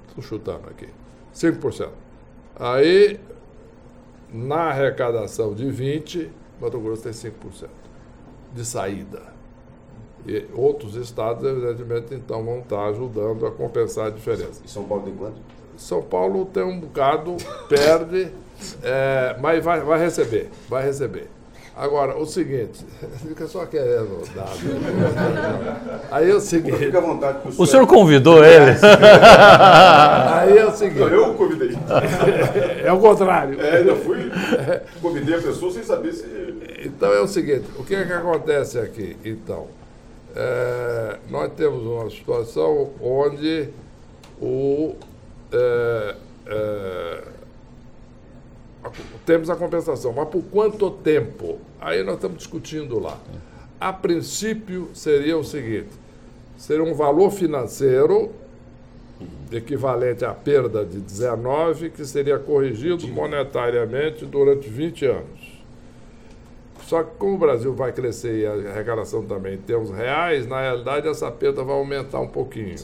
Estou 0.07 0.23
chutando 0.23 0.69
aqui. 0.69 0.87
5%. 1.33 1.89
Aí, 2.55 3.19
na 4.31 4.69
arrecadação 4.69 5.53
de 5.53 5.69
20, 5.69 6.31
Mato 6.61 6.79
Grosso 6.79 7.03
tem 7.03 7.11
5% 7.11 7.67
de 8.53 8.65
saída. 8.65 9.38
E 10.27 10.45
outros 10.53 10.95
estados, 10.95 11.43
evidentemente, 11.43 12.13
então 12.13 12.43
vão 12.43 12.59
estar 12.59 12.85
ajudando 12.87 13.45
a 13.45 13.51
compensar 13.51 14.07
a 14.07 14.09
diferença. 14.09 14.61
E 14.63 14.69
São 14.69 14.83
Paulo 14.83 15.03
tem 15.03 15.15
quanto? 15.15 15.41
São 15.77 16.01
Paulo 16.01 16.45
tem 16.45 16.63
um 16.63 16.79
bocado, 16.79 17.37
perde, 17.69 18.29
é, 18.83 19.35
mas 19.39 19.63
vai, 19.63 19.79
vai 19.81 19.99
receber, 19.99 20.49
vai 20.67 20.83
receber. 20.85 21.29
Agora, 21.79 22.17
o 22.17 22.25
seguinte, 22.25 22.85
fica 23.25 23.47
só 23.47 23.65
querendo 23.65 24.21
dado. 24.35 24.49
Aí 26.11 26.29
é 26.29 26.35
o 26.35 26.41
seguinte. 26.41 26.75
Fica 26.75 26.97
à 26.97 27.01
vontade. 27.01 27.39
que 27.39 27.61
O 27.61 27.65
senhor 27.65 27.87
convidou 27.87 28.43
ele? 28.43 28.71
Aí 28.81 30.57
é 30.57 30.65
o 30.65 30.71
seguinte. 30.71 30.99
Eu 30.99 31.33
convidei. 31.35 31.69
É 32.83 32.91
o 32.91 32.99
contrário. 32.99 33.59
É, 33.61 33.87
eu 33.87 33.95
fui. 33.97 34.31
Convidei 35.01 35.35
a 35.35 35.41
pessoa 35.41 35.71
sem 35.71 35.83
saber 35.83 36.11
se. 36.11 36.25
Então 36.83 37.13
é 37.13 37.21
o 37.21 37.27
seguinte, 37.27 37.65
o 37.77 37.83
que 37.83 37.95
é 37.95 38.03
que 38.03 38.13
acontece 38.13 38.79
aqui? 38.79 39.15
Então, 39.23 39.67
é, 40.35 41.17
nós 41.29 41.51
temos 41.53 41.83
uma 41.83 42.09
situação 42.09 42.91
onde 43.01 43.69
o, 44.41 44.95
é, 45.51 46.15
é, 46.47 47.23
a- 48.83 48.91
temos 49.25 49.49
a 49.49 49.55
compensação, 49.55 50.13
mas 50.13 50.27
por 50.29 50.43
quanto 50.43 50.89
tempo? 50.91 51.59
Aí 51.81 52.03
nós 52.03 52.15
estamos 52.15 52.37
discutindo 52.37 52.99
lá. 52.99 53.17
A 53.79 53.91
princípio 53.93 54.89
seria 54.93 55.37
o 55.37 55.43
seguinte, 55.43 55.89
seria 56.57 56.83
um 56.83 56.93
valor 56.93 57.31
financeiro 57.31 58.31
equivalente 59.51 60.23
à 60.23 60.33
perda 60.33 60.85
de 60.85 60.99
19, 60.99 61.89
que 61.89 62.05
seria 62.05 62.37
corrigido 62.37 63.07
monetariamente 63.07 64.25
durante 64.25 64.69
20 64.69 65.05
anos. 65.05 65.48
Só 66.89 67.03
que 67.03 67.11
como 67.19 67.35
o 67.35 67.37
Brasil 67.37 67.71
vai 67.71 67.91
crescer 67.91 68.39
e 68.39 68.47
a 68.47 68.71
arrecadação 68.71 69.23
também 69.23 69.53
em 69.53 69.57
termos 69.57 69.91
reais, 69.91 70.47
na 70.47 70.59
realidade 70.59 71.07
essa 71.07 71.29
perda 71.29 71.63
vai 71.63 71.75
aumentar 71.75 72.19
um 72.19 72.27
pouquinho. 72.27 72.75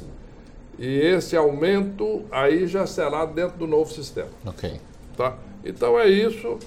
E 0.78 1.00
esse 1.00 1.36
aumento 1.36 2.22
aí 2.30 2.68
já 2.68 2.86
será 2.86 3.26
dentro 3.26 3.58
do 3.58 3.66
novo 3.66 3.92
sistema. 3.92 4.30
ok. 4.46 4.80
Tá? 5.18 5.36
Então 5.64 5.98
é 6.00 6.08
isso. 6.08 6.60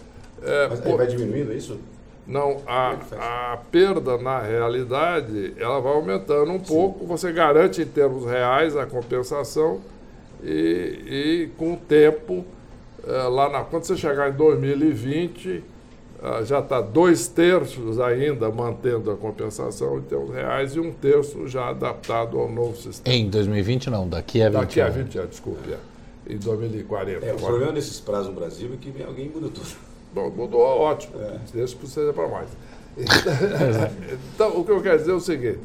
É, 0.42 0.66
Mas 0.68 0.84
aí 0.84 0.96
vai 0.96 1.06
diminuindo 1.06 1.52
é 1.52 1.54
isso? 1.54 1.78
não, 2.26 2.60
a, 2.66 2.96
é 3.12 3.16
a 3.16 3.58
perda 3.70 4.18
na 4.18 4.40
realidade 4.40 5.54
ela 5.58 5.78
vai 5.78 5.92
aumentando 5.92 6.50
um 6.50 6.58
pouco. 6.58 7.06
Você 7.06 7.30
garante 7.30 7.82
em 7.82 7.86
termos 7.86 8.26
reais 8.26 8.76
a 8.76 8.84
compensação 8.84 9.80
e, 10.42 11.04
e 11.06 11.50
com 11.56 11.74
o 11.74 11.76
tempo, 11.76 12.44
eh, 13.06 13.28
lá 13.28 13.48
na, 13.48 13.62
quando 13.62 13.84
você 13.84 13.96
chegar 13.96 14.28
em 14.28 14.32
2020, 14.32 15.62
ah, 15.62 15.77
já 16.44 16.58
está 16.58 16.80
dois 16.80 17.28
terços 17.28 18.00
ainda 18.00 18.50
mantendo 18.50 19.10
a 19.10 19.16
compensação 19.16 19.98
em 19.98 20.02
termos 20.02 20.30
reais 20.34 20.74
e 20.74 20.80
um 20.80 20.92
terço 20.92 21.46
já 21.46 21.68
adaptado 21.68 22.38
ao 22.38 22.50
novo 22.50 22.76
sistema. 22.76 23.14
Em 23.16 23.28
2020 23.30 23.88
não, 23.90 24.08
daqui 24.08 24.42
a 24.42 24.48
20 24.50 24.58
Daqui 24.60 24.80
a 24.80 24.84
anos. 24.86 24.96
20 24.96 25.18
anos, 25.18 25.30
desculpe, 25.30 25.70
é, 25.72 25.78
em 26.32 26.36
2040. 26.38 27.24
É, 27.24 27.32
o 27.34 27.36
problema 27.36 27.72
desses 27.72 28.00
prazos 28.00 28.28
no 28.28 28.32
Brasil 28.34 28.70
é 28.74 28.76
que 28.76 28.90
vem 28.90 29.06
alguém 29.06 29.26
e 29.26 29.28
muda 29.28 29.48
tudo. 29.48 29.66
Bom, 30.12 30.30
mudou, 30.30 30.60
ótimo. 30.60 31.14
Deixa 31.54 31.76
que 31.76 31.86
seja 31.86 32.12
para 32.12 32.26
mais. 32.28 32.48
Então, 34.34 34.58
o 34.58 34.64
que 34.64 34.70
eu 34.72 34.80
quero 34.82 34.98
dizer 34.98 35.12
é 35.12 35.14
o 35.14 35.20
seguinte. 35.20 35.60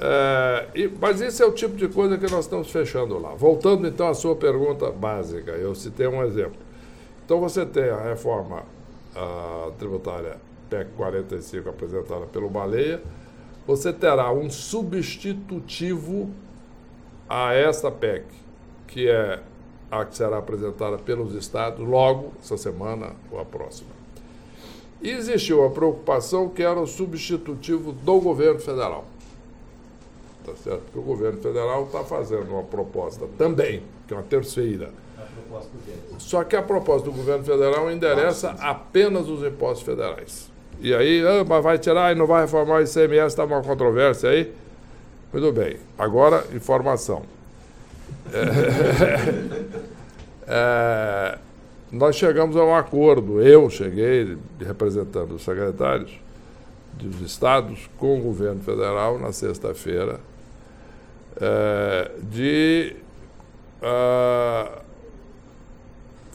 é, 0.00 0.66
e- 0.74 0.90
mas 1.00 1.20
isso 1.20 1.42
é 1.42 1.46
o 1.46 1.52
tipo 1.52 1.76
de 1.76 1.88
coisa 1.88 2.16
que 2.18 2.30
nós 2.30 2.44
estamos 2.46 2.70
fechando 2.70 3.18
lá. 3.18 3.34
Voltando 3.34 3.86
então 3.86 4.08
à 4.08 4.14
sua 4.14 4.34
pergunta 4.36 4.90
básica, 4.90 5.52
eu 5.52 5.74
citei 5.74 6.06
um 6.08 6.22
exemplo. 6.24 6.56
Então 7.24 7.40
você 7.40 7.64
tem 7.66 7.84
a 7.90 8.00
reforma 8.00 8.62
ah, 9.14 9.70
tributária 9.78 10.38
PEC 10.68 10.90
45 10.96 11.68
apresentada 11.68 12.26
pelo 12.26 12.48
Baleia, 12.48 13.02
você 13.66 13.92
terá 13.92 14.32
um 14.32 14.48
substitutivo 14.48 16.30
a 17.28 17.52
essa 17.52 17.90
PEC, 17.90 18.24
que 18.86 19.08
é 19.08 19.42
a 19.90 20.04
que 20.04 20.16
será 20.16 20.38
apresentada 20.38 20.98
pelos 20.98 21.34
estados 21.34 21.86
logo 21.86 22.32
essa 22.40 22.56
semana 22.56 23.12
ou 23.30 23.40
a 23.40 23.44
próxima. 23.44 23.90
E 25.00 25.10
existiu 25.10 25.64
a 25.64 25.70
preocupação 25.70 26.48
que 26.48 26.62
era 26.62 26.78
o 26.78 26.86
substitutivo 26.86 27.92
do 27.92 28.20
governo 28.20 28.58
federal. 28.58 29.04
Tá 30.44 30.54
certo? 30.56 30.82
Porque 30.84 30.98
o 30.98 31.02
governo 31.02 31.40
federal 31.40 31.84
está 31.84 32.02
fazendo 32.04 32.50
uma 32.50 32.62
proposta 32.62 33.26
também, 33.36 33.82
que 34.06 34.14
é 34.14 34.16
uma 34.16 34.22
terceira. 34.22 34.90
Só 36.18 36.44
que 36.44 36.56
a 36.56 36.62
proposta 36.62 37.10
do 37.10 37.16
governo 37.16 37.44
federal 37.44 37.90
endereça 37.90 38.50
apenas 38.60 39.28
os 39.28 39.42
impostos 39.42 39.82
federais. 39.82 40.50
E 40.80 40.94
aí, 40.94 41.24
ah, 41.26 41.44
mas 41.46 41.62
vai 41.62 41.78
tirar 41.78 42.12
e 42.12 42.14
não 42.18 42.26
vai 42.26 42.42
reformar 42.42 42.76
o 42.76 42.82
ICMS, 42.82 43.26
está 43.26 43.44
uma 43.44 43.62
controvérsia 43.62 44.30
aí. 44.30 44.52
Muito 45.32 45.52
bem. 45.52 45.76
Agora, 45.98 46.44
informação. 46.54 47.22
É, 50.46 51.38
nós 51.90 52.16
chegamos 52.16 52.56
a 52.56 52.64
um 52.64 52.74
acordo, 52.74 53.40
eu 53.42 53.68
cheguei, 53.68 54.38
representando 54.60 55.32
os 55.32 55.42
secretários 55.42 56.12
dos 56.94 57.20
estados 57.20 57.88
com 57.98 58.18
o 58.18 58.22
governo 58.22 58.60
federal 58.60 59.18
na 59.18 59.32
sexta-feira, 59.32 60.20
é, 61.40 62.10
de 62.22 62.96
ah, 63.82 64.82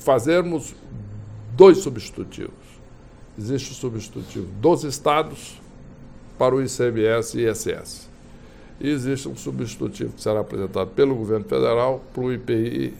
fazermos 0.03 0.75
dois 1.55 1.79
substitutivos. 1.79 2.53
Existe 3.37 3.71
o 3.71 3.75
substitutivo 3.75 4.47
dos 4.61 4.83
estados 4.83 5.59
para 6.37 6.53
o 6.53 6.61
ICMS 6.61 7.39
e 7.39 7.49
ISS. 7.49 8.09
E 8.79 8.89
existe 8.89 9.27
um 9.27 9.35
substitutivo 9.35 10.13
que 10.13 10.21
será 10.21 10.41
apresentado 10.41 10.89
pelo 10.91 11.15
governo 11.15 11.45
federal 11.45 12.03
para 12.13 12.23
o 12.23 12.33
IPI, 12.33 12.93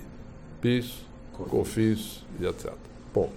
PIS, 0.62 0.94
COFINS 1.34 2.24
e 2.40 2.46
etc. 2.46 2.72
Ponto. 3.14 3.34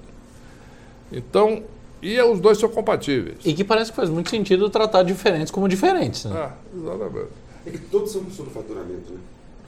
Então, 1.10 1.64
e 2.00 2.20
os 2.20 2.40
dois 2.40 2.58
são 2.58 2.68
compatíveis. 2.68 3.38
E 3.44 3.52
que 3.52 3.64
parece 3.64 3.90
que 3.90 3.96
faz 3.96 4.08
muito 4.08 4.30
sentido 4.30 4.68
tratar 4.70 5.02
diferentes 5.02 5.50
como 5.50 5.68
diferentes. 5.68 6.24
Né? 6.24 6.36
Ah, 6.36 6.54
exatamente. 6.74 7.28
É 7.66 7.70
que 7.70 7.78
todos 7.78 8.12
são 8.12 8.30
sobre 8.30 8.52
faturamento, 8.52 9.12
né? 9.12 9.18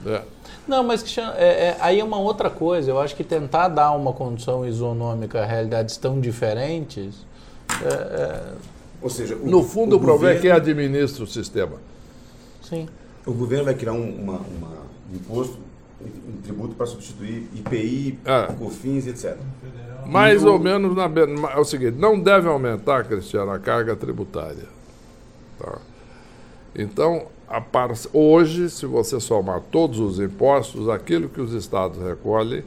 É. 0.06 0.22
Não, 0.66 0.84
mas 0.84 1.02
Cristiano, 1.02 1.32
é, 1.36 1.68
é, 1.70 1.76
aí 1.80 1.98
é 2.00 2.04
uma 2.04 2.18
outra 2.18 2.48
coisa. 2.50 2.90
Eu 2.90 3.00
acho 3.00 3.16
que 3.16 3.24
tentar 3.24 3.68
dar 3.68 3.90
uma 3.92 4.12
condição 4.12 4.66
isonômica 4.66 5.42
a 5.42 5.46
realidades 5.46 5.96
tão 5.96 6.20
diferentes. 6.20 7.26
é, 7.82 7.86
é, 7.88 8.52
Ou 9.02 9.08
seja, 9.10 9.36
o, 9.36 9.46
No 9.48 9.62
fundo, 9.62 9.96
o, 9.96 10.00
problema 10.00 10.30
é 10.32 10.34
governo- 10.36 10.40
quem 10.42 10.50
administra 10.50 11.24
o 11.24 11.26
sistema. 11.26 11.76
sim. 12.62 12.88
O 13.26 13.32
governo 13.32 13.64
vai 13.66 13.74
criar 13.74 13.92
um, 13.92 14.08
uma, 14.22 14.38
uma- 14.38 14.78
um 15.12 15.16
imposto, 15.16 15.58
um 16.00 16.40
tributo 16.42 16.74
para 16.74 16.86
substituir 16.86 17.46
IPI, 17.54 18.18
Ah. 18.24 18.52
COFINS, 18.58 19.06
etc. 19.06 19.36
Mais 20.06 20.42
o- 20.44 20.52
ou 20.52 20.58
menos 20.58 20.94
na, 20.96 21.04
é 21.52 21.58
o 21.58 21.64
seguinte, 21.64 21.96
não 21.98 22.18
deve 22.18 22.48
aumentar, 22.48 23.04
Cristiano, 23.04 23.50
a 23.50 23.58
carga 23.58 23.94
tributária. 23.96 24.66
Tá? 25.58 25.78
Então, 26.74 27.26
par- 27.60 27.92
hoje, 28.12 28.68
se 28.70 28.84
você 28.86 29.18
somar 29.20 29.60
todos 29.72 29.98
os 29.98 30.18
impostos, 30.20 30.88
aquilo 30.88 31.28
que 31.28 31.40
os 31.40 31.52
estados 31.54 31.98
recolhem 32.02 32.62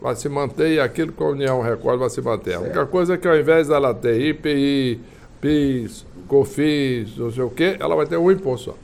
vai 0.00 0.14
se 0.16 0.28
manter 0.28 0.72
e 0.72 0.80
aquilo 0.80 1.12
que 1.12 1.22
a 1.22 1.26
União 1.26 1.60
recolhe 1.60 1.98
vai 1.98 2.10
se 2.10 2.20
manter. 2.20 2.54
A 2.54 2.60
única 2.60 2.86
coisa 2.86 3.14
é 3.14 3.16
que 3.16 3.26
ao 3.28 3.36
invés 3.36 3.68
dela 3.68 3.92
ter 3.94 4.20
IPI, 4.20 5.00
PIS, 5.40 6.04
COFINS, 6.28 7.16
não 7.16 7.30
sei 7.32 7.42
o 7.42 7.50
quê, 7.50 7.76
ela 7.80 7.94
vai 7.96 8.06
ter 8.06 8.16
um 8.16 8.30
imposto 8.30 8.70
só, 8.70 8.76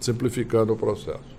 simplificando 0.00 0.72
o 0.72 0.76
processo. 0.76 1.32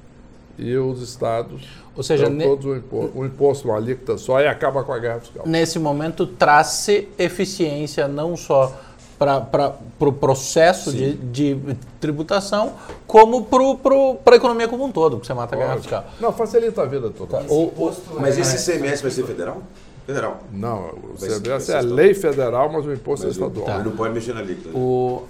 e 0.58 0.78
os 0.78 1.02
estados 1.02 1.64
Ou 1.98 2.04
seja, 2.04 2.30
ne- 2.30 2.44
todos 2.44 2.66
um 2.68 2.76
imposto, 2.76 3.18
um 3.20 3.26
imposto, 3.26 3.68
uma 3.68 3.76
alíquota 3.78 4.18
só 4.20 4.40
e 4.40 4.48
acaba 4.48 4.84
com 4.84 4.94
a 4.94 5.00
guerra 5.00 5.20
fiscal. 5.20 5.44
nesse 5.48 5.80
momento 5.80 6.28
traz-se 6.28 7.08
eficiência 7.18 8.08
não 8.08 8.38
só 8.38 8.72
para 9.18 9.38
o 9.70 9.74
pro 10.00 10.12
processo 10.14 10.92
de, 10.92 11.14
de 11.16 11.58
tributação, 12.00 12.74
como 13.08 13.44
para 13.46 14.34
a 14.34 14.38
economia 14.38 14.68
como 14.68 14.84
um 14.86 14.92
todo, 14.92 15.18
porque 15.18 15.28
você 15.28 15.34
mata 15.34 15.56
a 15.56 15.58
guerra 15.58 15.78
fiscal. 15.78 16.06
Não, 16.20 16.34
facilita 16.34 16.82
a 16.82 16.86
vida 16.86 17.10
toda. 17.10 17.42
O- 17.52 17.68
o- 17.68 17.94
Mas 18.20 18.38
esse 18.38 18.58
CMS 18.58 19.02
vai 19.02 19.12
ser 19.12 19.26
federal? 19.26 19.62
Federal. 20.06 20.42
Não, 20.52 20.90
o 20.90 21.16
Vai 21.18 21.30
ser- 21.30 21.30
vai 21.30 21.40
CBS 21.40 21.64
ser 21.66 21.72
é 21.74 21.78
a 21.78 21.82
lei 21.82 22.14
federal, 22.14 22.70
mas 22.70 22.86
o 22.86 22.92
imposto 22.94 23.26
é 23.26 23.28
Mas 23.30 23.38
estadual. 23.38 23.66
Tá. 23.66 23.76
Ele 23.76 23.84
não 23.90 23.96
pode 23.96 24.14
mexer 24.14 24.34
na 24.34 24.42
alíquota. 24.42 24.70
né? 24.70 24.76
o- 24.76 25.24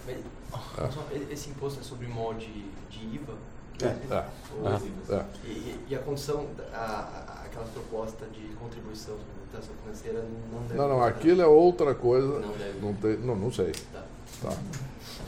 Esse 1.29 1.49
imposto 1.49 1.79
é 1.79 1.83
sobre 1.83 2.07
molde 2.07 2.47
de 2.89 2.99
IVA? 3.15 3.33
É. 3.81 3.85
É, 4.15 5.15
é. 5.15 5.21
E, 5.45 5.49
e- 5.49 5.79
e 5.89 5.95
a 5.95 5.99
condição, 5.99 6.45
a, 6.73 6.77
a- 6.77 7.41
aquela 7.45 7.65
proposta 7.73 8.25
de 8.33 8.47
contribuição 8.55 9.15
transação 9.53 9.75
financeira 9.83 10.25
não 10.51 10.61
deve... 10.63 10.75
Não, 10.75 10.89
não, 10.89 11.03
aquilo 11.03 11.41
é 11.41 11.47
outra 11.47 11.93
coisa. 11.93 12.39
Não 12.39 12.51
deve. 12.53 12.79
Não, 12.81 12.93
tem, 12.93 13.17
não, 13.17 13.35
não 13.35 13.51
sei. 13.51 13.71
Tá. 13.91 14.03
Tá. 14.41 14.57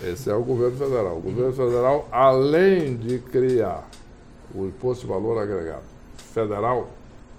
Esse 0.04 0.30
é 0.30 0.34
o 0.34 0.44
governo 0.44 0.78
federal. 0.78 1.18
O 1.18 1.22
governo 1.22 1.54
federal, 1.54 2.08
além 2.12 2.98
de 2.98 3.20
criar 3.20 3.88
o 4.54 4.66
imposto 4.66 5.06
de 5.06 5.12
valor 5.12 5.38
agregado 5.42 5.84
federal, 6.34 6.90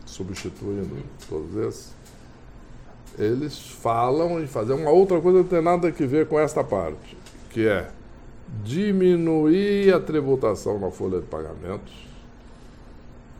substituindo 0.06 1.02
todos 1.28 1.54
esses, 1.56 1.94
eles 3.18 3.58
falam 3.58 4.40
em 4.40 4.46
fazer 4.46 4.72
uma 4.74 4.90
outra 4.90 5.20
coisa 5.20 5.38
que 5.38 5.44
não 5.44 5.50
tem 5.50 5.62
nada 5.62 5.88
a 5.88 6.06
ver 6.06 6.26
com 6.28 6.38
esta 6.38 6.62
parte, 6.62 7.16
que 7.50 7.66
é 7.66 7.90
diminuir 8.62 9.92
a 9.92 10.00
tributação 10.00 10.78
na 10.78 10.90
folha 10.90 11.20
de 11.20 11.26
pagamentos, 11.26 11.92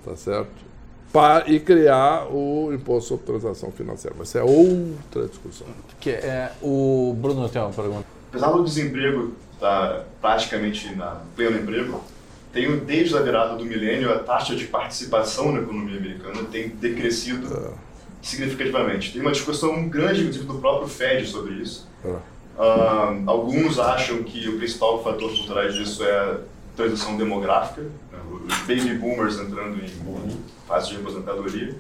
tá 0.04 0.16
certo? 0.16 0.65
Pa- 1.16 1.44
e 1.46 1.58
criar 1.58 2.26
o 2.30 2.70
imposto 2.74 3.08
sobre 3.08 3.24
transação 3.24 3.72
financeira. 3.72 4.14
Mas 4.18 4.28
isso 4.28 4.38
é 4.38 4.42
outra 4.42 5.26
discussão. 5.26 5.66
que 5.98 6.10
é, 6.10 6.52
o 6.62 7.16
Bruno 7.18 7.48
tem 7.48 7.62
uma 7.62 7.70
pergunta. 7.72 8.04
apesar 8.28 8.50
do 8.50 8.62
desemprego 8.62 9.32
estar 9.54 10.04
praticamente 10.20 10.94
na 10.94 11.22
pleno 11.34 11.58
emprego, 11.58 12.02
tem, 12.52 12.78
desde 12.80 13.16
a 13.16 13.20
virada 13.20 13.56
do 13.56 13.64
milênio, 13.64 14.12
a 14.12 14.18
taxa 14.18 14.54
de 14.54 14.66
participação 14.66 15.52
na 15.52 15.60
economia 15.60 15.96
americana 15.98 16.42
tem 16.52 16.68
decrescido 16.68 17.72
significativamente. 18.20 19.12
Tem 19.12 19.22
uma 19.22 19.32
discussão 19.32 19.88
grande, 19.88 20.20
inclusive, 20.20 20.44
do 20.44 20.54
próprio 20.54 20.88
Fed 20.88 21.26
sobre 21.26 21.54
isso. 21.54 21.88
É. 22.04 22.14
Ah, 22.58 23.14
alguns 23.26 23.78
acham 23.78 24.22
que 24.22 24.48
o 24.48 24.56
principal 24.58 25.02
fator 25.02 25.30
por 25.30 25.46
trás 25.46 25.74
disso 25.74 26.02
é 26.04 26.38
transição 26.76 27.16
demográfica, 27.16 27.80
né, 27.80 28.18
os 28.30 28.58
baby 28.60 28.94
boomers 28.94 29.38
entrando 29.38 29.82
em 29.82 30.36
fase 30.68 30.90
de 30.90 30.96
aposentadoria. 30.96 31.74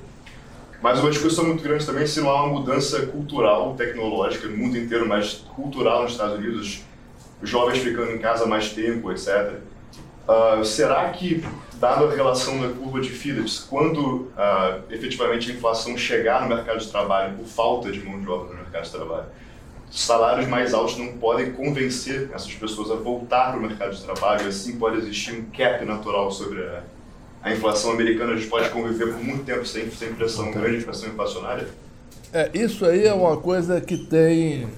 Mas 0.82 1.00
uma 1.00 1.10
discussão 1.10 1.44
muito 1.44 1.62
grande 1.62 1.84
também 1.84 2.06
se 2.06 2.20
não 2.20 2.30
há 2.30 2.44
uma 2.44 2.60
mudança 2.60 3.06
cultural, 3.06 3.74
tecnológica 3.74 4.48
no 4.48 4.56
mundo 4.56 4.76
inteiro, 4.76 5.06
mas 5.06 5.44
cultural 5.54 6.02
nos 6.02 6.12
Estados 6.12 6.38
Unidos, 6.38 6.82
os 7.42 7.48
jovens 7.48 7.78
ficando 7.78 8.12
em 8.12 8.18
casa 8.18 8.46
mais 8.46 8.70
tempo, 8.70 9.10
etc. 9.10 9.54
Ah, 10.28 10.60
será 10.64 11.08
que, 11.10 11.44
dada 11.74 12.06
a 12.06 12.14
relação 12.14 12.60
da 12.60 12.68
curva 12.68 13.00
de 13.00 13.10
Phillips, 13.10 13.58
quando 13.58 14.30
ah, 14.36 14.80
efetivamente 14.90 15.50
a 15.50 15.54
inflação 15.54 15.96
chegar 15.96 16.42
no 16.42 16.48
mercado 16.48 16.78
de 16.78 16.88
trabalho 16.88 17.36
por 17.36 17.46
falta 17.46 17.90
de 17.90 18.02
mão 18.02 18.20
de 18.20 18.28
obra 18.28 18.54
no 18.54 18.62
mercado 18.62 18.84
de 18.84 18.90
trabalho, 18.90 19.26
salários 19.90 20.48
mais 20.48 20.74
altos 20.74 20.96
não 20.98 21.08
podem 21.18 21.52
convencer 21.52 22.30
essas 22.32 22.52
pessoas 22.54 22.90
a 22.90 22.94
voltar 22.94 23.50
para 23.50 23.58
o 23.58 23.62
mercado 23.62 23.94
de 23.94 24.02
trabalho, 24.02 24.48
assim 24.48 24.78
pode 24.78 24.98
existir 24.98 25.38
um 25.38 25.44
cap 25.50 25.84
natural 25.84 26.30
sobre 26.30 26.62
a, 26.62 26.82
a 27.42 27.52
inflação 27.52 27.92
americana, 27.92 28.32
a 28.32 28.36
gente 28.36 28.48
pode 28.48 28.68
conviver 28.70 29.12
por 29.12 29.22
muito 29.22 29.44
tempo 29.44 29.64
sem, 29.64 29.90
sem 29.90 30.12
pressão, 30.14 30.50
grande 30.50 30.84
pressão 30.84 31.08
inflacionária? 31.08 31.68
É, 32.32 32.50
isso 32.52 32.84
aí 32.84 33.06
é 33.06 33.14
uma 33.14 33.36
coisa 33.36 33.80
que 33.80 33.96
tem 33.96 34.68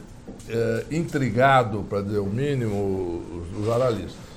é, 0.48 0.84
intrigado, 0.90 1.82
para 1.88 2.02
dizer 2.02 2.18
o 2.18 2.26
mínimo, 2.26 3.22
os, 3.54 3.62
os 3.62 3.68
analistas. 3.68 4.28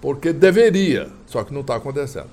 Porque 0.00 0.32
deveria, 0.32 1.08
só 1.26 1.44
que 1.44 1.52
não 1.52 1.60
está 1.60 1.76
acontecendo. 1.76 2.30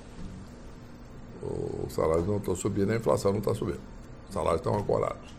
Os 1.86 1.93
salários 1.93 2.26
não 2.26 2.38
estão 2.38 2.56
subindo, 2.56 2.91
a 2.91 2.95
inflação 2.95 3.32
não 3.32 3.39
está 3.39 3.54
subindo. 3.54 3.80
Os 4.28 4.34
salários 4.34 4.62
estão 4.62 4.76
ancorados. 4.76 5.37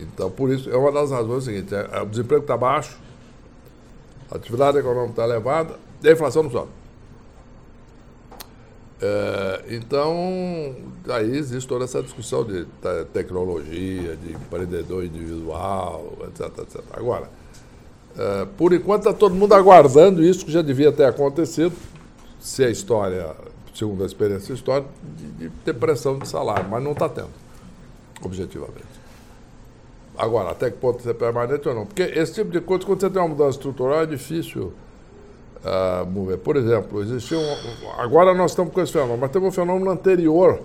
Então, 0.00 0.30
por 0.30 0.50
isso, 0.50 0.70
é 0.70 0.76
uma 0.76 0.90
das 0.90 1.10
razões 1.10 1.44
seguintes: 1.44 1.72
é, 1.72 1.88
é, 1.92 2.02
o 2.02 2.06
desemprego 2.06 2.42
está 2.42 2.56
baixo, 2.56 2.98
a 4.30 4.36
atividade 4.36 4.78
econômica 4.78 5.10
está 5.10 5.24
elevada 5.24 5.74
e 6.02 6.08
a 6.08 6.12
inflação 6.12 6.42
não 6.42 6.50
sobe. 6.50 6.70
É, 9.02 9.64
então, 9.70 10.76
aí 11.08 11.36
existe 11.36 11.66
toda 11.66 11.84
essa 11.84 12.02
discussão 12.02 12.44
de 12.44 12.64
te- 12.64 13.04
tecnologia, 13.14 14.16
de 14.16 14.32
empreendedor 14.32 15.04
individual, 15.04 16.18
etc, 16.28 16.58
etc. 16.58 16.82
Agora, 16.92 17.30
é, 18.16 18.46
por 18.58 18.72
enquanto 18.74 19.08
está 19.08 19.14
todo 19.14 19.34
mundo 19.34 19.54
aguardando 19.54 20.22
isso 20.22 20.44
que 20.44 20.52
já 20.52 20.60
devia 20.60 20.92
ter 20.92 21.04
acontecido, 21.04 21.74
se 22.38 22.62
a 22.62 22.70
história, 22.70 23.34
segundo 23.74 24.02
a 24.02 24.06
experiência 24.06 24.52
histórica, 24.52 24.90
de, 25.16 25.48
de 25.48 25.50
ter 25.64 25.74
pressão 25.74 26.18
de 26.18 26.28
salário, 26.28 26.68
mas 26.68 26.82
não 26.82 26.92
está 26.92 27.08
tendo, 27.08 27.30
objetivamente. 28.22 28.99
Agora, 30.20 30.50
até 30.50 30.70
que 30.70 30.76
ponto 30.76 31.00
isso 31.00 31.08
é 31.08 31.14
permanente 31.14 31.66
ou 31.66 31.74
não? 31.74 31.86
Porque 31.86 32.02
esse 32.02 32.34
tipo 32.34 32.50
de 32.50 32.60
coisa, 32.60 32.84
quando 32.84 33.00
você 33.00 33.08
tem 33.08 33.22
uma 33.22 33.28
mudança 33.28 33.50
estrutural, 33.50 34.02
é 34.02 34.06
difícil 34.06 34.72
ah, 35.64 36.04
mover. 36.06 36.36
Por 36.36 36.56
exemplo, 36.56 37.00
existia 37.02 37.38
um, 37.38 37.90
agora 37.98 38.34
nós 38.34 38.50
estamos 38.50 38.72
com 38.72 38.80
esse 38.82 38.92
fenômeno, 38.92 39.18
mas 39.18 39.30
teve 39.30 39.46
um 39.46 39.50
fenômeno 39.50 39.90
anterior, 39.90 40.60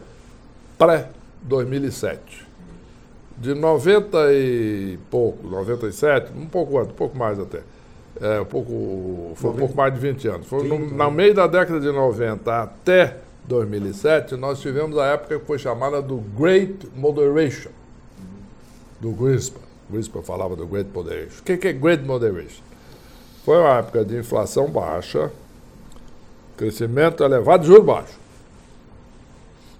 pré-2007. 0.77 2.17
De 3.37 3.53
90 3.53 4.17
e 4.33 4.99
pouco, 5.09 5.47
97, 5.47 6.31
um 6.37 6.47
pouco 6.47 6.77
antes, 6.77 6.91
um 6.91 6.95
pouco 6.95 7.17
mais 7.17 7.39
até. 7.39 7.61
É, 8.19 8.41
um 8.41 8.45
pouco, 8.45 9.33
foi 9.35 9.51
um 9.51 9.55
pouco 9.55 9.75
mais 9.75 9.93
de 9.93 9.99
20 9.99 10.27
anos. 10.27 10.47
Foi 10.47 10.67
no, 10.67 10.79
no 10.79 11.11
meio 11.11 11.33
da 11.33 11.47
década 11.47 11.79
de 11.79 11.91
90 11.91 12.61
até 12.61 13.17
2007, 13.47 14.35
nós 14.35 14.59
tivemos 14.59 14.97
a 14.97 15.05
época 15.07 15.39
que 15.39 15.45
foi 15.45 15.59
chamada 15.59 16.01
do 16.01 16.17
Great 16.17 16.87
Moderation, 16.95 17.69
do 18.99 19.11
Greenspan. 19.11 19.59
Greenspan 19.89 20.21
falava 20.21 20.55
do 20.55 20.65
Great 20.65 20.89
Moderation. 20.93 21.39
O 21.39 21.43
que 21.43 21.67
é 21.67 21.73
Great 21.73 22.03
Moderation? 22.03 22.63
Foi 23.43 23.57
uma 23.57 23.77
época 23.77 24.03
de 24.03 24.17
inflação 24.17 24.67
baixa, 24.69 25.31
crescimento 26.57 27.23
elevado 27.23 27.63
e 27.63 27.67
juros 27.67 27.85
baixos. 27.85 28.15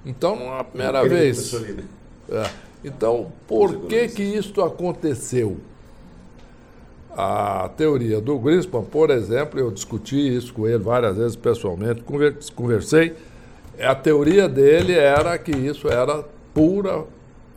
Então, 0.05 0.36
não 0.36 0.53
é 0.55 0.59
a 0.59 0.63
primeira 0.63 0.99
Aquele 0.99 1.16
vez. 1.16 1.51
né? 1.53 1.84
É. 2.30 2.49
Então, 2.84 3.32
por 3.47 3.88
que 3.88 4.07
que 4.09 4.22
isso 4.22 4.61
aconteceu? 4.61 5.57
A 7.18 7.70
teoria 7.78 8.20
do 8.22 8.38
Greenspan, 8.38 8.84
por 8.84 9.09
exemplo, 9.09 9.59
eu 9.59 9.72
discuti 9.72 10.36
isso 10.36 10.53
com 10.53 10.68
ele 10.68 10.84
várias 10.84 11.16
vezes 11.18 11.36
pessoalmente, 11.36 12.03
conver- 12.03 12.38
conversei. 12.53 13.16
A 13.80 13.95
teoria 13.95 14.47
dele 14.49 14.93
era 14.93 15.38
que 15.39 15.51
isso 15.51 15.88
era 15.88 16.24
pura, 16.53 17.05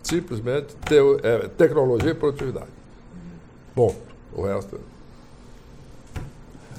simplesmente, 0.08 0.74
teo- 0.86 1.20
é, 1.22 1.48
tecnologia 1.48 2.10
e 2.10 2.14
produtividade. 2.14 2.66
Bom, 3.76 3.94
o 4.32 4.42
resto. 4.42 4.80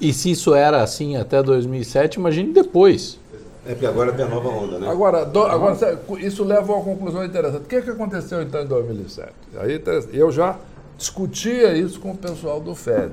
E 0.01 0.11
se 0.13 0.31
isso 0.31 0.53
era 0.55 0.81
assim 0.81 1.15
até 1.17 1.43
2007, 1.43 2.15
imagine 2.15 2.53
depois. 2.53 3.19
É 3.65 3.71
porque 3.73 3.85
agora 3.85 4.11
tem 4.13 4.25
a 4.25 4.29
nova 4.29 4.49
onda, 4.49 4.79
né? 4.79 4.89
Agora, 4.89 5.25
do- 5.25 5.43
agora 5.43 5.77
isso 6.19 6.43
leva 6.43 6.71
a 6.73 6.75
uma 6.77 6.83
conclusão 6.85 7.23
interessante. 7.23 7.63
O 7.63 7.67
que, 7.67 7.81
que 7.81 7.89
aconteceu 7.89 8.41
então 8.41 8.63
em 8.63 8.67
2007? 8.67 9.31
Aí, 9.57 9.81
eu 10.13 10.31
já 10.31 10.57
discutia 10.97 11.73
isso 11.77 11.99
com 11.99 12.11
o 12.11 12.17
pessoal 12.17 12.59
do 12.59 12.73
FED. 12.73 13.11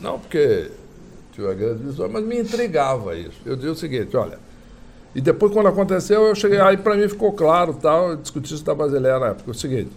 Não 0.00 0.18
porque 0.18 0.70
tinha 1.32 1.52
grandes 1.54 1.80
visões, 1.82 2.10
mas 2.12 2.24
me 2.24 2.38
intrigava 2.38 3.16
isso. 3.16 3.40
Eu 3.44 3.56
dizia 3.56 3.72
o 3.72 3.76
seguinte, 3.76 4.16
olha, 4.16 4.38
e 5.14 5.20
depois 5.20 5.52
quando 5.52 5.68
aconteceu, 5.68 6.22
eu 6.24 6.34
cheguei, 6.34 6.60
aí 6.60 6.76
para 6.76 6.96
mim 6.96 7.08
ficou 7.08 7.32
claro, 7.32 7.74
tal, 7.74 8.10
eu 8.10 8.16
discuti 8.16 8.54
isso 8.54 8.64
da 8.64 8.74
Basileia 8.74 9.18
na 9.18 9.26
época, 9.28 9.50
o 9.50 9.54
seguinte, 9.54 9.90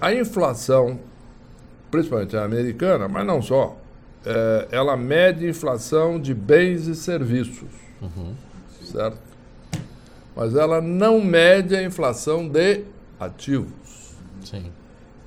a 0.00 0.12
inflação, 0.12 0.98
principalmente 1.90 2.36
a 2.36 2.44
americana, 2.44 3.08
mas 3.08 3.26
não 3.26 3.40
só, 3.40 3.76
é, 4.24 4.68
ela 4.70 4.96
mede 4.96 5.48
inflação 5.48 6.20
de 6.20 6.34
bens 6.34 6.86
e 6.86 6.94
serviços, 6.94 7.68
certo? 8.84 9.18
Mas 10.34 10.54
ela 10.54 10.80
não 10.80 11.20
mede 11.20 11.74
a 11.76 11.82
inflação 11.82 12.48
de 12.48 12.84
ativos. 13.20 14.14
Sim. 14.44 14.72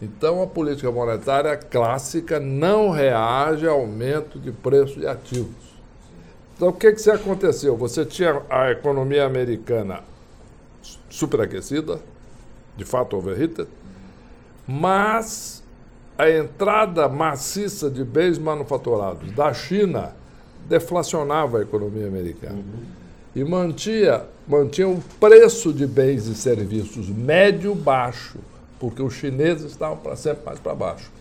Então, 0.02 0.42
a 0.42 0.48
política 0.48 0.92
monetária 0.92 1.56
clássica 1.56 2.40
não 2.40 2.90
reage 2.90 3.68
ao 3.68 3.80
aumento 3.80 4.40
de 4.40 4.52
preço 4.52 5.00
de 5.00 5.08
ativos. 5.08 5.65
Então, 6.56 6.70
o 6.70 6.74
que, 6.74 6.92
que 6.94 7.10
aconteceu? 7.10 7.76
Você 7.76 8.06
tinha 8.06 8.42
a 8.50 8.72
economia 8.72 9.26
americana 9.26 10.02
superaquecida, 11.10 12.00
de 12.78 12.86
fato 12.86 13.18
overheated, 13.18 13.68
mas 14.68 15.64
a 16.18 16.30
entrada 16.30 17.10
maciça 17.10 17.90
de 17.90 18.04
bens 18.04 18.38
manufaturados 18.38 19.32
da 19.34 19.54
China 19.54 20.16
deflacionava 20.68 21.60
a 21.60 21.62
economia 21.62 22.08
americana. 22.08 22.64
E 23.36 23.44
mantinha, 23.44 24.24
mantinha 24.48 24.88
um 24.88 25.02
preço 25.20 25.74
de 25.74 25.86
bens 25.86 26.26
e 26.28 26.36
serviços 26.36 27.10
médio 27.10 27.76
baixo, 27.76 28.40
porque 28.80 29.02
os 29.02 29.14
chineses 29.14 29.72
estavam 29.72 29.98
para 29.98 30.16
sempre 30.16 30.46
mais 30.46 30.60
para 30.60 30.74
baixo. 30.74 31.12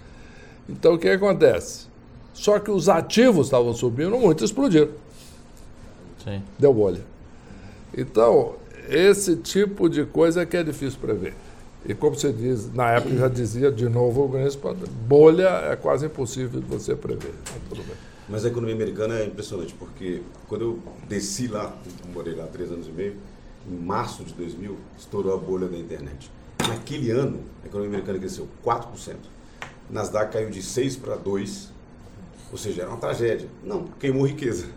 Então 0.69 0.95
o 0.95 0.99
que 0.99 1.09
acontece? 1.09 1.89
Só 2.33 2.59
que 2.59 2.71
os 2.71 2.89
ativos 2.89 3.47
estavam 3.47 3.75
subindo 3.75 4.17
muito, 4.17 4.45
explodiram. 4.45 4.89
Sim. 6.25 6.43
Deu 6.59 6.73
bolha. 6.73 7.03
Então, 7.97 8.57
esse 8.89 9.37
tipo 9.37 9.89
de 9.89 10.05
coisa 10.05 10.45
que 10.45 10.57
é 10.57 10.63
difícil 10.65 10.99
prever. 10.99 11.35
E 11.87 11.95
como 11.95 12.17
você 12.17 12.33
diz, 12.33 12.73
na 12.73 12.93
época 12.93 13.15
já 13.15 13.29
dizia, 13.29 13.71
de 13.71 13.89
novo, 13.89 14.25
o 14.25 14.75
bolha 15.07 15.49
é 15.71 15.77
quase 15.77 16.07
impossível 16.07 16.61
de 16.61 16.67
você 16.67 16.97
prever. 16.97 17.35
Então, 17.43 17.57
tudo 17.69 17.83
bem. 17.87 17.97
Mas 18.27 18.45
a 18.45 18.49
economia 18.49 18.75
americana 18.75 19.19
é 19.19 19.27
impressionante, 19.27 19.75
porque 19.75 20.23
quando 20.49 20.63
eu 20.63 20.79
desci 21.07 21.47
lá, 21.47 21.77
morei 22.15 22.35
lá 22.35 22.47
três 22.47 22.73
anos 22.73 22.89
e 22.89 22.91
meio, 22.91 23.17
em 23.71 23.77
março 23.77 24.25
de 24.25 24.33
2000, 24.33 24.77
estourou 24.99 25.35
a 25.35 25.37
bolha 25.37 25.69
da 25.69 25.77
internet. 25.77 26.31
Naquele 26.67 27.11
ano, 27.11 27.41
a 27.63 27.67
economia 27.67 27.91
americana 27.91 28.19
cresceu 28.19 28.49
4%. 28.65 29.17
Nasdaq 29.91 30.33
caiu 30.33 30.49
de 30.49 30.63
6 30.63 30.97
para 30.97 31.17
2, 31.17 31.71
ou 32.51 32.57
seja, 32.57 32.83
era 32.83 32.91
uma 32.91 32.99
tragédia. 32.99 33.49
Não, 33.63 33.85
queimou 34.01 34.27
riqueza, 34.27 34.69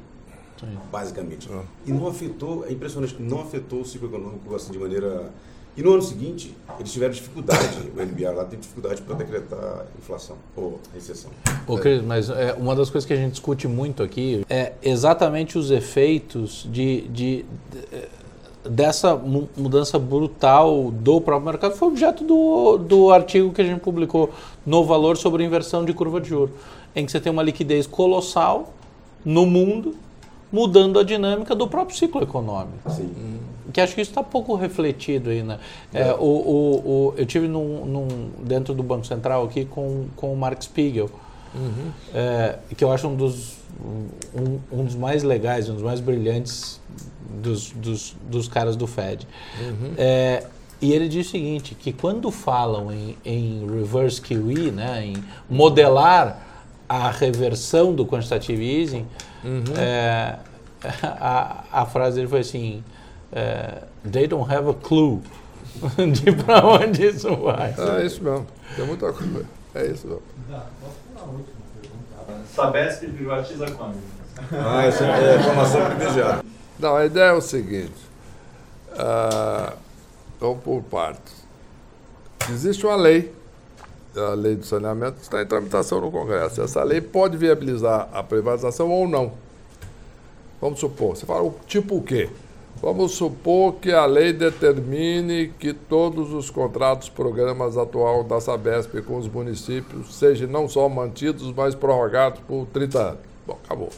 Sim. 0.59 0.67
basicamente. 0.91 1.47
E 1.85 1.91
não 1.91 2.07
afetou, 2.07 2.65
é 2.67 2.71
impressionante, 2.71 3.15
não 3.19 3.41
afetou 3.41 3.81
o 3.81 3.85
ciclo 3.85 4.07
econômico 4.07 4.55
assim 4.55 4.71
de 4.71 4.79
maneira... 4.79 5.31
E 5.75 5.83
no 5.83 5.93
ano 5.93 6.01
seguinte, 6.01 6.55
eles 6.79 6.91
tiveram 6.91 7.13
dificuldade, 7.13 7.91
o 7.95 8.01
NBR 8.01 8.33
lá 8.35 8.45
teve 8.45 8.63
dificuldade 8.63 8.99
para 9.03 9.13
decretar 9.13 9.85
inflação 9.99 10.35
ou 10.55 10.79
recessão. 10.91 11.29
Ô, 11.67 11.77
Cris, 11.77 12.01
mas 12.01 12.31
é, 12.31 12.53
uma 12.57 12.75
das 12.75 12.89
coisas 12.89 13.05
que 13.07 13.13
a 13.13 13.15
gente 13.15 13.33
discute 13.33 13.67
muito 13.67 14.01
aqui 14.01 14.43
é 14.49 14.73
exatamente 14.81 15.55
os 15.55 15.69
efeitos 15.69 16.67
de, 16.71 17.01
de- 17.09 17.45
de- 17.71 18.07
dessa 18.67 19.15
mu- 19.15 19.47
mudança 19.55 19.99
brutal 19.99 20.89
do 20.91 21.21
próprio 21.21 21.51
mercado. 21.51 21.75
Foi 21.75 21.87
objeto 21.89 22.23
do, 22.23 22.77
do 22.79 23.11
artigo 23.11 23.53
que 23.53 23.61
a 23.61 23.63
gente 23.63 23.79
publicou 23.79 24.31
no 24.65 24.83
Valor 24.83 25.15
sobre 25.15 25.43
inversão 25.43 25.85
de 25.85 25.93
curva 25.93 26.19
de 26.19 26.29
juros, 26.29 26.55
em 26.95 27.05
que 27.05 27.11
você 27.11 27.19
tem 27.19 27.31
uma 27.31 27.43
liquidez 27.43 27.85
colossal 27.85 28.73
no 29.23 29.45
mundo, 29.45 29.95
mudando 30.51 30.99
a 30.99 31.03
dinâmica 31.03 31.53
do 31.55 31.67
próprio 31.67 31.97
ciclo 31.97 32.21
econômico 32.23 32.89
Sim. 32.89 33.39
que 33.73 33.81
acho 33.81 33.93
que 33.93 34.01
isso 34.01 34.11
está 34.11 34.23
pouco 34.23 34.55
refletido 34.55 35.29
aí, 35.29 35.43
né? 35.43 35.59
É, 35.93 36.13
o, 36.13 36.17
o, 36.23 36.75
o- 37.09 37.13
eu 37.17 37.25
tive 37.25 37.47
num, 37.47 37.85
num- 37.85 38.29
dentro 38.43 38.73
do 38.73 38.81
Banco 38.81 39.05
Central 39.05 39.43
aqui 39.45 39.65
com, 39.65 40.05
com 40.15 40.31
o 40.33 40.37
Mark 40.37 40.61
Spiegel, 40.63 41.09
é, 42.13 42.57
que 42.75 42.83
eu 42.83 42.91
acho 42.91 43.07
um 43.07 43.15
dos, 43.15 43.57
um, 44.33 44.59
um 44.71 44.85
dos 44.85 44.95
mais 44.95 45.23
legais, 45.23 45.69
um 45.69 45.73
dos 45.73 45.83
mais 45.83 45.99
brilhantes 45.99 46.79
dos, 47.41 47.71
dos, 47.71 48.15
dos 48.29 48.47
caras 48.47 48.75
do 48.75 48.87
Fed. 48.87 49.27
É, 49.97 50.43
e 50.81 50.93
ele 50.93 51.07
diz 51.09 51.27
o 51.27 51.31
seguinte, 51.31 51.75
que 51.75 51.91
quando 51.91 52.29
falam 52.31 52.91
em, 52.91 53.17
em 53.25 53.65
reverse 53.67 54.21
QE, 54.21 54.71
né, 54.71 55.05
em 55.05 55.15
modelar 55.49 56.45
a 56.87 57.09
reversão 57.11 57.93
do 57.93 58.05
quantitative 58.05 58.63
easing, 58.63 59.05
é, 59.77 60.37
a, 61.19 61.63
a 61.71 61.85
frase 61.85 62.15
dele 62.17 62.27
foi 62.27 62.39
assim, 62.39 62.83
é, 63.31 63.83
they 64.09 64.27
don't 64.27 64.51
have 64.53 64.69
a 64.69 64.73
clue 64.73 65.21
de 66.13 66.31
para 66.43 66.65
onde 66.65 67.05
isso 67.07 67.35
vai. 67.37 67.73
É 67.77 68.05
isso 68.05 68.23
mesmo. 68.23 68.47
Tem 68.75 68.85
muita 68.85 69.11
coisa. 69.13 69.45
É 69.75 69.85
isso 69.85 70.07
mesmo. 70.07 70.23
Sabesp 72.53 73.07
privatiza 73.07 73.69
quando? 73.71 73.97
Ah, 74.51 74.83
essa 74.83 75.05
é 75.05 75.39
informação 75.39 75.85
privilegiada. 75.85 76.43
Não, 76.79 76.95
a 76.95 77.05
ideia 77.05 77.29
é 77.29 77.33
o 77.33 77.41
seguinte. 77.41 77.93
ah, 78.97 79.73
vamos 80.39 80.63
por 80.63 80.81
partes. 80.83 81.45
Existe 82.49 82.85
uma 82.85 82.95
lei, 82.95 83.33
a 84.17 84.33
lei 84.33 84.55
do 84.55 84.65
saneamento, 84.65 85.21
está 85.21 85.41
em 85.41 85.45
tramitação 85.45 86.01
no 86.01 86.11
Congresso. 86.11 86.61
Essa 86.61 86.83
lei 86.83 87.01
pode 87.01 87.37
viabilizar 87.37 88.09
a 88.11 88.23
privatização 88.23 88.89
ou 88.91 89.07
não. 89.07 89.33
Vamos 90.59 90.79
supor, 90.79 91.15
você 91.15 91.25
fala, 91.25 91.53
tipo 91.67 91.97
o 91.97 92.01
quê? 92.01 92.29
Vamos 92.81 93.13
supor 93.13 93.73
que 93.75 93.91
a 93.91 94.05
lei 94.05 94.31
determine 94.31 95.51
que 95.57 95.73
todos 95.73 96.31
os 96.31 96.49
contratos, 96.49 97.09
programas 97.09 97.75
atual 97.75 98.23
da 98.23 98.39
Sabesp 98.39 99.01
com 99.01 99.17
os 99.17 99.27
municípios 99.27 100.15
sejam 100.15 100.47
não 100.47 100.69
só 100.69 100.87
mantidos, 100.87 101.51
mas 101.53 101.73
prorrogados 101.73 102.39
por 102.47 102.67
30 102.67 102.99
anos. 102.99 103.19
Bom, 103.47 103.57
acabou. 103.63 103.89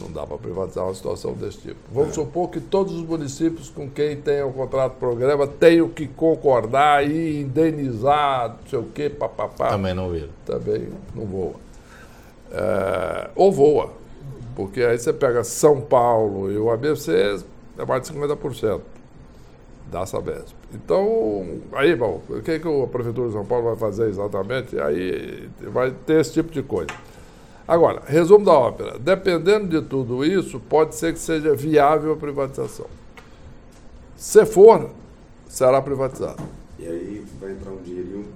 Não 0.00 0.10
dá 0.10 0.26
para 0.26 0.36
privatizar 0.36 0.84
uma 0.84 0.94
situação 0.94 1.32
desse 1.32 1.58
tipo. 1.58 1.76
Vamos 1.90 2.14
supor 2.14 2.50
que 2.50 2.60
todos 2.60 2.92
os 2.92 3.02
municípios 3.02 3.70
com 3.70 3.88
quem 3.88 4.16
tem 4.16 4.42
o 4.42 4.52
contrato 4.52 4.96
programa 4.98 5.46
tenham 5.46 5.88
que 5.88 6.06
concordar 6.06 7.08
e 7.08 7.40
indenizar, 7.40 8.50
não 8.50 8.68
sei 8.68 8.78
o 8.78 8.84
quê, 8.94 9.08
papapá. 9.08 9.68
Também 9.68 9.94
não 9.94 10.10
viram. 10.10 10.28
Também 10.44 10.88
não 11.14 11.24
voa. 11.24 11.54
É, 12.52 13.30
ou 13.34 13.50
voa, 13.50 13.90
porque 14.54 14.82
aí 14.82 14.98
você 14.98 15.12
pega 15.12 15.42
São 15.42 15.80
Paulo 15.80 16.50
e 16.50 16.58
o 16.58 16.70
ABC, 16.70 17.38
é 17.78 17.84
mais 17.84 18.02
de 18.02 18.14
50% 18.14 18.80
da 19.90 20.04
Sabesp. 20.04 20.54
Então, 20.74 21.60
aí, 21.72 21.94
bom, 21.94 22.20
o 22.28 22.42
que, 22.42 22.58
que 22.58 22.68
a 22.68 22.86
Prefeitura 22.86 23.28
de 23.28 23.34
São 23.34 23.44
Paulo 23.44 23.66
vai 23.66 23.76
fazer 23.76 24.08
exatamente? 24.08 24.78
Aí 24.78 25.48
vai 25.60 25.90
ter 25.90 26.20
esse 26.20 26.32
tipo 26.32 26.52
de 26.52 26.62
coisa. 26.62 26.90
Agora, 27.68 28.02
resumo 28.06 28.44
da 28.44 28.52
ópera. 28.52 28.98
Dependendo 28.98 29.66
de 29.68 29.86
tudo 29.86 30.24
isso, 30.24 30.60
pode 30.60 30.94
ser 30.94 31.12
que 31.12 31.18
seja 31.18 31.54
viável 31.54 32.12
a 32.12 32.16
privatização. 32.16 32.86
Se 34.16 34.46
for, 34.46 34.90
será 35.48 35.82
privatizado. 35.82 36.42
E 36.78 36.86
aí 36.86 37.26
vai 37.40 37.52
entrar 37.52 37.70
um 37.72 37.82
dinheirinho 37.82 38.26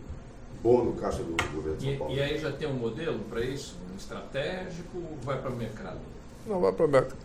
bom 0.62 0.84
no 0.84 0.92
caixa 0.94 1.22
do 1.22 1.36
governo 1.54 1.76
de 1.78 1.84
São 1.84 1.92
E, 1.92 1.96
Paulo. 1.96 2.14
e 2.14 2.20
aí 2.20 2.38
já 2.38 2.50
tem 2.52 2.68
um 2.68 2.74
modelo 2.74 3.20
para 3.30 3.40
isso? 3.40 3.76
Um 3.92 3.96
estratégico 3.96 4.96
ou 4.98 5.16
vai 5.22 5.38
para 5.40 5.50
o 5.50 5.56
mercado? 5.56 5.98
Não 6.46 6.60
vai 6.60 6.72
para 6.72 6.86
o 6.86 6.88
mercado. 6.88 7.16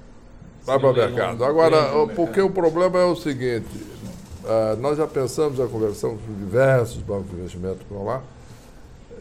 Vai 0.64 0.80
para 0.80 0.90
o 0.90 0.94
mercado. 0.94 1.38
do 1.38 1.46
Agora, 1.46 1.78
porque 2.16 2.42
mercado. 2.42 2.46
o 2.48 2.52
problema 2.52 3.00
é 3.00 3.06
o 3.06 3.16
seguinte: 3.16 3.68
ah, 4.46 4.76
nós 4.80 4.98
já 4.98 5.08
pensamos, 5.08 5.58
já 5.58 5.68
conversamos 5.68 6.20
com 6.26 6.34
diversos 6.34 7.02
bancos 7.02 7.30
de 7.30 7.36
investimento 7.36 7.80
que 7.86 7.94
vão 7.94 8.06
lá. 8.06 8.22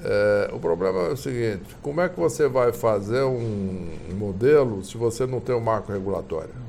Eh, 0.02 0.50
o 0.52 0.58
problema 0.58 1.00
é 1.00 1.12
o 1.12 1.16
seguinte: 1.16 1.62
como 1.82 2.00
é 2.00 2.08
que 2.08 2.18
você 2.18 2.48
vai 2.48 2.72
fazer 2.72 3.22
um 3.22 3.90
modelo 4.14 4.84
se 4.84 4.96
você 4.96 5.26
não 5.26 5.40
tem 5.40 5.54
um 5.54 5.60
marco 5.60 5.92
regulatório? 5.92 6.64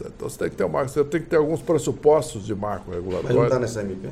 Então 0.00 0.28
você 0.28 0.38
tem 0.38 0.50
que 0.50 0.56
ter 0.56 0.64
um 0.64 0.68
marco, 0.68 0.88
você 0.90 1.04
tem 1.04 1.20
que 1.20 1.26
ter 1.28 1.36
alguns 1.36 1.60
pressupostos 1.60 2.46
de 2.46 2.54
marco 2.54 2.84
Mas 2.88 2.96
não 2.96 3.02
regulatório. 3.02 3.44
está 3.44 3.58
nessa 3.58 3.82
MP? 3.82 4.08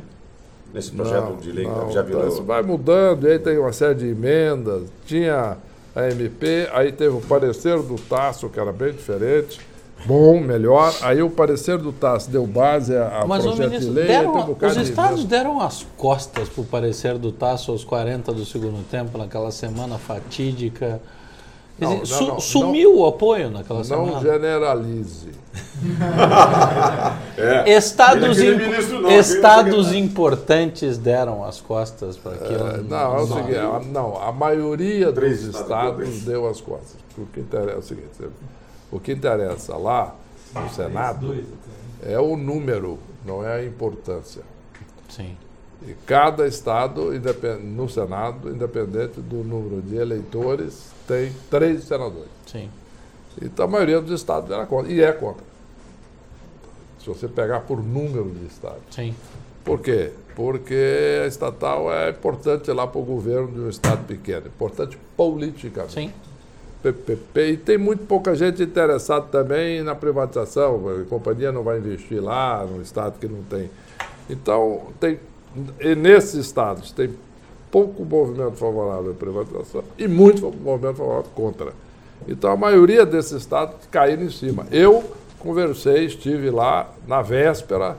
Nesse 0.74 0.92
projeto 0.92 1.36
de 1.40 1.50
lei 1.52 1.64
que 1.64 1.92
já 1.92 2.02
então 2.02 2.20
isso 2.20 2.30
virou. 2.30 2.44
vai 2.44 2.62
mudando, 2.62 3.26
e 3.26 3.32
aí 3.32 3.38
tem 3.38 3.58
uma 3.58 3.72
série 3.72 3.94
de 3.94 4.06
emendas. 4.08 4.84
Tinha 5.06 5.56
a 5.96 6.10
MP, 6.10 6.68
aí 6.72 6.92
teve 6.92 7.16
o 7.16 7.20
parecer 7.20 7.80
do 7.82 7.96
Tasso, 7.96 8.48
que 8.48 8.60
era 8.60 8.72
bem 8.72 8.92
diferente. 8.92 9.60
Bom, 10.06 10.40
melhor. 10.40 10.94
Aí 11.02 11.22
o 11.22 11.28
parecer 11.30 11.78
do 11.78 11.92
Tasso 11.92 12.30
deu 12.30 12.46
base 12.46 12.96
a, 12.96 13.20
a 13.20 13.26
Mas 13.26 13.44
o 13.44 13.48
projeto 13.48 13.64
de 13.68 13.70
ministro, 13.70 13.94
lei. 13.94 14.02
aí 14.04 14.08
deram, 14.08 14.34
um 14.36 14.56
os 14.66 14.74
de 14.74 14.82
estados 14.82 15.18
emenda. 15.20 15.28
deram 15.36 15.60
as 15.60 15.86
costas 15.96 16.48
para 16.48 16.62
o 16.62 16.64
parecer 16.64 17.18
do 17.18 17.30
Tasso 17.32 17.70
aos 17.70 17.84
40 17.84 18.32
do 18.32 18.44
segundo 18.44 18.82
tempo, 18.90 19.18
naquela 19.18 19.50
semana 19.50 19.98
fatídica. 19.98 21.00
Não, 21.78 22.00
dizer, 22.00 22.12
não, 22.12 22.18
su- 22.18 22.26
não, 22.28 22.40
sumiu 22.40 22.98
o 22.98 23.06
apoio 23.06 23.50
naquela 23.50 23.78
Não 23.78 23.84
semana. 23.84 24.20
generalize. 24.20 25.28
Estados, 27.66 28.38
Ele 28.38 28.48
é 28.48 28.52
im- 28.52 28.54
aquele 28.56 28.68
ministro, 28.70 29.00
não, 29.00 29.10
estados 29.10 29.92
importantes 29.94 30.98
deram 30.98 31.42
as 31.44 31.60
costas 31.60 32.16
para 32.16 32.32
aquilo. 32.32 32.68
É, 32.68 32.76
não, 32.82 33.16
é 33.18 33.20
o 33.22 33.26
seguinte, 33.26 33.56
a, 33.56 33.80
não, 33.80 34.22
a 34.22 34.30
maioria 34.32 35.10
dos 35.10 35.24
estados, 35.42 35.60
estados 35.60 36.22
deu 36.22 36.48
as 36.48 36.60
costas. 36.60 36.96
O 37.16 37.24
que 37.26 37.40
interessa 37.40 37.70
é 37.70 37.78
o 37.78 37.82
seguinte, 37.82 38.08
o 38.90 38.98
que 38.98 39.12
interessa 39.12 39.76
lá 39.76 40.14
no 40.54 40.68
Senado 40.70 41.44
é 42.02 42.18
o 42.18 42.36
número, 42.36 42.98
não 43.24 43.44
é 43.44 43.60
a 43.60 43.64
importância. 43.64 44.42
Sim. 45.08 45.36
E 45.82 45.94
cada 46.06 46.46
estado, 46.46 47.10
no 47.62 47.88
Senado, 47.88 48.50
independente 48.50 49.20
do 49.20 49.36
número 49.36 49.80
de 49.80 49.96
eleitores, 49.96 50.90
tem 51.06 51.32
três 51.48 51.84
senadores. 51.84 52.28
Sim. 52.46 52.70
Então 53.40 53.64
a 53.64 53.68
maioria 53.68 54.00
dos 54.00 54.12
estados 54.12 54.50
era 54.50 54.66
contra. 54.66 54.92
E 54.92 55.00
é 55.00 55.12
contra. 55.12 55.44
Se 56.98 57.06
você 57.06 57.28
pegar 57.28 57.60
por 57.60 57.82
número 57.82 58.30
de 58.30 58.46
estados. 58.46 58.82
Sim. 58.90 59.14
Por 59.64 59.80
quê? 59.80 60.12
Porque 60.34 61.20
a 61.24 61.26
estatal 61.26 61.92
é 61.92 62.10
importante 62.10 62.70
lá 62.72 62.86
para 62.86 63.00
o 63.00 63.04
governo 63.04 63.48
de 63.48 63.60
um 63.60 63.68
estado 63.68 64.04
pequeno. 64.06 64.48
Importante 64.48 64.98
politicamente. 65.16 65.94
Sim. 65.94 66.12
PPP. 66.82 67.50
E 67.52 67.56
tem 67.56 67.78
muito 67.78 68.06
pouca 68.06 68.34
gente 68.34 68.62
interessada 68.62 69.26
também 69.26 69.82
na 69.82 69.94
privatização. 69.94 70.82
A 70.88 71.04
companhia 71.04 71.52
não 71.52 71.62
vai 71.62 71.78
investir 71.78 72.22
lá, 72.22 72.64
no 72.64 72.80
estado 72.82 73.18
que 73.18 73.26
não 73.26 73.42
tem. 73.42 73.70
Então, 74.28 74.82
tem, 74.98 75.18
nesses 75.96 76.34
estados 76.46 76.92
tem 76.92 77.10
pouco 77.70 78.04
movimento 78.04 78.56
favorável 78.56 79.12
à 79.12 79.14
privatização 79.14 79.84
e 79.96 80.08
muito 80.08 80.50
movimento 80.50 80.96
favorável 80.96 81.30
contra. 81.34 81.72
Então 82.28 82.50
a 82.50 82.56
maioria 82.56 83.06
desses 83.06 83.32
estados 83.32 83.76
caíram 83.90 84.24
em 84.24 84.30
cima. 84.30 84.66
Eu 84.70 85.04
conversei, 85.38 86.04
estive 86.04 86.50
lá 86.50 86.90
na 87.06 87.22
véspera 87.22 87.96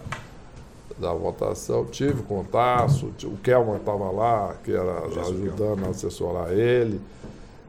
da 0.97 1.11
votação, 1.13 1.85
tive 1.85 2.21
contato, 2.23 3.11
o 3.23 3.37
Kelman 3.37 3.77
estava 3.77 4.11
lá, 4.11 4.55
que 4.63 4.71
era 4.71 4.99
ajudando 5.21 5.85
a 5.85 5.89
assessorar 5.89 6.51
ele, 6.51 7.01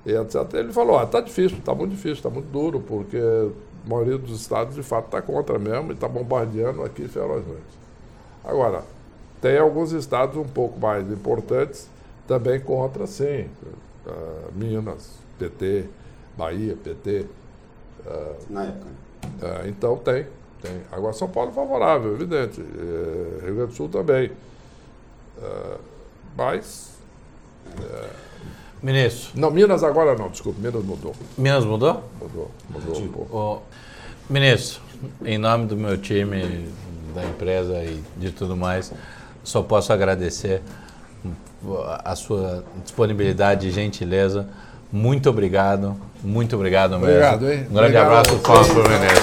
e 0.04 0.12
etc. 0.12 0.54
Ele 0.54 0.72
falou, 0.72 1.02
está 1.02 1.20
difícil, 1.20 1.58
está 1.58 1.74
muito 1.74 1.90
difícil, 1.92 2.14
está 2.14 2.30
muito 2.30 2.50
duro, 2.50 2.80
porque 2.80 3.16
a 3.16 3.88
maioria 3.88 4.18
dos 4.18 4.40
estados 4.40 4.74
de 4.74 4.82
fato 4.82 5.06
está 5.06 5.22
contra 5.22 5.58
mesmo 5.58 5.92
e 5.92 5.94
está 5.94 6.08
bombardeando 6.08 6.82
aqui 6.82 7.06
ferozmente. 7.08 7.82
Agora, 8.44 8.82
tem 9.40 9.58
alguns 9.58 9.92
estados 9.92 10.36
um 10.36 10.48
pouco 10.48 10.78
mais 10.78 11.10
importantes 11.10 11.88
também 12.26 12.60
contra, 12.60 13.06
sim. 13.06 13.48
Uh, 14.06 14.52
Minas, 14.54 15.18
PT, 15.38 15.88
Bahia, 16.36 16.76
PT. 16.76 17.26
Uh, 18.04 18.36
Na 18.50 18.64
época. 18.64 18.86
Uh, 18.86 19.68
então 19.68 19.96
tem, 19.96 20.26
tem. 20.60 20.80
Agora 20.90 21.12
São 21.12 21.28
Paulo 21.28 21.50
é 21.50 21.52
favorável, 21.52 22.14
evidente. 22.14 22.60
Uh, 22.60 23.40
Rio 23.44 23.54
Grande 23.56 23.70
do 23.72 23.74
Sul 23.74 23.88
também. 23.88 24.30
mas. 26.36 26.92
Ministro. 28.82 29.30
Não, 29.34 29.50
Minas 29.50 29.84
agora 29.84 30.16
não, 30.16 30.28
desculpa, 30.28 30.58
Minas 30.60 30.84
mudou. 30.84 31.14
Minas 31.38 31.64
mudou? 31.64 32.02
Mudou, 32.20 32.50
mudou 32.68 33.02
um 33.02 33.08
pouco. 33.08 33.36
O, 33.36 33.62
ministro, 34.32 34.82
em 35.24 35.38
nome 35.38 35.66
do 35.66 35.76
meu 35.76 35.96
time, 35.96 36.68
da 37.14 37.24
empresa 37.24 37.82
e 37.84 38.02
de 38.16 38.32
tudo 38.32 38.56
mais, 38.56 38.92
só 39.44 39.62
posso 39.62 39.92
agradecer 39.92 40.62
a 42.04 42.16
sua 42.16 42.64
disponibilidade 42.82 43.68
e 43.68 43.70
gentileza. 43.70 44.48
Muito 44.90 45.30
obrigado, 45.30 45.96
muito 46.22 46.56
obrigado 46.56 46.98
mesmo. 46.98 47.06
Obrigado, 47.06 47.50
hein? 47.50 47.66
Um 47.70 47.74
grande 47.74 47.96
obrigado 47.96 48.06
abraço, 48.06 48.38
Paulo 48.40 48.88
Menezes. 48.88 49.21